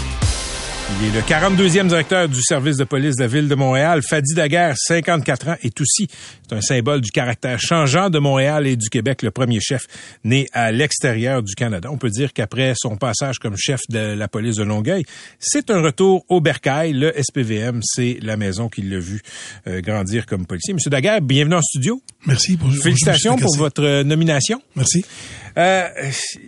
Il 0.88 1.07
est 1.07 1.15
le 1.15 1.21
42e 1.21 1.88
directeur 1.88 2.29
du 2.29 2.41
service 2.43 2.77
de 2.77 2.83
police 2.83 3.15
de 3.15 3.21
la 3.21 3.27
ville 3.27 3.47
de 3.47 3.55
Montréal. 3.55 4.03
Fadi 4.03 4.36
Daguerre, 4.36 4.75
54 4.77 5.47
ans, 5.47 5.55
est 5.63 5.81
aussi 5.81 6.07
c'est 6.47 6.55
un 6.55 6.61
symbole 6.61 7.01
du 7.01 7.09
caractère 7.09 7.59
changeant 7.59 8.11
de 8.11 8.19
Montréal 8.19 8.67
et 8.67 8.75
du 8.75 8.89
Québec, 8.89 9.23
le 9.23 9.31
premier 9.31 9.59
chef 9.59 9.88
né 10.23 10.47
à 10.53 10.71
l'extérieur 10.71 11.41
du 11.41 11.55
Canada. 11.55 11.89
On 11.91 11.97
peut 11.97 12.11
dire 12.11 12.33
qu'après 12.33 12.73
son 12.77 12.97
passage 12.97 13.39
comme 13.39 13.55
chef 13.57 13.79
de 13.89 14.13
la 14.13 14.27
police 14.27 14.57
de 14.57 14.63
Longueuil, 14.63 15.05
c'est 15.39 15.71
un 15.71 15.81
retour 15.81 16.23
au 16.29 16.41
bercail. 16.41 16.93
Le 16.93 17.11
SPVM, 17.19 17.79
c'est 17.83 18.19
la 18.21 18.38
maison 18.38 18.69
qui 18.69 18.83
l'a 18.83 18.99
vu 18.99 19.21
euh, 19.67 19.81
grandir 19.81 20.27
comme 20.27 20.45
policier. 20.45 20.75
Monsieur 20.75 20.91
Daguerre, 20.91 21.19
bienvenue 21.21 21.55
en 21.55 21.61
studio. 21.63 21.99
Merci. 22.27 22.57
Bonjour, 22.57 22.83
Félicitations 22.83 23.31
bonjour, 23.31 23.47
pour 23.47 23.57
votre 23.57 23.83
euh, 23.83 24.03
nomination. 24.03 24.61
Merci. 24.75 25.03
Euh, 25.58 25.88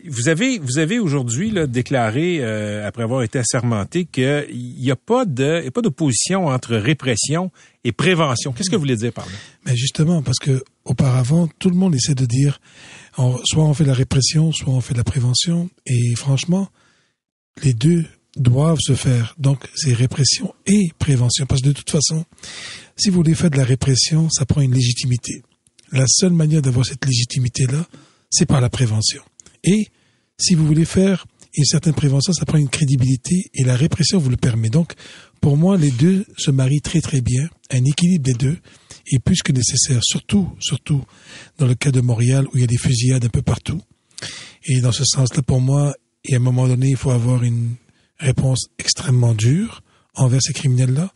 vous 0.06 0.28
avez 0.28 0.60
vous 0.60 0.80
avez 0.80 1.00
aujourd'hui 1.00 1.54
déclaré 1.68 2.40
euh, 2.42 2.86
après 2.86 3.04
avoir 3.04 3.24
été 3.24 3.40
assermenté 3.40 4.04
qu'il 4.04 4.48
n'y 4.52 4.92
a 4.92 4.98
pas 4.98 5.24
de 5.24 5.64
y 5.64 5.68
a 5.68 5.72
pas 5.72 5.82
d'opposition 5.82 6.48
entre 6.48 6.76
répression 6.76 7.52
et 7.86 7.94
prévention. 7.94 8.52
Qu'est-ce 8.52 8.70
que 8.70 8.76
vous 8.76 8.82
voulez 8.82 8.98
dire 8.98 9.14
par 9.14 9.26
là? 9.26 9.32
Mais 9.66 9.78
justement, 9.78 10.22
parce 10.22 10.40
que 10.40 10.62
auparavant, 10.84 11.48
tout 11.60 11.70
le 11.70 11.76
monde 11.76 11.96
essaie 11.96 12.16
de 12.16 12.26
dire, 12.26 12.60
soit 13.16 13.64
on 13.64 13.74
fait 13.74 13.86
la 13.86 13.94
répression, 13.94 14.52
soit 14.52 14.74
on 14.74 14.82
fait 14.82 14.94
la 14.94 15.06
prévention, 15.06 15.70
et 15.86 16.16
franchement, 16.16 16.70
les 17.64 17.74
deux 17.74 18.06
doivent 18.36 18.80
se 18.80 18.94
faire. 18.94 19.36
Donc, 19.38 19.68
c'est 19.76 19.94
répression 19.94 20.54
et 20.66 20.90
prévention, 21.00 21.46
parce 21.46 21.62
que 21.62 21.68
de 21.68 21.74
toute 21.74 21.90
façon, 21.90 22.26
si 22.96 23.10
vous 23.10 23.16
voulez 23.16 23.36
faire 23.36 23.50
de 23.50 23.58
la 23.58 23.64
répression, 23.64 24.30
ça 24.30 24.46
prend 24.46 24.62
une 24.62 24.74
légitimité. 24.74 25.44
La 25.92 26.06
seule 26.08 26.34
manière 26.34 26.62
d'avoir 26.62 26.86
cette 26.86 27.06
légitimité-là, 27.06 27.88
c'est 28.30 28.46
par 28.46 28.62
la 28.62 28.70
prévention. 28.70 29.22
Et 29.64 29.88
si 30.38 30.56
vous 30.56 30.66
voulez 30.66 30.86
faire 30.86 31.26
une 31.56 31.66
certaine 31.66 31.94
prévention, 31.94 32.34
ça 32.34 32.46
prend 32.46 32.58
une 32.58 32.70
crédibilité 32.70 33.50
et 33.54 33.64
la 33.64 33.76
répression 33.76 34.20
vous 34.20 34.30
le 34.30 34.38
permet. 34.38 34.70
Donc, 34.70 34.94
pour 35.42 35.58
moi, 35.58 35.78
les 35.78 35.92
deux 35.92 36.26
se 36.38 36.52
marient 36.52 36.82
très 36.82 37.02
très 37.02 37.22
bien. 37.22 37.50
Un 37.72 37.84
équilibre 37.84 38.24
des 38.24 38.34
deux 38.34 38.58
est 39.12 39.20
plus 39.20 39.42
que 39.42 39.52
nécessaire, 39.52 40.02
surtout, 40.04 40.50
surtout 40.60 41.04
dans 41.58 41.66
le 41.66 41.76
cas 41.76 41.92
de 41.92 42.02
Montréal 42.02 42.46
où 42.48 42.58
il 42.58 42.62
y 42.62 42.64
a 42.64 42.68
des 42.68 42.78
fusillades 42.78 43.26
un 43.26 43.30
peu 43.30 43.42
partout. 43.42 43.82
Et 44.66 44.82
dans 44.82 44.92
ce 44.92 45.04
sens-là, 45.06 45.42
pour 45.42 45.62
moi, 45.62 45.96
et 46.26 46.34
à 46.34 46.38
un 46.38 46.42
moment 46.42 46.68
donné, 46.68 46.90
il 46.90 46.98
faut 46.98 47.12
avoir 47.12 47.44
une 47.44 47.76
réponse 48.20 48.68
extrêmement 48.78 49.34
dure 49.34 49.82
envers 50.14 50.42
ces 50.42 50.54
criminels-là. 50.54 51.12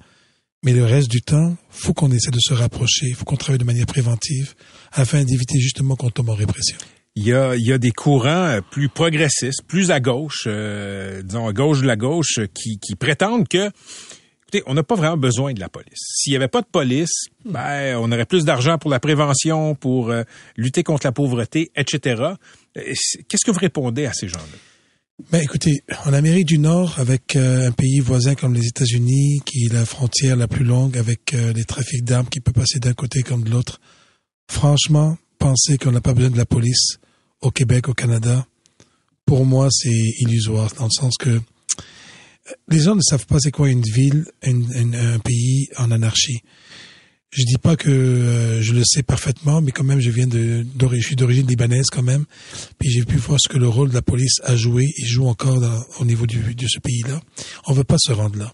Mais 0.64 0.74
le 0.74 0.86
reste 0.86 1.10
du 1.10 1.22
temps, 1.22 1.58
faut 1.70 1.94
qu'on 1.94 2.12
essaie 2.12 2.32
de 2.32 2.40
se 2.40 2.54
rapprocher, 2.54 3.12
faut 3.14 3.26
qu'on 3.26 3.36
travaille 3.36 3.58
de 3.60 3.66
manière 3.66 3.88
préventive 3.88 4.54
afin 4.92 5.24
d'éviter 5.24 5.60
justement 5.60 5.96
qu'on 5.96 6.12
tombe 6.12 6.30
en 6.30 6.36
répression. 6.36 6.78
Il 7.16 7.24
y 7.26 7.34
a 7.34 7.56
y 7.56 7.74
a 7.74 7.78
des 7.78 7.92
courants 7.92 8.48
euh, 8.48 8.62
plus 8.62 8.88
progressistes, 8.88 9.64
plus 9.68 9.92
à 9.92 10.00
gauche, 10.00 10.44
euh, 10.48 11.22
disons 11.22 11.48
à 11.48 11.54
gauche 11.54 11.82
de 11.82 11.88
la 11.88 11.98
gauche, 11.98 12.40
euh, 12.40 12.48
qui 12.54 12.80
qui 12.80 12.96
prétendent 12.96 13.48
que 13.48 13.70
Écoutez, 14.54 14.70
on 14.70 14.74
n'a 14.74 14.84
pas 14.84 14.96
vraiment 14.96 15.16
besoin 15.16 15.54
de 15.54 15.62
la 15.62 15.70
police. 15.70 16.02
S'il 16.14 16.32
n'y 16.32 16.36
avait 16.36 16.50
pas 16.50 16.60
de 16.60 16.68
police, 16.70 17.28
ben, 17.46 17.96
on 17.98 18.12
aurait 18.12 18.26
plus 18.26 18.44
d'argent 18.44 18.78
pour 18.78 18.92
la 18.92 19.00
prévention, 19.00 19.76
pour 19.76 20.10
euh, 20.10 20.24
lutter 20.58 20.84
contre 20.84 21.08
la 21.08 21.14
pauvreté, 21.14 21.72
etc. 21.78 22.34
Qu'est-ce 22.76 23.46
que 23.46 23.52
vous 23.52 23.60
répondez 23.60 24.06
à 24.06 24.12
ces 24.12 24.28
gens-là? 24.28 24.58
Ben, 25.32 25.42
écoutez, 25.42 25.84
en 26.06 26.12
Amérique 26.12 26.48
du 26.48 26.58
Nord, 26.58 27.00
avec 27.00 27.38
euh, 27.38 27.70
un 27.70 27.72
pays 27.72 28.02
voisin 28.02 28.36
comme 28.36 28.54
les 28.54 28.68
États-Unis, 28.68 29.40
qui 29.46 29.68
est 29.68 29.74
la 29.74 29.86
frontière 29.86 30.36
la 30.36 30.50
plus 30.50 30.66
longue 30.66 30.98
avec 30.98 31.34
euh, 31.34 31.54
les 31.54 31.64
trafics 31.64 32.04
d'armes 32.04 32.28
qui 32.28 32.42
peut 32.42 32.52
passer 32.52 32.80
d'un 32.80 32.94
côté 32.94 33.22
comme 33.22 33.46
de 33.46 33.52
l'autre, 33.52 33.80
franchement, 34.50 35.18
penser 35.40 35.78
qu'on 35.78 35.92
n'a 35.92 36.02
pas 36.02 36.14
besoin 36.14 36.32
de 36.32 36.38
la 36.38 36.46
police 36.46 36.98
au 37.42 37.52
Québec, 37.52 37.90
au 37.90 37.94
Canada, 37.94 38.46
pour 39.26 39.46
moi, 39.46 39.70
c'est 39.72 40.14
illusoire, 40.20 40.74
dans 40.78 40.86
le 40.86 40.92
sens 40.92 41.16
que 41.18 41.42
les 42.68 42.80
gens 42.80 42.96
ne 42.96 43.02
savent 43.02 43.26
pas 43.26 43.38
c'est 43.40 43.52
quoi 43.52 43.70
une 43.70 43.84
ville, 43.84 44.26
un 44.44 45.20
pays 45.20 45.68
en 45.78 45.92
anarchie. 45.92 46.42
Je 47.32 47.44
dis 47.46 47.58
pas 47.58 47.78
que 47.78 47.90
euh, 47.90 48.62
je 48.62 48.74
le 48.74 48.84
sais 48.84 49.04
parfaitement, 49.04 49.62
mais 49.62 49.72
quand 49.72 49.86
même, 49.86 50.02
je 50.02 50.10
viens 50.10 50.28
de, 50.28 50.66
je 50.92 51.00
suis 51.00 51.16
d'origine 51.16 51.48
libanaise 51.48 51.86
quand 51.90 52.04
même, 52.04 52.26
puis 52.78 52.90
j'ai 52.90 53.06
pu 53.06 53.16
voir 53.16 53.40
ce 53.42 53.48
que 53.48 53.58
le 53.58 53.70
rôle 53.70 53.88
de 53.88 53.94
la 53.94 54.02
police 54.02 54.42
a 54.44 54.58
joué 54.58 54.84
et 54.98 55.06
joue 55.06 55.28
encore 55.28 55.64
au 56.00 56.06
niveau 56.06 56.28
de 56.28 56.68
ce 56.68 56.80
pays-là. 56.80 57.22
On 57.68 57.74
veut 57.74 57.86
pas 57.86 57.96
se 57.98 58.12
rendre 58.12 58.38
là. 58.38 58.54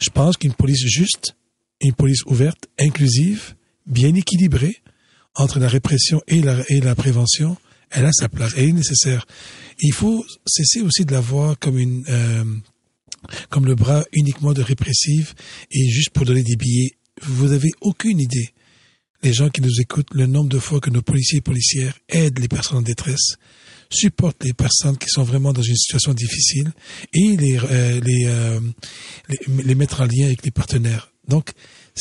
Je 0.00 0.10
pense 0.10 0.36
qu'une 0.36 0.52
police 0.52 0.86
juste, 0.86 1.34
une 1.80 1.92
police 1.92 2.22
ouverte, 2.26 2.68
inclusive, 2.78 3.56
bien 3.84 4.14
équilibrée 4.14 4.76
entre 5.34 5.58
la 5.58 5.66
répression 5.66 6.22
et 6.28 6.40
la 6.40 6.94
prévention, 6.94 7.56
elle 7.94 8.06
a 8.06 8.12
sa 8.12 8.28
place, 8.28 8.52
elle 8.56 8.68
est 8.68 8.72
nécessaire. 8.72 9.24
Il 9.80 9.92
faut 9.92 10.24
cesser 10.46 10.80
aussi 10.82 11.04
de 11.04 11.12
la 11.12 11.20
voir 11.20 11.58
comme 11.58 11.78
une 11.78 12.04
euh, 12.08 12.44
comme 13.48 13.66
le 13.66 13.74
bras 13.74 14.04
uniquement 14.12 14.52
de 14.52 14.62
répressive 14.62 15.34
et 15.70 15.88
juste 15.88 16.10
pour 16.10 16.26
donner 16.26 16.42
des 16.42 16.56
billets. 16.56 16.96
Vous 17.22 17.52
avez 17.52 17.70
aucune 17.80 18.20
idée, 18.20 18.50
les 19.22 19.32
gens 19.32 19.48
qui 19.48 19.60
nous 19.60 19.80
écoutent, 19.80 20.12
le 20.12 20.26
nombre 20.26 20.50
de 20.50 20.58
fois 20.58 20.80
que 20.80 20.90
nos 20.90 21.02
policiers 21.02 21.38
et 21.38 21.40
policières 21.40 21.96
aident 22.08 22.40
les 22.40 22.48
personnes 22.48 22.78
en 22.78 22.82
détresse, 22.82 23.36
supportent 23.88 24.42
les 24.44 24.52
personnes 24.52 24.98
qui 24.98 25.08
sont 25.08 25.22
vraiment 25.22 25.52
dans 25.52 25.62
une 25.62 25.76
situation 25.76 26.12
difficile 26.12 26.72
et 27.12 27.36
les, 27.36 27.58
euh, 27.58 28.00
les, 28.00 28.24
euh, 28.26 28.60
les, 29.28 29.62
les 29.62 29.74
mettre 29.74 30.00
en 30.00 30.06
lien 30.06 30.26
avec 30.26 30.44
les 30.44 30.50
partenaires. 30.50 31.12
Donc, 31.28 31.52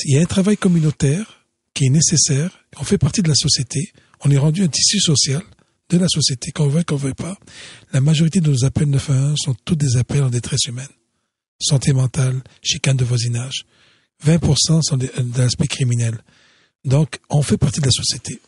il 0.05 0.15
y 0.15 0.17
a 0.17 0.21
un 0.21 0.25
travail 0.25 0.57
communautaire 0.57 1.45
qui 1.73 1.85
est 1.85 1.89
nécessaire. 1.89 2.65
On 2.77 2.83
fait 2.83 2.97
partie 2.97 3.21
de 3.21 3.29
la 3.29 3.35
société. 3.35 3.93
On 4.25 4.31
est 4.31 4.37
rendu 4.37 4.63
un 4.63 4.67
tissu 4.67 4.99
social 4.99 5.43
de 5.89 5.97
la 5.97 6.07
société, 6.07 6.51
qu'on 6.51 6.67
veut, 6.67 6.83
qu'on 6.83 6.95
veut 6.95 7.13
pas. 7.13 7.37
La 7.91 8.01
majorité 8.01 8.39
de 8.39 8.49
nos 8.49 8.65
appels 8.65 8.89
911 8.89 9.35
sont 9.37 9.55
tous 9.65 9.75
des 9.75 9.97
appels 9.97 10.23
en 10.23 10.29
détresse 10.29 10.65
humaine. 10.65 10.87
Santé 11.61 11.93
mentale, 11.93 12.41
chicane 12.61 12.97
de 12.97 13.05
voisinage. 13.05 13.65
20% 14.25 14.81
sont 14.81 14.97
de, 14.97 15.09
de 15.17 15.37
l'aspect 15.37 15.67
criminel. 15.67 16.17
Donc, 16.85 17.19
on 17.29 17.41
fait 17.41 17.57
partie 17.57 17.79
de 17.79 17.85
la 17.85 17.91
société. 17.91 18.39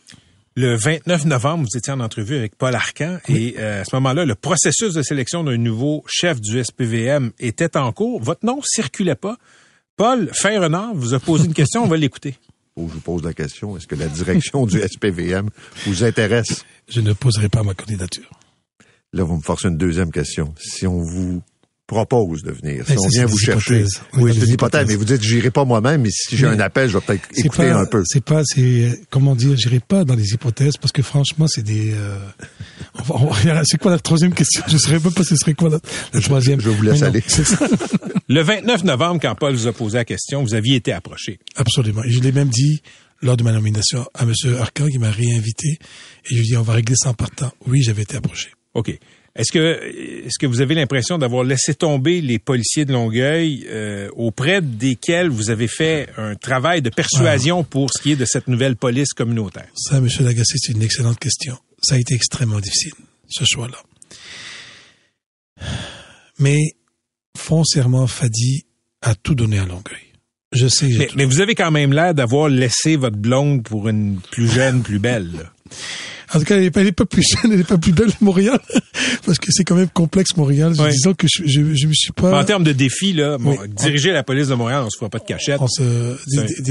Le 0.58 0.74
29 0.74 1.26
novembre, 1.26 1.66
vous 1.70 1.76
étiez 1.76 1.92
en 1.92 2.00
entrevue 2.00 2.36
avec 2.36 2.56
Paul 2.56 2.74
Arcan 2.74 3.18
et 3.28 3.56
euh, 3.58 3.82
à 3.82 3.84
ce 3.84 3.94
moment-là, 3.96 4.24
le 4.24 4.34
processus 4.34 4.94
de 4.94 5.02
sélection 5.02 5.44
d'un 5.44 5.58
nouveau 5.58 6.02
chef 6.08 6.40
du 6.40 6.64
SPVM 6.64 7.32
était 7.38 7.76
en 7.76 7.92
cours. 7.92 8.22
Votre 8.22 8.46
nom 8.46 8.60
circulait 8.62 9.16
pas. 9.16 9.36
Paul 9.96 10.30
Fin-Renard 10.32 10.94
vous 10.94 11.12
a 11.12 11.20
posé 11.20 11.44
une 11.44 11.52
question, 11.52 11.84
on 11.84 11.88
va 11.88 11.98
l'écouter. 11.98 12.38
Oh, 12.78 12.86
je 12.88 12.94
vous 12.94 13.00
pose 13.00 13.24
la 13.24 13.32
question, 13.32 13.76
est-ce 13.78 13.86
que 13.86 13.94
la 13.94 14.06
direction 14.06 14.66
du 14.66 14.78
SPVM 14.80 15.48
vous 15.86 16.04
intéresse? 16.04 16.66
Je 16.88 17.00
ne 17.00 17.14
poserai 17.14 17.48
pas 17.48 17.62
ma 17.62 17.72
candidature. 17.72 18.28
Là, 19.14 19.24
vous 19.24 19.36
me 19.36 19.42
forcez 19.42 19.68
une 19.68 19.78
deuxième 19.78 20.10
question. 20.12 20.54
Si 20.58 20.86
on 20.86 21.00
vous 21.00 21.42
propose 21.86 22.42
de 22.42 22.50
venir, 22.50 22.84
si 22.84 22.92
Mais 22.92 22.98
on 22.98 23.08
vient 23.08 23.10
c'est 23.10 23.24
vous 23.30 23.38
chercher. 23.38 23.84
Oui, 24.14 24.22
Oui, 24.22 24.32
c'est 24.34 24.40
des 24.40 24.46
une 24.46 24.52
hypothèse, 24.54 24.80
hypothèses. 24.82 24.88
mais 24.88 24.94
vous 24.96 25.04
dites, 25.04 25.22
j'irai 25.22 25.50
pas 25.50 25.64
moi-même, 25.64 26.02
mais 26.02 26.10
si 26.10 26.36
j'ai 26.36 26.46
un 26.46 26.58
appel, 26.58 26.88
je 26.88 26.98
vais 26.98 27.04
peut-être 27.04 27.28
écouter 27.36 27.68
pas, 27.70 27.78
un 27.78 27.86
peu. 27.86 28.02
C'est 28.06 28.24
pas, 28.24 28.42
c'est, 28.44 29.00
comment 29.10 29.36
dire, 29.36 29.56
j'irai 29.56 29.78
pas 29.80 30.04
dans 30.04 30.14
les 30.16 30.32
hypothèses 30.32 30.76
parce 30.78 30.90
que 30.92 31.02
franchement, 31.02 31.46
c'est 31.48 31.62
des, 31.62 31.92
euh, 31.94 32.18
on 32.98 33.02
va- 33.02 33.14
on 33.16 33.26
va- 33.30 33.62
c'est 33.64 33.78
quoi 33.78 33.92
la 33.92 33.98
troisième 34.00 34.34
question? 34.34 34.62
Je 34.68 34.76
saurais 34.78 34.98
même 34.98 35.12
pas 35.12 35.22
ce 35.24 35.36
serait 35.36 35.54
quoi 35.54 35.68
la, 35.70 35.78
la 36.12 36.20
troisième. 36.20 36.60
Je 36.60 36.70
vous 36.70 36.82
laisse 36.82 37.00
non, 37.02 37.06
aller. 37.06 37.22
c'est 37.26 37.44
ça. 37.44 37.58
Le 38.28 38.42
29 38.42 38.82
novembre, 38.82 39.20
quand 39.22 39.34
Paul 39.36 39.54
vous 39.54 39.68
a 39.68 39.72
posé 39.72 39.98
la 39.98 40.04
question, 40.04 40.42
vous 40.42 40.54
aviez 40.54 40.74
été 40.76 40.92
approché. 40.92 41.38
Absolument. 41.54 42.02
Et 42.02 42.10
je 42.10 42.18
l'ai 42.20 42.32
même 42.32 42.48
dit 42.48 42.82
lors 43.22 43.36
de 43.36 43.44
ma 43.44 43.52
nomination 43.52 44.04
à 44.14 44.24
M. 44.24 44.32
Arcan 44.58 44.88
qui 44.88 44.98
m'a 44.98 45.10
réinvité. 45.12 45.78
Et 46.24 46.30
je 46.30 46.34
lui 46.34 46.40
ai 46.40 46.44
dit, 46.48 46.56
on 46.56 46.62
va 46.62 46.72
régler 46.72 46.96
ça 46.96 47.10
en 47.10 47.14
partant. 47.14 47.52
Oui, 47.68 47.82
j'avais 47.82 48.02
été 48.02 48.16
approché. 48.16 48.48
OK. 48.74 48.98
Est-ce 49.36 49.52
que, 49.52 50.24
est-ce 50.26 50.38
que 50.38 50.46
vous 50.46 50.62
avez 50.62 50.74
l'impression 50.74 51.18
d'avoir 51.18 51.44
laissé 51.44 51.74
tomber 51.74 52.22
les 52.22 52.38
policiers 52.38 52.86
de 52.86 52.92
Longueuil 52.92 53.66
euh, 53.68 54.08
auprès 54.16 54.62
desquels 54.62 55.28
vous 55.28 55.50
avez 55.50 55.68
fait 55.68 56.08
un 56.16 56.34
travail 56.34 56.80
de 56.80 56.88
persuasion 56.88 57.62
pour 57.62 57.92
ce 57.92 58.00
qui 58.00 58.12
est 58.12 58.16
de 58.16 58.24
cette 58.24 58.48
nouvelle 58.48 58.76
police 58.76 59.12
communautaire? 59.12 59.68
Ça, 59.74 59.98
M. 59.98 60.08
Lagacé, 60.20 60.56
c'est 60.56 60.72
une 60.72 60.82
excellente 60.82 61.18
question. 61.18 61.58
Ça 61.82 61.96
a 61.96 61.98
été 61.98 62.14
extrêmement 62.14 62.60
difficile, 62.60 62.94
ce 63.28 63.44
choix-là. 63.44 63.78
Mais, 66.38 66.58
foncièrement, 67.36 68.06
Fadi 68.06 68.64
a 69.02 69.14
tout 69.14 69.34
donné 69.34 69.58
à 69.58 69.66
Longueuil. 69.66 69.98
Je 70.52 70.66
sais 70.68 70.88
Mais, 70.88 71.08
mais 71.14 71.24
vous 71.26 71.40
avez 71.40 71.54
quand 71.54 71.70
même 71.70 71.92
l'air 71.92 72.14
d'avoir 72.14 72.48
laissé 72.48 72.96
votre 72.96 73.16
blonde 73.18 73.62
pour 73.64 73.88
une 73.88 74.18
plus 74.30 74.48
jeune, 74.48 74.82
plus 74.82 74.98
belle. 74.98 75.50
En 76.34 76.38
tout 76.40 76.44
cas, 76.44 76.56
elle 76.56 76.62
n'est 76.62 76.92
pas, 76.92 77.06
plus 77.06 77.22
jeune, 77.42 77.52
elle 77.52 77.58
n'est 77.58 77.64
pas 77.64 77.78
plus 77.78 77.92
belle 77.92 78.10
que 78.12 78.24
Montréal, 78.24 78.58
parce 79.24 79.38
que 79.38 79.46
c'est 79.52 79.62
quand 79.64 79.76
même 79.76 79.88
complexe 79.88 80.36
Montréal. 80.36 80.72
Ouais. 80.80 80.90
Disons 80.90 81.14
que 81.14 81.26
je, 81.32 81.44
je, 81.46 81.74
je 81.74 81.86
me 81.86 81.92
suis 81.94 82.12
pas. 82.12 82.40
En 82.40 82.44
termes 82.44 82.64
de 82.64 82.72
défis, 82.72 83.12
là, 83.12 83.38
bon, 83.38 83.56
Oui. 83.60 83.68
diriger 83.68 84.10
la 84.12 84.22
police 84.24 84.48
de 84.48 84.54
Montréal, 84.54 84.82
on 84.84 84.90
se 84.90 84.98
voit 84.98 85.08
pas 85.08 85.18
de 85.20 85.24
cachette. 85.24 85.60
Se- 85.68 86.16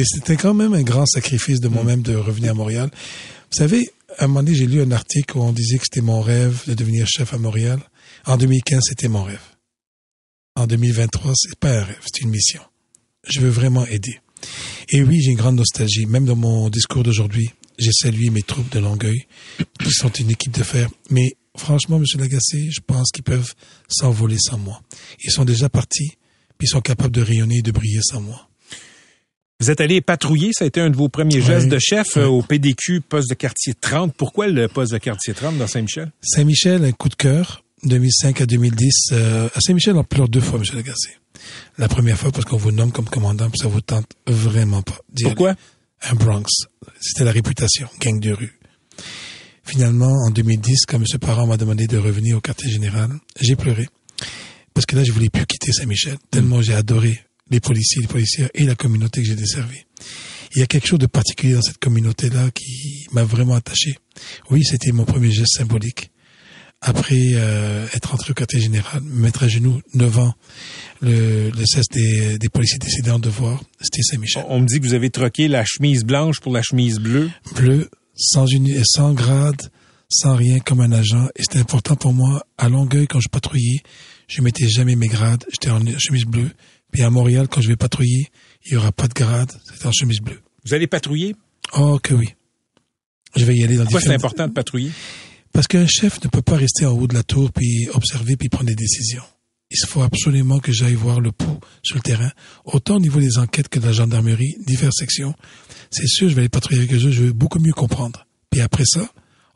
C'était 0.04 0.36
quand 0.36 0.54
même 0.54 0.74
un 0.74 0.82
grand 0.84 1.06
sacrifice 1.06 1.60
de 1.62 1.68
moi-même 1.70 2.02
de 2.02 2.16
revenir 2.16 2.52
à 2.52 2.54
Montréal. 2.54 2.90
Vous 2.94 3.58
savez, 3.58 3.90
à 4.18 4.26
un 4.26 4.28
moment 4.28 4.44
donné, 4.44 4.56
j'ai 4.58 4.68
lu 4.68 4.82
un 4.82 4.92
article 4.92 5.38
où 5.38 5.42
on 5.42 5.54
disait 5.54 5.78
que 5.78 5.84
c'était 5.86 6.02
mon 6.06 6.22
rêve 6.22 6.62
de 6.68 6.74
devenir 6.74 7.06
chef 7.08 7.34
à 7.34 7.38
Montréal. 7.38 7.80
En 8.26 8.38
2015, 8.38 8.82
c'était 8.90 9.08
mon 9.08 9.24
rêve. 9.24 9.40
En 10.56 10.68
2023, 10.68 11.32
c'est 11.36 11.56
pas 11.60 11.70
un 11.80 11.84
rêve, 11.84 12.00
c'est 12.06 12.22
une 12.22 12.30
mission. 12.30 12.62
Je 13.28 13.40
veux 13.42 13.50
vraiment 13.50 13.86
aider. 13.88 14.20
Et 14.90 15.04
oui, 15.04 15.20
j'ai 15.22 15.32
une 15.32 15.38
grande 15.38 15.56
nostalgie. 15.56 16.06
Même 16.06 16.26
dans 16.26 16.36
mon 16.36 16.70
discours 16.70 17.04
d'aujourd'hui, 17.04 17.52
j'ai 17.78 17.92
salué 17.92 18.30
mes 18.30 18.42
troupes 18.44 18.70
de 18.72 18.80
Longueuil, 18.80 19.26
qui 19.84 19.92
sont 19.92 20.10
une 20.12 20.32
équipe 20.32 20.54
de 20.58 20.64
fer. 20.64 20.90
Mais 21.10 21.36
franchement, 21.58 22.00
Monsieur 22.00 22.20
Lagacé, 22.20 22.70
je 22.72 22.80
pense 22.86 23.12
qu'ils 23.12 23.24
peuvent 23.24 23.54
s'envoler 23.88 24.38
sans 24.40 24.58
moi. 24.58 24.82
Ils 25.24 25.32
sont 25.32 25.46
déjà 25.46 25.70
partis, 25.70 26.12
puis 26.58 26.68
ils 26.68 26.70
sont 26.70 26.82
capables 26.82 27.14
de 27.14 27.22
rayonner 27.22 27.58
et 27.58 27.62
de 27.62 27.72
briller 27.72 28.02
sans 28.04 28.22
moi. 28.22 28.48
Vous 29.62 29.72
êtes 29.72 29.80
allé 29.80 30.02
patrouiller, 30.02 30.52
ça 30.54 30.66
a 30.66 30.68
été 30.68 30.82
un 30.82 30.90
de 30.90 30.98
vos 30.98 31.08
premiers 31.08 31.42
gestes 31.42 31.66
Oui. 31.66 31.72
de 31.72 31.80
chef 31.80 32.18
euh, 32.18 32.26
au 32.26 32.42
PDQ, 32.42 33.00
poste 33.02 33.30
de 33.30 33.36
quartier 33.36 33.74
30. 33.74 34.14
Pourquoi 34.14 34.48
le 34.48 34.68
poste 34.68 34.92
de 34.92 34.98
quartier 34.98 35.34
30 35.34 35.58
dans 35.58 35.68
Saint-Michel? 35.68 36.12
Saint-Michel, 36.22 36.84
un 36.84 36.92
coup 36.92 37.08
de 37.08 37.16
cœur, 37.16 37.64
2005 37.84 38.42
à 38.42 38.46
2010. 38.46 38.94
Euh, 39.14 39.48
à 39.56 39.62
Saint-Michel, 39.62 39.96
on 39.96 40.04
pleure 40.04 40.28
deux 40.28 40.42
fois, 40.42 40.60
M. 40.60 40.66
Lagacé. 40.76 41.12
La 41.78 41.88
première 41.88 42.18
fois, 42.18 42.32
parce 42.34 42.44
qu'on 42.44 42.58
vous 42.58 42.74
nomme 42.74 42.92
comme 42.92 43.06
commandant, 43.06 43.50
puis 43.50 43.60
ça 43.60 43.70
vous 43.70 43.80
tente 43.80 44.08
vraiment 44.28 44.82
pas. 44.82 44.98
Pourquoi? 45.24 45.56
Un 46.10 46.16
Bronx. 46.16 46.68
C'était 47.02 47.24
la 47.24 47.32
réputation, 47.32 47.88
gang 48.00 48.20
de 48.20 48.32
rue. 48.32 48.60
Finalement, 49.64 50.14
en 50.28 50.30
2010, 50.30 50.86
quand 50.88 50.98
M. 50.98 51.06
Parent 51.20 51.48
m'a 51.48 51.58
demandé 51.58 51.88
de 51.88 51.98
revenir 51.98 52.38
au 52.38 52.42
quartier 52.42 52.70
général, 52.70 53.10
j'ai 53.42 53.56
pleuré. 53.56 53.88
Parce 54.74 54.86
que 54.86 54.96
là, 54.96 55.04
je 55.04 55.12
voulais 55.12 55.30
plus 55.30 55.46
quitter 55.48 55.72
Saint-Michel, 55.72 56.18
tellement 56.30 56.62
j'ai 56.62 56.76
adoré 56.76 57.20
les 57.50 57.60
policiers, 57.60 58.02
les 58.02 58.08
policières 58.08 58.50
et 58.54 58.66
la 58.66 58.76
communauté 58.76 59.22
que 59.22 59.28
j'ai 59.28 59.36
desservie. 59.36 59.86
Il 60.56 60.60
y 60.60 60.62
a 60.62 60.68
quelque 60.68 60.88
chose 60.88 61.00
de 61.00 61.08
particulier 61.08 61.54
dans 61.54 61.62
cette 61.62 61.80
communauté-là 61.80 62.52
qui 62.52 63.08
m'a 63.12 63.24
vraiment 63.24 63.56
attaché. 63.56 63.98
Oui, 64.52 64.64
c'était 64.64 64.92
mon 64.92 65.06
premier 65.06 65.32
geste 65.32 65.58
symbolique. 65.58 66.12
Après 66.88 67.32
euh, 67.34 67.88
être 67.96 68.14
entré 68.14 68.30
au 68.30 68.34
quartier 68.36 68.62
général, 68.62 69.02
me 69.02 69.24
mettre 69.24 69.44
à 69.44 69.48
genoux 69.48 69.82
devant 69.96 70.36
le, 71.02 71.50
le 71.50 71.66
cesse 71.66 71.88
des, 71.92 72.38
des 72.38 72.48
policiers 72.48 72.78
décédés 72.78 73.10
en 73.10 73.18
devoir, 73.18 73.64
c'était 73.82 74.04
Saint-Michel. 74.04 74.46
On 74.50 74.60
me 74.60 74.68
dit 74.68 74.80
que 74.80 74.86
vous 74.86 74.94
avez 74.94 75.10
troqué 75.10 75.48
la 75.48 75.66
chemise 75.66 76.04
blanche 76.04 76.40
pour 76.42 76.54
la 76.54 76.62
chemise 76.62 77.00
bleue. 77.00 77.32
Bleu, 77.56 77.90
sans, 78.16 78.46
uni, 78.46 78.76
sans 78.86 79.14
grade, 79.14 79.72
sans 80.10 80.36
rien, 80.36 80.60
comme 80.60 80.80
un 80.80 80.92
agent. 80.92 81.28
Et 81.36 81.42
c'était 81.42 81.58
important 81.58 81.96
pour 81.96 82.14
moi. 82.14 82.46
À 82.60 82.70
Longueuil, 82.70 83.08
quand 83.08 83.20
je 83.20 83.30
patrouillais, 83.30 83.82
je 84.28 84.44
mettais 84.44 84.68
jamais 84.70 84.96
mes 84.96 85.08
grades. 85.08 85.44
J'étais 85.52 85.72
en 85.72 85.80
chemise 85.98 86.26
bleue. 86.26 86.52
Puis 86.92 87.02
à 87.02 87.10
Montréal, 87.10 87.48
quand 87.50 87.62
je 87.62 87.68
vais 87.70 87.76
patrouiller, 87.76 88.28
il 88.64 88.74
y 88.74 88.76
aura 88.76 88.92
pas 88.92 89.08
de 89.08 89.14
grade. 89.14 89.52
C'était 89.74 89.88
en 89.88 89.92
chemise 89.92 90.22
bleue. 90.22 90.40
Vous 90.66 90.76
allez 90.76 90.86
patrouiller? 90.86 91.36
Oh, 91.74 91.98
que 91.98 92.14
oui. 92.14 92.36
Je 93.36 93.44
vais 93.44 93.56
y 93.56 93.64
aller 93.64 93.76
dans 93.76 93.86
Pourquoi 93.86 94.02
c'est 94.02 94.14
important 94.14 94.48
de 94.48 94.54
patrouiller? 94.54 94.92
Parce 95.56 95.68
qu'un 95.68 95.88
chef 95.88 96.22
ne 96.24 96.28
peut 96.30 96.42
pas 96.42 96.58
rester 96.58 96.86
en 96.86 96.92
haut 96.92 97.08
de 97.08 97.14
la 97.14 97.24
tour 97.24 97.52
puis 97.52 97.88
observer 97.94 98.36
puis 98.36 98.50
prendre 98.50 98.68
des 98.68 98.76
décisions. 98.76 99.24
Il 99.72 99.78
faut 99.88 100.02
absolument 100.04 100.60
que 100.60 100.72
j'aille 100.72 100.94
voir 100.94 101.22
le 101.22 101.32
pouls 101.32 101.60
sur 101.82 101.96
le 101.96 102.02
terrain, 102.02 102.30
autant 102.66 102.98
au 102.98 103.00
niveau 103.00 103.20
des 103.20 103.38
enquêtes 103.40 103.68
que 103.70 103.80
de 103.80 103.86
la 103.86 103.92
gendarmerie, 103.94 104.56
diverses 104.68 104.98
sections. 105.00 105.34
C'est 105.90 106.08
sûr, 106.08 106.30
je 106.30 106.36
vais 106.36 106.42
aller 106.42 106.50
patrouiller 106.50 106.82
avec 106.84 106.94
eux, 106.94 107.00
je 107.00 107.24
veux 107.24 107.32
beaucoup 107.34 107.60
mieux 107.60 107.72
comprendre. 107.72 108.28
Puis 108.52 108.62
après 108.62 108.84
ça, 108.86 109.10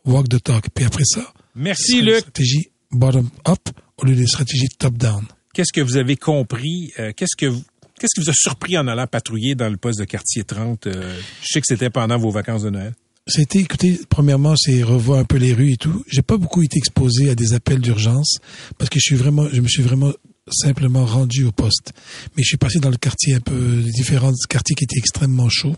walk 0.05 0.29
the 0.29 0.41
talk. 0.41 0.69
Puis 0.73 0.85
après 0.85 1.03
ça, 1.05 1.31
Merci, 1.53 2.01
Luc. 2.01 2.15
Stratégie 2.19 2.69
bottom 2.91 3.29
up 3.47 3.59
au 3.97 4.05
lieu 4.05 4.15
de 4.15 4.25
stratégie 4.25 4.67
top 4.79 4.95
down. 4.97 5.25
Qu'est-ce 5.53 5.73
que 5.73 5.81
vous 5.81 5.97
avez 5.97 6.15
compris? 6.15 6.91
euh, 6.99 7.11
qu'est-ce 7.15 7.35
que 7.37 7.45
vous- 7.47 7.63
Qu'est-ce 7.99 8.17
qui 8.17 8.23
vous 8.25 8.29
a 8.29 8.33
surpris 8.33 8.77
en 8.77 8.87
allant 8.87 9.05
patrouiller 9.07 9.55
dans 9.55 9.67
le 9.69 9.75
poste 9.75 9.99
de 9.99 10.05
quartier 10.05 10.45
30? 10.45 10.87
euh, 10.87 11.19
je 11.41 11.47
sais 11.51 11.59
que 11.59 11.67
c'était 11.67 11.89
pendant 11.89 12.17
vos 12.17 12.29
vacances 12.31 12.63
de 12.63 12.69
Noël. 12.69 12.93
C'était, 13.29 13.59
écoutez, 13.59 13.99
premièrement, 14.09 14.55
c'est 14.57 14.81
revoir 14.81 15.19
un 15.19 15.23
peu 15.23 15.37
les 15.37 15.53
rues 15.53 15.73
et 15.73 15.77
tout. 15.77 16.03
J'ai 16.07 16.23
pas 16.23 16.37
beaucoup 16.37 16.63
été 16.63 16.77
exposé 16.77 17.29
à 17.29 17.35
des 17.35 17.53
appels 17.53 17.79
d'urgence 17.79 18.39
parce 18.79 18.89
que 18.89 18.97
je 18.99 19.03
suis 19.03 19.15
vraiment, 19.15 19.47
je 19.53 19.61
me 19.61 19.67
suis 19.67 19.83
vraiment 19.83 20.11
simplement 20.51 21.05
rendu 21.05 21.43
au 21.43 21.51
poste. 21.51 21.93
Mais 22.35 22.41
je 22.41 22.47
suis 22.47 22.57
passé 22.57 22.79
dans 22.79 22.89
le 22.89 22.97
quartier 22.97 23.35
un 23.35 23.39
peu, 23.39 23.83
différents 23.83 24.33
quartiers 24.49 24.75
qui 24.75 24.83
étaient 24.83 24.97
extrêmement 24.97 25.47
chauds. 25.47 25.75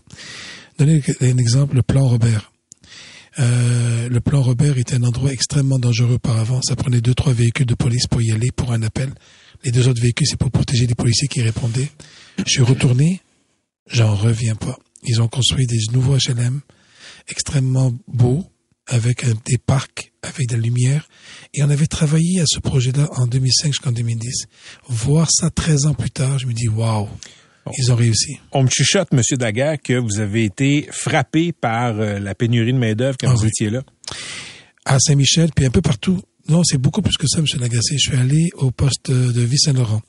Donner 0.78 1.02
un 1.20 1.36
exemple, 1.36 1.76
le 1.76 1.82
plan 1.82 2.08
Robert. 2.08 2.52
Euh, 3.38 4.08
le 4.08 4.20
plan 4.20 4.40
Robert 4.40 4.78
était 4.78 4.94
un 4.94 5.02
endroit 5.02 5.30
extrêmement 5.30 5.78
dangereux 5.78 6.14
auparavant. 6.14 6.62
Ça 6.62 6.74
prenait 6.74 7.02
deux, 7.02 7.14
trois 7.14 7.34
véhicules 7.34 7.66
de 7.66 7.74
police 7.74 8.06
pour 8.06 8.22
y 8.22 8.32
aller 8.32 8.50
pour 8.50 8.72
un 8.72 8.82
appel. 8.82 9.10
Les 9.62 9.72
deux 9.72 9.88
autres 9.88 10.00
véhicules, 10.00 10.26
c'est 10.26 10.38
pour 10.38 10.50
protéger 10.50 10.86
les 10.86 10.94
policiers 10.94 11.28
qui 11.28 11.42
répondaient. 11.42 11.90
Je 12.46 12.50
suis 12.50 12.62
retourné, 12.62 13.20
j'en 13.90 14.14
reviens 14.14 14.54
pas. 14.54 14.78
Ils 15.04 15.20
ont 15.20 15.28
construit 15.28 15.66
des 15.66 15.78
nouveaux 15.92 16.16
HLM 16.16 16.62
extrêmement 17.28 17.92
beaux, 18.08 18.44
avec 18.86 19.24
des 19.46 19.58
parcs, 19.58 20.12
avec 20.22 20.48
de 20.48 20.56
la 20.56 20.62
lumière. 20.62 21.08
Et 21.54 21.62
on 21.62 21.70
avait 21.70 21.86
travaillé 21.86 22.40
à 22.40 22.44
ce 22.46 22.58
projet-là 22.58 23.08
en 23.16 23.26
2005 23.26 23.68
jusqu'en 23.68 23.92
2010. 23.92 24.46
Voir 24.88 25.28
ça 25.30 25.50
13 25.50 25.86
ans 25.86 25.94
plus 25.94 26.10
tard, 26.10 26.38
je 26.38 26.46
me 26.46 26.52
dis, 26.52 26.68
waouh, 26.68 27.08
ils 27.78 27.92
ont 27.92 27.96
réussi. 27.96 28.38
On 28.50 28.64
me 28.64 28.68
chuchote, 28.68 29.08
M. 29.12 29.20
Daguerre, 29.38 29.80
que 29.80 29.94
vous 29.94 30.18
avez 30.18 30.44
été 30.44 30.88
frappé 30.90 31.52
par 31.52 31.98
euh, 32.00 32.18
la 32.18 32.34
pénurie 32.34 32.72
de 32.72 32.78
main-d'œuvre 32.78 33.16
quand 33.20 33.30
Ah 33.30 33.34
vous 33.34 33.42
oui. 33.42 33.48
étiez 33.48 33.70
là. 33.70 33.82
à 34.84 34.98
Saint-Michel, 34.98 35.50
puis 35.54 35.64
un 35.64 35.70
peu 35.70 35.80
partout. 35.82 36.20
Non, 36.48 36.62
c'est 36.64 36.78
beaucoup 36.78 37.02
plus 37.02 37.16
que 37.16 37.28
ça, 37.28 37.38
M. 37.38 37.46
Lagacé. 37.60 37.96
Je 37.98 38.10
suis 38.10 38.18
allé 38.18 38.50
au 38.54 38.72
poste 38.72 39.12
de 39.12 39.40
Ville-Saint-Laurent. 39.42 40.02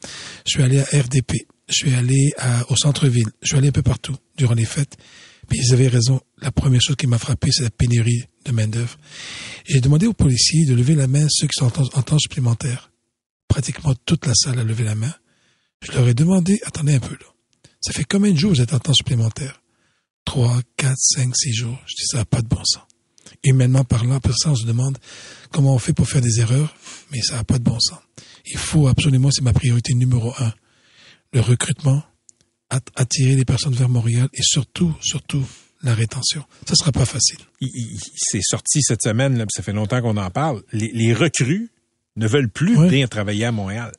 Je 0.47 0.51
suis 0.53 0.63
allé 0.63 0.79
à 0.79 0.83
RDP. 0.85 1.45
Je 1.69 1.73
suis 1.75 1.93
allé 1.93 2.31
à- 2.39 2.69
au 2.71 2.75
centre-ville. 2.75 3.27
Je 3.43 3.49
suis 3.49 3.57
allé 3.57 3.67
un 3.67 3.71
peu 3.71 3.83
partout 3.83 4.15
durant 4.35 4.55
les 4.55 4.65
fêtes. 4.65 4.97
Puis 5.47 5.59
ils 5.59 5.73
avaient 5.73 5.87
raison. 5.87 6.21
La 6.41 6.51
première 6.51 6.81
chose 6.81 6.95
qui 6.95 7.07
m'a 7.07 7.17
frappé, 7.17 7.49
c'est 7.51 7.63
la 7.63 7.69
pénurie 7.69 8.23
de 8.45 8.51
main-d'œuvre. 8.51 8.97
J'ai 9.65 9.81
demandé 9.81 10.07
aux 10.07 10.13
policiers 10.13 10.65
de 10.65 10.73
lever 10.73 10.95
la 10.95 11.07
main 11.07 11.27
ceux 11.29 11.47
qui 11.47 11.57
sont 11.57 11.65
en 11.65 11.71
temps, 11.71 11.89
en 11.93 12.01
temps 12.01 12.19
supplémentaire. 12.19 12.91
Pratiquement 13.47 13.93
toute 14.05 14.25
la 14.25 14.33
salle 14.35 14.59
a 14.59 14.63
levé 14.63 14.83
la 14.83 14.95
main. 14.95 15.13
Je 15.81 15.91
leur 15.91 16.07
ai 16.07 16.13
demandé, 16.13 16.59
attendez 16.65 16.95
un 16.95 16.99
peu 16.99 17.13
là. 17.13 17.27
Ça 17.81 17.91
fait 17.91 18.05
combien 18.05 18.31
de 18.31 18.37
jours 18.37 18.51
vous 18.51 18.61
êtes 18.61 18.73
en 18.73 18.79
temps 18.79 18.93
supplémentaire? 18.93 19.61
Trois, 20.25 20.61
quatre, 20.77 20.99
cinq, 20.99 21.35
six 21.35 21.53
jours. 21.53 21.77
Je 21.85 21.95
dis, 21.95 22.05
ça 22.05 22.17
n'a 22.19 22.25
pas 22.25 22.41
de 22.41 22.47
bon 22.47 22.63
sens 22.63 22.83
humainement 23.43 23.83
parlant, 23.83 24.19
pour 24.19 24.35
ça, 24.35 24.51
on 24.51 24.55
se 24.55 24.65
demande 24.65 24.97
comment 25.51 25.73
on 25.73 25.79
fait 25.79 25.93
pour 25.93 26.07
faire 26.07 26.21
des 26.21 26.39
erreurs, 26.39 26.75
mais 27.11 27.21
ça 27.21 27.35
n'a 27.35 27.43
pas 27.43 27.57
de 27.57 27.63
bon 27.63 27.79
sens. 27.79 27.99
Il 28.45 28.57
faut 28.57 28.87
absolument, 28.87 29.29
c'est 29.31 29.43
ma 29.43 29.53
priorité 29.53 29.93
numéro 29.93 30.33
un, 30.39 30.53
le 31.33 31.41
recrutement, 31.41 32.03
attirer 32.95 33.35
les 33.35 33.45
personnes 33.45 33.73
vers 33.73 33.89
Montréal 33.89 34.27
et 34.33 34.41
surtout, 34.43 34.93
surtout, 35.01 35.43
la 35.83 35.93
rétention. 35.93 36.43
Ça 36.65 36.75
sera 36.75 36.91
pas 36.91 37.05
facile. 37.05 37.39
Il- 37.61 37.69
il- 37.73 37.99
C'est 38.15 38.41
sorti 38.41 38.81
cette 38.81 39.01
semaine, 39.03 39.37
là, 39.37 39.45
ça 39.53 39.61
fait 39.63 39.73
longtemps 39.73 40.01
qu'on 40.01 40.17
en 40.17 40.29
parle. 40.29 40.61
Les, 40.71 40.91
les 40.93 41.13
recrues 41.13 41.69
ne 42.15 42.27
veulent 42.27 42.49
plus 42.49 42.75
venir 42.87 43.09
travailler 43.09 43.45
à 43.45 43.51
Montréal. 43.51 43.91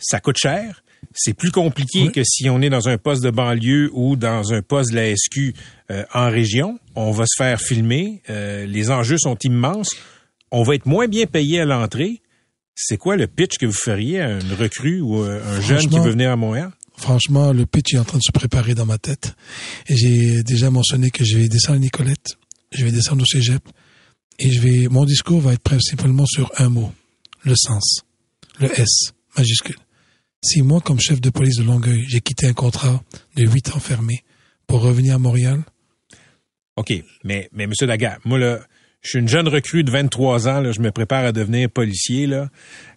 Ça 0.00 0.20
coûte 0.20 0.36
cher. 0.38 0.82
C'est 1.14 1.32
plus 1.34 1.50
compliqué 1.52 2.10
que 2.12 2.22
si 2.24 2.50
on 2.50 2.60
est 2.60 2.70
dans 2.70 2.88
un 2.88 2.98
poste 2.98 3.22
de 3.22 3.30
banlieue 3.30 3.88
ou 3.92 4.16
dans 4.16 4.52
un 4.52 4.62
poste 4.62 4.90
de 4.90 4.96
la 4.96 5.14
SQ 5.14 5.54
euh, 5.90 6.04
en 6.12 6.28
région. 6.28 6.78
On 6.96 7.12
va 7.12 7.24
se 7.26 7.36
faire 7.36 7.60
filmer. 7.60 8.20
Euh, 8.30 8.66
les 8.66 8.90
enjeux 8.90 9.16
sont 9.18 9.36
immenses. 9.44 9.94
On 10.50 10.64
va 10.64 10.74
être 10.74 10.86
moins 10.86 11.06
bien 11.06 11.26
payé 11.26 11.60
à 11.60 11.64
l'entrée. 11.66 12.20
C'est 12.74 12.96
quoi 12.96 13.16
le 13.16 13.26
pitch 13.26 13.58
que 13.58 13.66
vous 13.66 13.72
feriez 13.72 14.20
à 14.20 14.30
une 14.40 14.52
recrue 14.54 15.00
ou 15.00 15.22
euh, 15.22 15.40
un 15.44 15.60
jeune 15.60 15.78
qui 15.88 15.98
veut 16.04 16.10
venir 16.10 16.30
à 16.32 16.36
Montréal? 16.36 16.72
Franchement, 16.98 17.52
le 17.52 17.64
pitch 17.64 17.94
est 17.94 17.98
en 17.98 18.04
train 18.04 18.18
de 18.18 18.22
se 18.22 18.32
préparer 18.32 18.74
dans 18.74 18.84
ma 18.84 18.98
tête. 18.98 19.34
Et 19.88 19.96
j'ai 19.96 20.42
déjà 20.42 20.70
mentionné 20.70 21.10
que 21.10 21.24
je 21.24 21.38
vais 21.38 21.48
descendre 21.48 21.78
à 21.78 21.80
Nicolette, 21.80 22.36
je 22.72 22.84
vais 22.84 22.92
descendre 22.92 23.22
au 23.22 23.26
cégep, 23.26 23.62
et 24.38 24.50
je 24.50 24.60
vais, 24.60 24.88
mon 24.88 25.04
discours 25.04 25.40
va 25.40 25.54
être 25.54 25.62
principalement 25.62 26.26
sur 26.26 26.52
un 26.58 26.68
mot. 26.68 26.92
Le 27.44 27.54
sens. 27.56 28.02
Le 28.60 28.68
S, 28.78 29.12
majuscule. 29.36 29.76
Si 30.44 30.62
moi, 30.62 30.80
comme 30.80 31.00
chef 31.00 31.20
de 31.20 31.30
police 31.30 31.56
de 31.56 31.62
Longueuil, 31.62 32.04
j'ai 32.08 32.20
quitté 32.20 32.46
un 32.46 32.52
contrat 32.52 33.02
de 33.36 33.44
huit 33.44 33.74
ans 33.74 33.80
fermé 33.80 34.24
pour 34.66 34.82
revenir 34.82 35.14
à 35.14 35.18
Montréal, 35.18 35.62
OK, 36.78 36.92
mais, 37.24 37.48
mais 37.52 37.66
Monsieur 37.66 37.88
Daguerre, 37.88 38.18
moi, 38.24 38.38
là, 38.38 38.60
je 39.00 39.10
suis 39.10 39.18
une 39.18 39.28
jeune 39.28 39.48
recrue 39.48 39.82
de 39.82 39.90
23 39.90 40.46
ans, 40.46 40.60
là, 40.60 40.70
je 40.70 40.80
me 40.80 40.92
prépare 40.92 41.24
à 41.24 41.32
devenir 41.32 41.68
policier, 41.70 42.28
là, 42.28 42.48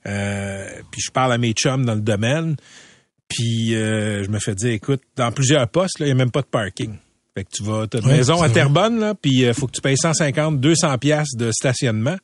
euh, 0.06 0.70
puis 0.91 1.02
je 1.02 1.12
parle 1.12 1.34
à 1.34 1.39
mes 1.39 1.54
chums 1.54 1.84
dans 1.84 1.95
le 1.95 2.02
domaine, 2.02 2.58
puis 3.34 3.76
euh, 3.76 4.24
je 4.24 4.30
me 4.30 4.40
fais 4.40 4.56
dire, 4.56 4.72
écoute, 4.72 5.02
dans 5.16 5.32
plusieurs 5.32 5.68
postes, 5.70 5.96
il 6.00 6.06
n'y 6.06 6.12
a 6.12 6.16
même 6.16 6.32
pas 6.32 6.42
de 6.42 6.48
parking. 6.48 6.96
Fait 7.34 7.46
que 7.46 7.50
tu 7.54 7.64
vas, 7.64 7.88
t'as 7.88 8.00
une 8.02 8.08
maison 8.08 8.42
à 8.42 8.50
Terrebonne, 8.50 9.00
là, 9.00 9.16
puis 9.16 9.44
il 9.44 9.54
faut 9.54 9.66
que 9.68 9.72
tu 9.72 9.82
payes 9.82 9.98
150, 9.98 10.60
200 10.60 10.98
piastres 10.98 11.38
de 11.38 11.52
stationnement. 11.52 12.18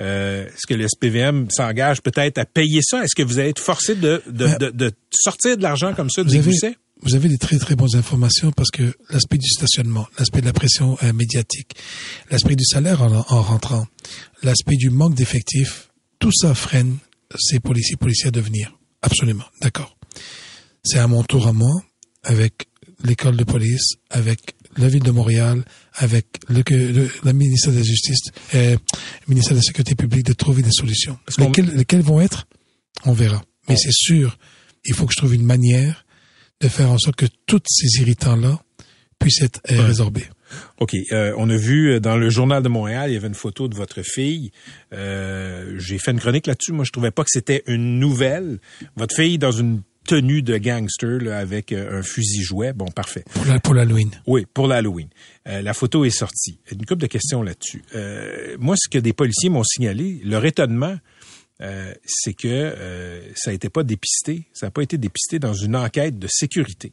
Euh, 0.00 0.46
Est-ce 0.46 0.66
que 0.66 0.74
le 0.74 0.86
SPVM 0.88 1.46
s'engage 1.50 2.00
peut-être 2.02 2.38
à 2.38 2.44
payer 2.46 2.80
ça? 2.82 3.04
Est-ce 3.04 3.14
que 3.14 3.22
vous 3.22 3.38
allez 3.38 3.50
être 3.50 3.60
forcé 3.60 3.94
de, 3.94 4.22
de, 4.28 4.48
de, 4.58 4.70
de 4.70 4.92
sortir 5.10 5.56
de 5.56 5.62
l'argent 5.62 5.94
comme 5.94 6.10
ça, 6.10 6.22
vous 6.22 6.34
avez, 6.34 6.42
Gousset? 6.42 6.74
vous 7.02 7.14
avez 7.14 7.28
des 7.28 7.38
très 7.38 7.58
très 7.58 7.76
bonnes 7.76 7.94
informations 7.94 8.50
parce 8.50 8.70
que 8.70 8.82
l'aspect 9.10 9.38
du 9.38 9.48
stationnement, 9.48 10.08
l'aspect 10.18 10.40
de 10.40 10.46
la 10.46 10.52
pression 10.52 10.96
euh, 11.04 11.12
médiatique, 11.12 11.76
l'aspect 12.30 12.56
du 12.56 12.64
salaire 12.64 13.02
en, 13.02 13.12
en 13.12 13.42
rentrant, 13.42 13.86
l'aspect 14.42 14.76
du 14.76 14.90
manque 14.90 15.14
d'effectifs, 15.14 15.90
tout 16.18 16.32
ça 16.32 16.54
freine 16.54 16.96
ces 17.38 17.60
policiers 17.60 17.96
policiers 17.96 18.30
de 18.32 18.40
venir. 18.40 18.72
Absolument, 19.02 19.44
d'accord. 19.62 19.96
C'est 20.82 20.98
à 20.98 21.06
mon 21.06 21.22
tour 21.22 21.46
à 21.46 21.52
moi, 21.52 21.82
avec 22.22 22.68
l'école 23.04 23.36
de 23.36 23.44
police, 23.44 23.94
avec 24.10 24.54
la 24.76 24.88
ville 24.88 25.02
de 25.02 25.10
Montréal, 25.10 25.64
avec 25.94 26.26
le, 26.48 27.32
ministère 27.32 27.72
de 27.72 27.78
la 27.78 27.84
Justice, 27.84 28.20
euh, 28.54 28.76
le 29.26 29.28
ministère 29.28 29.54
de 29.54 29.58
la 29.58 29.62
Sécurité 29.62 29.94
publique, 29.94 30.26
de 30.26 30.32
trouver 30.32 30.62
des 30.62 30.70
solutions. 30.70 31.18
Lesquelles, 31.38 31.70
lesquelles 31.74 32.02
vont 32.02 32.20
être, 32.20 32.46
on 33.04 33.12
verra. 33.12 33.42
Mais 33.68 33.76
c'est 33.76 33.92
sûr, 33.92 34.38
il 34.84 34.94
faut 34.94 35.06
que 35.06 35.12
je 35.12 35.18
trouve 35.18 35.34
une 35.34 35.44
manière 35.44 36.04
de 36.60 36.68
faire 36.68 36.90
en 36.90 36.98
sorte 36.98 37.16
que 37.16 37.26
tous 37.46 37.62
ces 37.66 38.00
irritants-là 38.00 38.60
puissent 39.18 39.42
être 39.42 39.60
euh, 39.70 39.82
résorbés. 39.82 40.26
OK. 40.78 40.94
euh, 41.12 41.34
on 41.36 41.48
a 41.50 41.56
vu 41.56 41.92
euh, 41.92 42.00
dans 42.00 42.16
le 42.16 42.30
journal 42.30 42.62
de 42.62 42.68
Montréal, 42.68 43.10
il 43.10 43.14
y 43.14 43.16
avait 43.16 43.28
une 43.28 43.34
photo 43.34 43.68
de 43.68 43.74
votre 43.74 44.02
fille. 44.02 44.50
Euh, 44.92 45.74
J'ai 45.78 45.98
fait 45.98 46.10
une 46.10 46.20
chronique 46.20 46.46
là-dessus. 46.46 46.72
Moi, 46.72 46.84
je 46.84 46.92
trouvais 46.92 47.10
pas 47.10 47.22
que 47.22 47.30
c'était 47.30 47.62
une 47.66 47.98
nouvelle. 47.98 48.58
Votre 48.96 49.14
fille 49.14 49.38
dans 49.38 49.52
une 49.52 49.82
tenue 50.06 50.42
de 50.42 50.56
gangster 50.58 51.18
là, 51.20 51.38
avec 51.38 51.72
euh, 51.72 51.98
un 51.98 52.02
fusil 52.02 52.42
jouet. 52.42 52.72
Bon, 52.72 52.86
parfait. 52.86 53.24
Pour 53.62 53.74
l'Halloween. 53.74 54.10
Oui, 54.26 54.46
pour 54.52 54.66
l'Halloween. 54.66 55.08
Euh, 55.48 55.62
la 55.62 55.74
photo 55.74 56.04
est 56.04 56.10
sortie. 56.10 56.58
Une 56.70 56.84
couple 56.84 57.02
de 57.02 57.06
questions 57.06 57.42
là-dessus. 57.42 57.82
Euh, 57.94 58.56
moi, 58.58 58.76
ce 58.78 58.88
que 58.88 58.98
des 58.98 59.12
policiers 59.12 59.50
m'ont 59.50 59.64
signalé, 59.64 60.20
leur 60.24 60.44
étonnement, 60.44 60.96
euh, 61.60 61.92
c'est 62.04 62.34
que 62.34 62.74
ça 63.34 63.50
n'a 63.50 63.54
été 63.54 63.68
pas 63.68 63.82
dépisté. 63.82 64.46
Ça 64.52 64.66
n'a 64.66 64.70
pas 64.70 64.82
été 64.82 64.98
dépisté 64.98 65.38
dans 65.38 65.54
une 65.54 65.76
enquête 65.76 66.18
de 66.18 66.28
sécurité. 66.28 66.92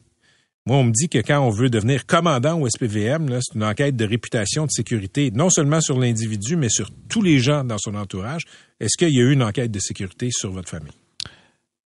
Moi, 0.66 0.76
on 0.76 0.84
me 0.84 0.92
dit 0.92 1.08
que 1.08 1.18
quand 1.18 1.40
on 1.40 1.48
veut 1.48 1.70
devenir 1.70 2.04
commandant 2.04 2.60
au 2.60 2.68
SPVM, 2.68 3.40
c'est 3.40 3.54
une 3.54 3.64
enquête 3.64 3.96
de 3.96 4.04
réputation 4.04 4.66
de 4.66 4.70
sécurité, 4.70 5.30
non 5.30 5.48
seulement 5.48 5.80
sur 5.80 5.98
l'individu, 5.98 6.56
mais 6.56 6.68
sur 6.68 6.90
tous 7.08 7.22
les 7.22 7.38
gens 7.38 7.64
dans 7.64 7.78
son 7.78 7.94
entourage. 7.94 8.42
Est-ce 8.78 8.98
qu'il 8.98 9.14
y 9.14 9.18
a 9.18 9.22
eu 9.22 9.32
une 9.32 9.42
enquête 9.42 9.70
de 9.70 9.78
sécurité 9.78 10.28
sur 10.30 10.50
votre 10.52 10.68
famille? 10.68 10.92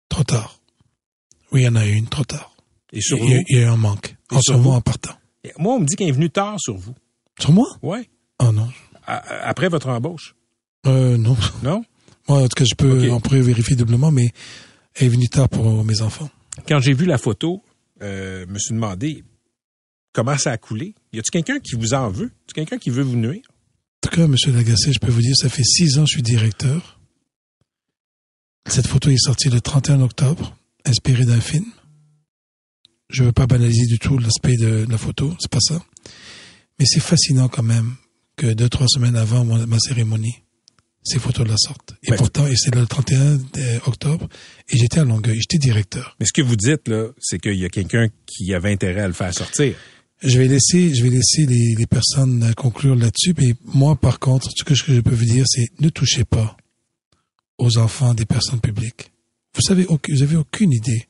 Trop 0.08 0.22
tard. 0.22 0.59
Oui, 1.52 1.62
il 1.62 1.64
y 1.64 1.68
en 1.68 1.76
a 1.76 1.86
eu 1.86 1.92
une, 1.92 2.06
trop 2.06 2.24
tard. 2.24 2.54
Et 2.92 3.00
sur 3.00 3.18
il, 3.18 3.30
y 3.30 3.34
a, 3.34 3.36
vous? 3.38 3.44
il 3.48 3.56
y 3.56 3.58
a 3.60 3.62
eu 3.62 3.66
un 3.66 3.76
manque. 3.76 4.16
Et 4.32 4.36
En 4.36 4.40
sur 4.40 4.54
ce 4.54 4.58
moment, 4.58 4.70
vous? 4.70 4.76
en 4.76 4.80
partant. 4.80 5.14
Moi, 5.58 5.74
on 5.74 5.80
me 5.80 5.86
dit 5.86 5.96
qu'il 5.96 6.08
est 6.08 6.12
venu 6.12 6.30
tard 6.30 6.56
sur 6.60 6.76
vous. 6.76 6.94
Sur 7.38 7.52
moi? 7.52 7.66
Ouais. 7.82 8.08
Oh 8.38 8.52
non. 8.52 8.68
A- 9.06 9.16
a- 9.16 9.48
Après 9.48 9.68
votre 9.68 9.88
embauche? 9.88 10.34
Euh, 10.86 11.16
non. 11.16 11.36
Non? 11.62 11.82
Moi, 12.28 12.38
en 12.42 12.48
tout 12.48 12.54
cas, 12.56 12.64
je 12.64 12.74
peux, 12.74 13.06
Ok. 13.06 13.12
on 13.12 13.20
pourrait 13.20 13.40
vérifier 13.42 13.76
doublement, 13.76 14.10
mais 14.10 14.30
elle 14.94 15.06
est 15.06 15.10
venue 15.10 15.28
tard 15.28 15.48
pour 15.48 15.84
mes 15.84 16.00
enfants. 16.02 16.30
Quand 16.68 16.78
j'ai 16.80 16.92
vu 16.92 17.06
la 17.06 17.18
photo, 17.18 17.62
euh, 18.02 18.44
je 18.46 18.52
me 18.52 18.58
suis 18.58 18.74
demandé 18.74 19.24
comment 20.12 20.36
ça 20.38 20.52
a 20.52 20.58
coulé. 20.58 20.94
Y 21.12 21.18
a-t-il 21.18 21.30
quelqu'un 21.30 21.58
qui 21.60 21.74
vous 21.76 21.94
en 21.94 22.10
veut? 22.10 22.26
Y 22.26 22.28
a-t-il 22.28 22.54
quelqu'un 22.54 22.78
qui 22.78 22.90
veut 22.90 23.02
vous 23.02 23.16
nuire? 23.16 23.42
En 23.48 24.08
tout 24.08 24.16
cas, 24.16 24.26
Monsieur 24.26 24.52
Lagacé, 24.52 24.92
je 24.92 24.98
peux 24.98 25.10
vous 25.10 25.20
dire, 25.22 25.34
ça 25.36 25.48
fait 25.48 25.64
six 25.64 25.98
ans 25.98 26.04
que 26.04 26.08
je 26.10 26.14
suis 26.14 26.22
directeur. 26.22 27.00
Cette 28.66 28.86
photo 28.86 29.10
est 29.10 29.16
sortie 29.18 29.48
le 29.50 29.60
31 29.60 30.00
octobre, 30.02 30.56
inspirée 30.90 31.24
d'un 31.24 31.40
film. 31.40 31.64
Je 33.08 33.24
veux 33.24 33.32
pas 33.32 33.46
banaliser 33.46 33.86
du 33.86 33.98
tout 33.98 34.18
l'aspect 34.18 34.56
de 34.56 34.86
la 34.88 34.98
photo, 34.98 35.34
c'est 35.40 35.50
pas 35.50 35.60
ça. 35.60 35.82
Mais 36.78 36.84
c'est 36.86 37.00
fascinant 37.00 37.48
quand 37.48 37.62
même 37.64 37.94
que 38.36 38.52
deux, 38.52 38.68
trois 38.68 38.86
semaines 38.88 39.16
avant 39.16 39.44
mon- 39.44 39.66
ma 39.66 39.78
cérémonie, 39.78 40.36
ces 41.02 41.18
sortent. 41.18 41.94
Et 42.04 42.10
Ben, 42.10 42.16
pourtant, 42.16 42.46
et 42.46 42.54
c'est 42.56 42.74
le 42.74 42.86
31 42.86 43.38
octobre, 43.86 44.28
et 44.68 44.76
j'étais 44.78 45.00
à 45.00 45.04
Longueuil, 45.04 45.38
j'étais 45.40 45.58
directeur. 45.58 46.16
Mais 46.20 46.26
ce 46.26 46.32
que 46.32 46.42
vous 46.42 46.56
dites, 46.56 46.86
là, 46.88 47.08
c'est 47.20 47.38
qu'il 47.40 47.56
y 47.58 47.64
a 47.64 47.68
quelqu'un 47.68 48.08
qui 48.26 48.54
avait 48.54 48.70
intérêt 48.72 49.00
à 49.02 49.08
le 49.08 49.14
faire 49.14 49.34
sortir. 49.34 49.74
Je 50.22 50.38
vais 50.38 50.48
laisser, 50.48 50.94
je 50.94 51.02
vais 51.02 51.08
laisser 51.10 51.46
les, 51.46 51.74
les 51.78 51.86
personnes 51.86 52.42
euh, 52.42 52.52
conclure 52.52 52.94
là-dessus. 52.94 53.34
Mais 53.38 53.54
moi, 53.64 53.96
par 53.96 54.18
contre, 54.18 54.50
ce 54.54 54.64
que 54.64 54.74
je 54.74 55.00
peux 55.00 55.14
vous 55.14 55.24
dire, 55.24 55.44
c'est 55.48 55.68
ne 55.80 55.88
touchez 55.88 56.24
pas 56.24 56.56
aux 57.56 57.78
enfants 57.78 58.12
des 58.14 58.26
personnes 58.26 58.60
publiques. 58.60 59.10
Vous 59.54 59.62
savez, 59.62 59.84
vous 59.84 60.22
avez 60.22 60.36
aucune 60.36 60.72
idée 60.72 61.06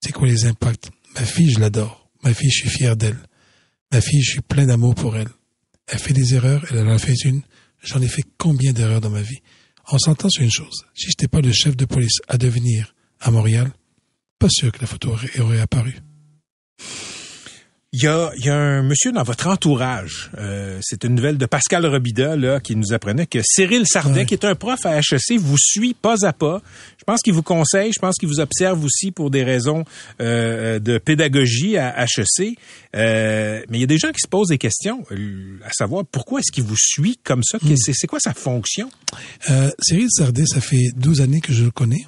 c'est 0.00 0.12
quoi 0.12 0.26
les 0.26 0.46
impacts. 0.46 0.90
Ma 1.14 1.24
fille, 1.24 1.50
je 1.50 1.60
l'adore. 1.60 2.08
Ma 2.22 2.32
fille, 2.32 2.50
je 2.50 2.60
suis 2.60 2.70
fier 2.70 2.96
d'elle. 2.96 3.18
Ma 3.92 4.00
fille, 4.00 4.22
je 4.22 4.32
suis 4.32 4.40
plein 4.40 4.66
d'amour 4.66 4.94
pour 4.94 5.16
elle. 5.16 5.28
Elle 5.86 5.98
fait 5.98 6.14
des 6.14 6.34
erreurs, 6.34 6.64
elle 6.70 6.78
en 6.78 6.90
a 6.90 6.98
fait 6.98 7.16
une. 7.24 7.42
J'en 7.82 8.00
ai 8.00 8.08
fait 8.08 8.24
combien 8.38 8.72
d'erreurs 8.72 9.00
dans 9.00 9.10
ma 9.10 9.22
vie? 9.22 9.40
On 9.92 9.98
s'entend 9.98 10.28
sur 10.28 10.42
une 10.42 10.50
chose. 10.50 10.84
Si 10.94 11.04
je 11.04 11.08
n'étais 11.08 11.28
pas 11.28 11.40
le 11.40 11.52
chef 11.52 11.76
de 11.76 11.84
police 11.84 12.20
à 12.28 12.38
devenir 12.38 12.94
à 13.20 13.30
Montréal, 13.30 13.72
pas 14.38 14.48
sûr 14.48 14.72
que 14.72 14.80
la 14.80 14.86
photo 14.86 15.16
aurait 15.40 15.60
apparu. 15.60 15.96
Il 17.92 18.04
y 18.04 18.06
a, 18.06 18.30
il 18.36 18.44
y 18.44 18.48
a 18.48 18.54
un 18.54 18.84
monsieur 18.84 19.10
dans 19.10 19.24
votre 19.24 19.48
entourage. 19.48 20.30
euh, 20.38 20.78
c'est 20.80 21.02
une 21.02 21.16
nouvelle 21.16 21.38
de 21.38 21.46
Pascal 21.46 21.84
Robida 21.84 22.36
là, 22.36 22.60
qui 22.60 22.76
nous 22.76 22.92
apprenait 22.92 23.26
que 23.26 23.40
Cyril 23.44 23.84
Sardet, 23.84 24.26
qui 24.26 24.34
est 24.34 24.44
un 24.44 24.54
prof 24.54 24.86
à 24.86 24.96
HEC, 25.00 25.38
vous 25.40 25.56
suit 25.58 25.94
pas 25.94 26.24
à 26.24 26.32
pas. 26.32 26.62
Je 26.98 27.04
pense 27.04 27.20
qu'il 27.20 27.32
vous 27.32 27.42
conseille, 27.42 27.92
je 27.92 27.98
pense 27.98 28.14
qu'il 28.14 28.28
vous 28.28 28.38
observe 28.38 28.84
aussi 28.84 29.10
pour 29.10 29.32
des 29.32 29.42
raisons 29.42 29.84
euh, 30.20 30.78
de 30.78 30.98
pédagogie 30.98 31.78
à 31.78 32.04
HEC. 32.04 32.56
Euh, 32.94 33.60
mais 33.68 33.78
il 33.78 33.80
y 33.80 33.84
a 33.84 33.88
des 33.88 33.98
gens 33.98 34.12
qui 34.12 34.20
se 34.22 34.28
posent 34.28 34.50
des 34.50 34.58
questions, 34.58 35.04
euh, 35.10 35.58
à 35.64 35.72
savoir 35.72 36.04
pourquoi 36.06 36.38
est-ce 36.38 36.52
qu'il 36.52 36.62
vous 36.64 36.78
suit 36.78 37.18
comme 37.24 37.42
ça? 37.42 37.58
Que- 37.58 37.74
C'est 37.76 38.06
quoi 38.06 38.20
sa 38.20 38.34
fonction? 38.34 38.88
Euh, 39.50 39.68
Cyril 39.82 40.06
Sardet, 40.10 40.46
ça 40.46 40.60
fait 40.60 40.90
12 40.94 41.22
années 41.22 41.40
que 41.40 41.52
je 41.52 41.64
le 41.64 41.72
connais. 41.72 42.06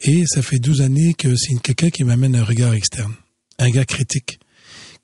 Et 0.00 0.24
ça 0.26 0.40
fait 0.40 0.58
12 0.58 0.80
années 0.80 1.12
que 1.12 1.36
c'est 1.36 1.54
quelqu'un 1.60 1.90
qui 1.90 2.02
m'amène 2.02 2.34
un 2.34 2.44
regard 2.44 2.72
externe. 2.72 3.12
Un 3.58 3.68
gars 3.68 3.84
critique. 3.84 4.38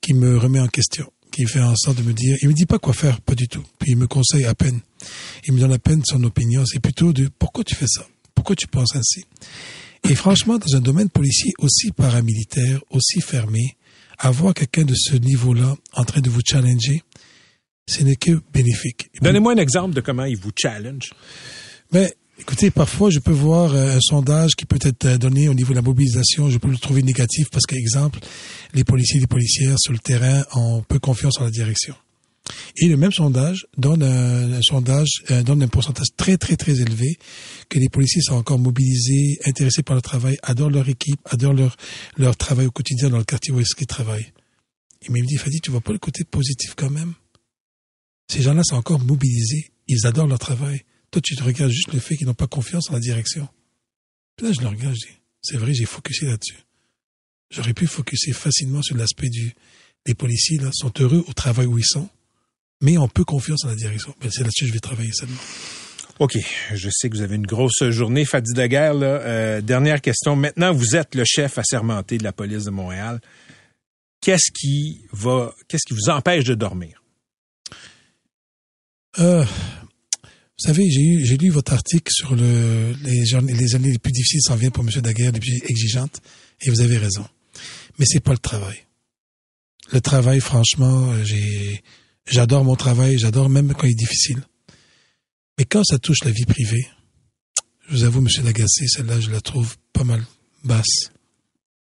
Qui 0.03 0.13
me 0.13 0.37
remet 0.37 0.59
en 0.59 0.67
question. 0.67 1.09
Qui 1.31 1.45
fait 1.45 1.61
en 1.61 1.77
sorte 1.77 1.97
de 1.97 2.03
me 2.03 2.11
dire, 2.11 2.35
il 2.41 2.49
me 2.49 2.53
dit 2.53 2.65
pas 2.65 2.77
quoi 2.77 2.91
faire, 2.91 3.21
pas 3.21 3.35
du 3.35 3.47
tout. 3.47 3.63
Puis 3.79 3.91
il 3.91 3.97
me 3.97 4.05
conseille 4.05 4.43
à 4.43 4.53
peine. 4.53 4.81
Il 5.47 5.53
me 5.53 5.61
donne 5.61 5.71
à 5.71 5.79
peine 5.79 6.01
son 6.05 6.21
opinion. 6.25 6.65
C'est 6.65 6.81
plutôt 6.81 7.13
de, 7.13 7.29
pourquoi 7.39 7.63
tu 7.63 7.73
fais 7.73 7.87
ça? 7.87 8.05
Pourquoi 8.35 8.57
tu 8.57 8.67
penses 8.67 8.97
ainsi? 8.97 9.23
Et 10.09 10.13
franchement, 10.13 10.57
dans 10.57 10.75
un 10.75 10.81
domaine 10.81 11.09
policier 11.09 11.53
aussi 11.57 11.93
paramilitaire, 11.93 12.81
aussi 12.89 13.21
fermé, 13.21 13.77
avoir 14.19 14.53
quelqu'un 14.53 14.83
de 14.83 14.93
ce 14.93 15.15
niveau-là 15.15 15.77
en 15.93 16.03
train 16.03 16.19
de 16.19 16.29
vous 16.29 16.41
challenger, 16.45 17.01
ce 17.87 18.03
n'est 18.03 18.17
que 18.17 18.41
bénéfique. 18.51 19.09
Donnez-moi 19.21 19.53
un 19.53 19.57
exemple 19.57 19.95
de 19.95 20.01
comment 20.01 20.25
il 20.25 20.35
vous 20.35 20.51
challenge. 20.61 21.11
Ben, 21.93 22.09
écoutez, 22.39 22.71
parfois, 22.71 23.09
je 23.09 23.19
peux 23.19 23.31
voir 23.31 23.73
euh, 23.73 23.95
un 23.95 23.99
sondage 24.01 24.55
qui 24.55 24.65
peut 24.65 24.79
être 24.81 25.05
euh, 25.05 25.17
donné 25.17 25.49
au 25.49 25.53
niveau 25.53 25.71
de 25.71 25.75
la 25.75 25.81
mobilisation. 25.81 26.49
Je 26.49 26.57
peux 26.57 26.69
le 26.69 26.77
trouver 26.77 27.03
négatif 27.03 27.49
parce 27.49 27.65
qu'exemple, 27.65 28.19
les 28.73 28.83
policiers 28.83 29.17
et 29.17 29.21
les 29.21 29.27
policières 29.27 29.75
sur 29.79 29.93
le 29.93 29.99
terrain 29.99 30.43
ont 30.53 30.81
peu 30.81 30.99
confiance 30.99 31.39
en 31.39 31.45
la 31.45 31.51
direction. 31.51 31.95
Et 32.77 32.87
le 32.87 32.97
même 32.97 33.11
sondage 33.11 33.65
donne 33.77 34.03
un, 34.03 34.61
sondage 34.61 35.23
euh, 35.31 35.43
donne 35.43 35.63
un 35.63 35.67
pourcentage 35.69 36.07
très 36.17 36.35
très 36.37 36.57
très 36.57 36.81
élevé 36.81 37.17
que 37.69 37.79
les 37.79 37.87
policiers 37.87 38.21
sont 38.21 38.35
encore 38.35 38.59
mobilisés, 38.59 39.39
intéressés 39.45 39.81
par 39.81 39.95
le 39.95 40.01
travail, 40.01 40.37
adorent 40.43 40.69
leur 40.69 40.89
équipe, 40.89 41.21
adorent 41.29 41.53
leur 41.53 41.77
leur 42.17 42.35
travail 42.35 42.65
au 42.65 42.71
quotidien 42.71 43.09
dans 43.09 43.17
le 43.17 43.23
quartier 43.23 43.53
où 43.53 43.59
est-ce 43.61 43.75
qu'ils 43.75 43.87
travaillent. 43.87 44.33
Il 45.05 45.11
m'a 45.11 45.19
dit, 45.25 45.37
Fadi, 45.37 45.59
tu 45.61 45.71
vois 45.71 45.81
pas 45.81 45.91
le 45.91 45.99
côté 45.99 46.23
positif 46.23 46.73
quand 46.75 46.89
même? 46.89 47.13
Ces 48.31 48.41
gens-là 48.41 48.63
sont 48.63 48.75
encore 48.75 48.99
mobilisés. 48.99 49.71
Ils 49.87 50.07
adorent 50.07 50.27
leur 50.27 50.39
travail. 50.39 50.83
Toi, 51.13 51.21
tu 51.23 51.35
te 51.35 51.43
regardes 51.43 51.71
juste 51.71 51.93
le 51.93 51.99
fait 51.99 52.17
qu'ils 52.17 52.25
n'ont 52.25 52.33
pas 52.33 52.47
confiance 52.47 52.89
en 52.89 52.93
la 52.93 52.99
direction. 52.99 53.47
Puis 54.35 54.47
là, 54.47 54.51
je 54.51 54.61
le 54.61 54.67
regarde, 54.67 54.95
je 54.95 55.07
dis, 55.07 55.13
c'est 55.43 55.57
vrai, 55.57 55.71
j'ai 55.71 55.85
focusé 55.85 56.25
là-dessus. 56.25 56.57
J'aurais 57.51 57.75
pu 57.75 57.85
focuser 57.85 58.33
facilement 58.33 58.81
sur 58.81 58.97
l'aspect 58.97 59.29
du, 59.29 59.53
les 60.07 60.15
policiers, 60.15 60.57
là, 60.57 60.71
sont 60.73 60.91
heureux 60.99 61.23
au 61.27 61.33
travail 61.33 61.67
où 61.67 61.77
ils 61.77 61.85
sont, 61.85 62.09
mais 62.81 62.97
on 62.97 63.07
peut 63.07 63.25
confiance 63.25 63.63
en 63.63 63.67
la 63.67 63.75
direction. 63.75 64.15
Ben, 64.21 64.31
c'est 64.31 64.41
là-dessus 64.41 64.63
que 64.63 64.69
je 64.69 64.73
vais 64.73 64.79
travailler 64.79 65.11
seulement. 65.13 65.37
OK. 66.17 66.35
Je 66.73 66.89
sais 66.91 67.11
que 67.11 67.15
vous 67.15 67.21
avez 67.21 67.35
une 67.35 67.45
grosse 67.45 67.83
journée. 67.91 68.25
Fadi 68.25 68.53
Daguerre, 68.53 68.95
là, 68.95 69.21
euh, 69.21 69.61
dernière 69.61 70.01
question. 70.01 70.35
Maintenant, 70.35 70.73
vous 70.73 70.95
êtes 70.95 71.13
le 71.13 71.25
chef 71.25 71.59
assermenté 71.59 72.17
de 72.17 72.23
la 72.23 72.31
police 72.31 72.63
de 72.63 72.71
Montréal. 72.71 73.21
Qu'est-ce 74.19 74.51
qui 74.51 75.05
va, 75.11 75.53
qu'est-ce 75.67 75.85
qui 75.87 75.93
vous 75.93 76.09
empêche 76.09 76.45
de 76.45 76.55
dormir? 76.55 77.03
Euh, 79.19 79.45
vous 80.59 80.67
savez, 80.67 80.89
j'ai 80.89 81.37
lu 81.37 81.49
votre 81.49 81.73
article 81.73 82.11
sur 82.11 82.35
le, 82.35 82.93
les, 83.03 83.23
les 83.53 83.75
années 83.75 83.91
les 83.91 83.99
plus 83.99 84.11
difficiles 84.11 84.41
s'en 84.41 84.55
viennent 84.55 84.71
pour 84.71 84.83
M. 84.83 85.01
Daguerre, 85.01 85.31
les 85.31 85.39
plus 85.39 85.61
exigeantes, 85.67 86.21
et 86.61 86.69
vous 86.69 86.81
avez 86.81 86.97
raison. 86.97 87.25
Mais 87.97 88.05
c'est 88.07 88.19
pas 88.19 88.31
le 88.31 88.37
travail. 88.37 88.77
Le 89.91 89.99
travail, 89.99 90.39
franchement, 90.39 91.11
euh, 91.11 91.23
j'adore 92.27 92.63
mon 92.63 92.75
travail, 92.75 93.17
j'adore 93.17 93.49
même 93.49 93.73
quand 93.73 93.87
il 93.87 93.91
est 93.91 93.95
difficile. 93.95 94.41
Mais 95.57 95.65
quand 95.65 95.83
ça 95.83 95.99
touche 95.99 96.23
la 96.23 96.31
vie 96.31 96.45
privée, 96.45 96.87
je 97.89 97.95
vous 97.95 98.03
avoue, 98.03 98.19
M. 98.19 98.27
Lagacé, 98.45 98.87
celle-là, 98.87 99.19
je 99.19 99.29
la 99.29 99.41
trouve 99.41 99.75
pas 99.91 100.03
mal 100.03 100.23
basse. 100.63 101.11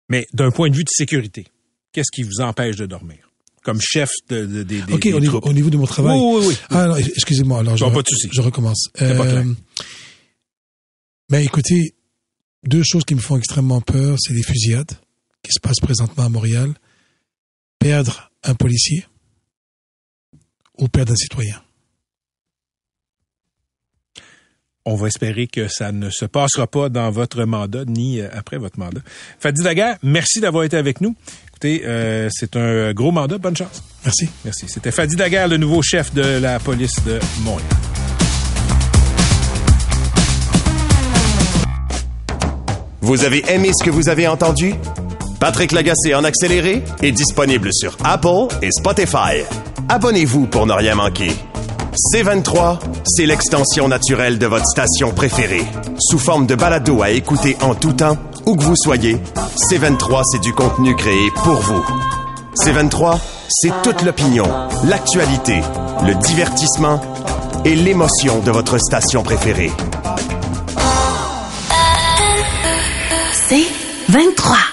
Mais 0.10 0.28
d'un 0.34 0.52
point 0.52 0.70
de 0.70 0.76
vue 0.76 0.84
de 0.84 0.90
sécurité, 0.90 1.48
qu'est-ce 1.92 2.12
qui 2.12 2.24
vous 2.24 2.42
empêche 2.42 2.76
de 2.76 2.86
dormir? 2.86 3.23
Comme 3.64 3.80
chef 3.82 4.10
de, 4.30 4.62
OK, 4.92 5.02
des 5.04 5.14
au 5.14 5.20
niveau, 5.20 5.40
au 5.40 5.54
niveau 5.54 5.70
de 5.70 5.78
mon 5.78 5.86
travail. 5.86 6.20
Oui, 6.20 6.40
oui, 6.40 6.46
oui. 6.50 6.58
Ah, 6.70 6.84
alors, 6.84 6.98
excusez-moi, 6.98 7.60
alors 7.60 7.78
je, 7.78 7.86
pas 7.86 8.02
de 8.02 8.08
souci. 8.08 8.28
je 8.32 8.42
recommence. 8.42 8.90
Pas 8.98 9.16
clair. 9.16 9.46
ben, 11.30 11.40
écoutez, 11.40 11.96
deux 12.66 12.84
choses 12.84 13.04
qui 13.06 13.16
me 13.16 13.22
font 13.22 13.38
extrêmement 13.38 13.82
peur, 13.82 14.18
c'est 14.20 14.34
les 14.34 14.44
fusillades 14.44 14.92
qui 15.44 15.52
se 15.52 15.60
passent 15.60 15.80
présentement 15.82 16.26
à 16.26 16.30
Montréal, 16.30 16.74
perdre 17.80 18.32
un 18.44 18.56
policier 18.56 19.06
ou 20.78 20.88
perdre 20.88 21.14
un 21.14 21.18
citoyen. 21.18 21.62
On 24.86 24.96
va 24.96 25.08
espérer 25.08 25.48
que 25.48 25.70
ça 25.70 25.94
ne 25.94 26.10
se 26.10 26.26
passera 26.26 26.68
pas 26.68 26.90
dans 26.90 27.10
votre 27.10 27.46
mandat 27.46 27.86
ni 27.86 28.20
euh, 28.20 28.28
après 28.34 28.58
votre 28.58 28.78
mandat. 28.80 29.00
Fadi 29.40 29.64
Daguerre, 29.64 29.98
merci 30.04 30.42
d'avoir 30.42 30.66
été 30.66 30.76
avec 30.76 31.00
nous. 31.00 31.16
Euh, 31.66 32.30
c'est 32.32 32.56
un 32.56 32.94
gros 32.94 33.12
mandat. 33.12 33.38
Bonne 33.38 33.56
chance. 33.56 33.84
Merci. 34.04 34.30
Merci. 34.44 34.66
C'était 34.68 34.92
Fadi 34.92 35.16
Daguerre, 35.16 35.48
le 35.48 35.58
nouveau 35.58 35.82
chef 35.82 36.14
de 36.14 36.40
la 36.40 36.60
police 36.60 36.96
de 37.06 37.20
Montréal. 37.42 37.70
Vous 43.02 43.24
avez 43.26 43.44
aimé 43.50 43.72
ce 43.78 43.84
que 43.84 43.90
vous 43.90 44.08
avez 44.08 44.28
entendu? 44.28 44.74
Patrick 45.40 45.74
Lagacé 45.74 46.16
en 46.16 46.24
accéléré 46.24 46.82
est 47.02 47.12
disponible 47.12 47.70
sur 47.74 47.98
Apple 48.04 48.48
et 48.62 48.72
Spotify. 48.72 49.44
Abonnez-vous 49.90 50.48
pour 50.48 50.66
ne 50.66 50.72
rien 50.72 50.96
manquer. 50.96 51.32
C23, 51.96 52.80
c'est 53.06 53.28
l'extension 53.28 53.88
naturelle 53.88 54.40
de 54.40 54.48
votre 54.48 54.66
station 54.66 55.12
préférée. 55.12 55.66
Sous 56.00 56.18
forme 56.18 56.48
de 56.48 56.56
balado 56.56 57.04
à 57.04 57.12
écouter 57.12 57.56
en 57.62 57.76
tout 57.76 57.94
temps, 57.94 58.18
où 58.48 58.56
que 58.56 58.64
vous 58.64 58.76
soyez, 58.76 59.18
C23, 59.70 60.24
c'est 60.32 60.42
du 60.42 60.54
contenu 60.54 60.96
créé 60.96 61.30
pour 61.44 61.56
vous. 61.56 61.86
C23, 62.56 63.20
c'est 63.48 63.72
toute 63.84 64.02
l'opinion, 64.02 64.46
l'actualité, 64.86 65.62
le 66.06 66.16
divertissement 66.16 67.00
et 67.64 67.76
l'émotion 67.76 68.40
de 68.40 68.50
votre 68.50 68.80
station 68.80 69.22
préférée. 69.22 69.72
C'est 73.34 73.68
23. 74.10 74.73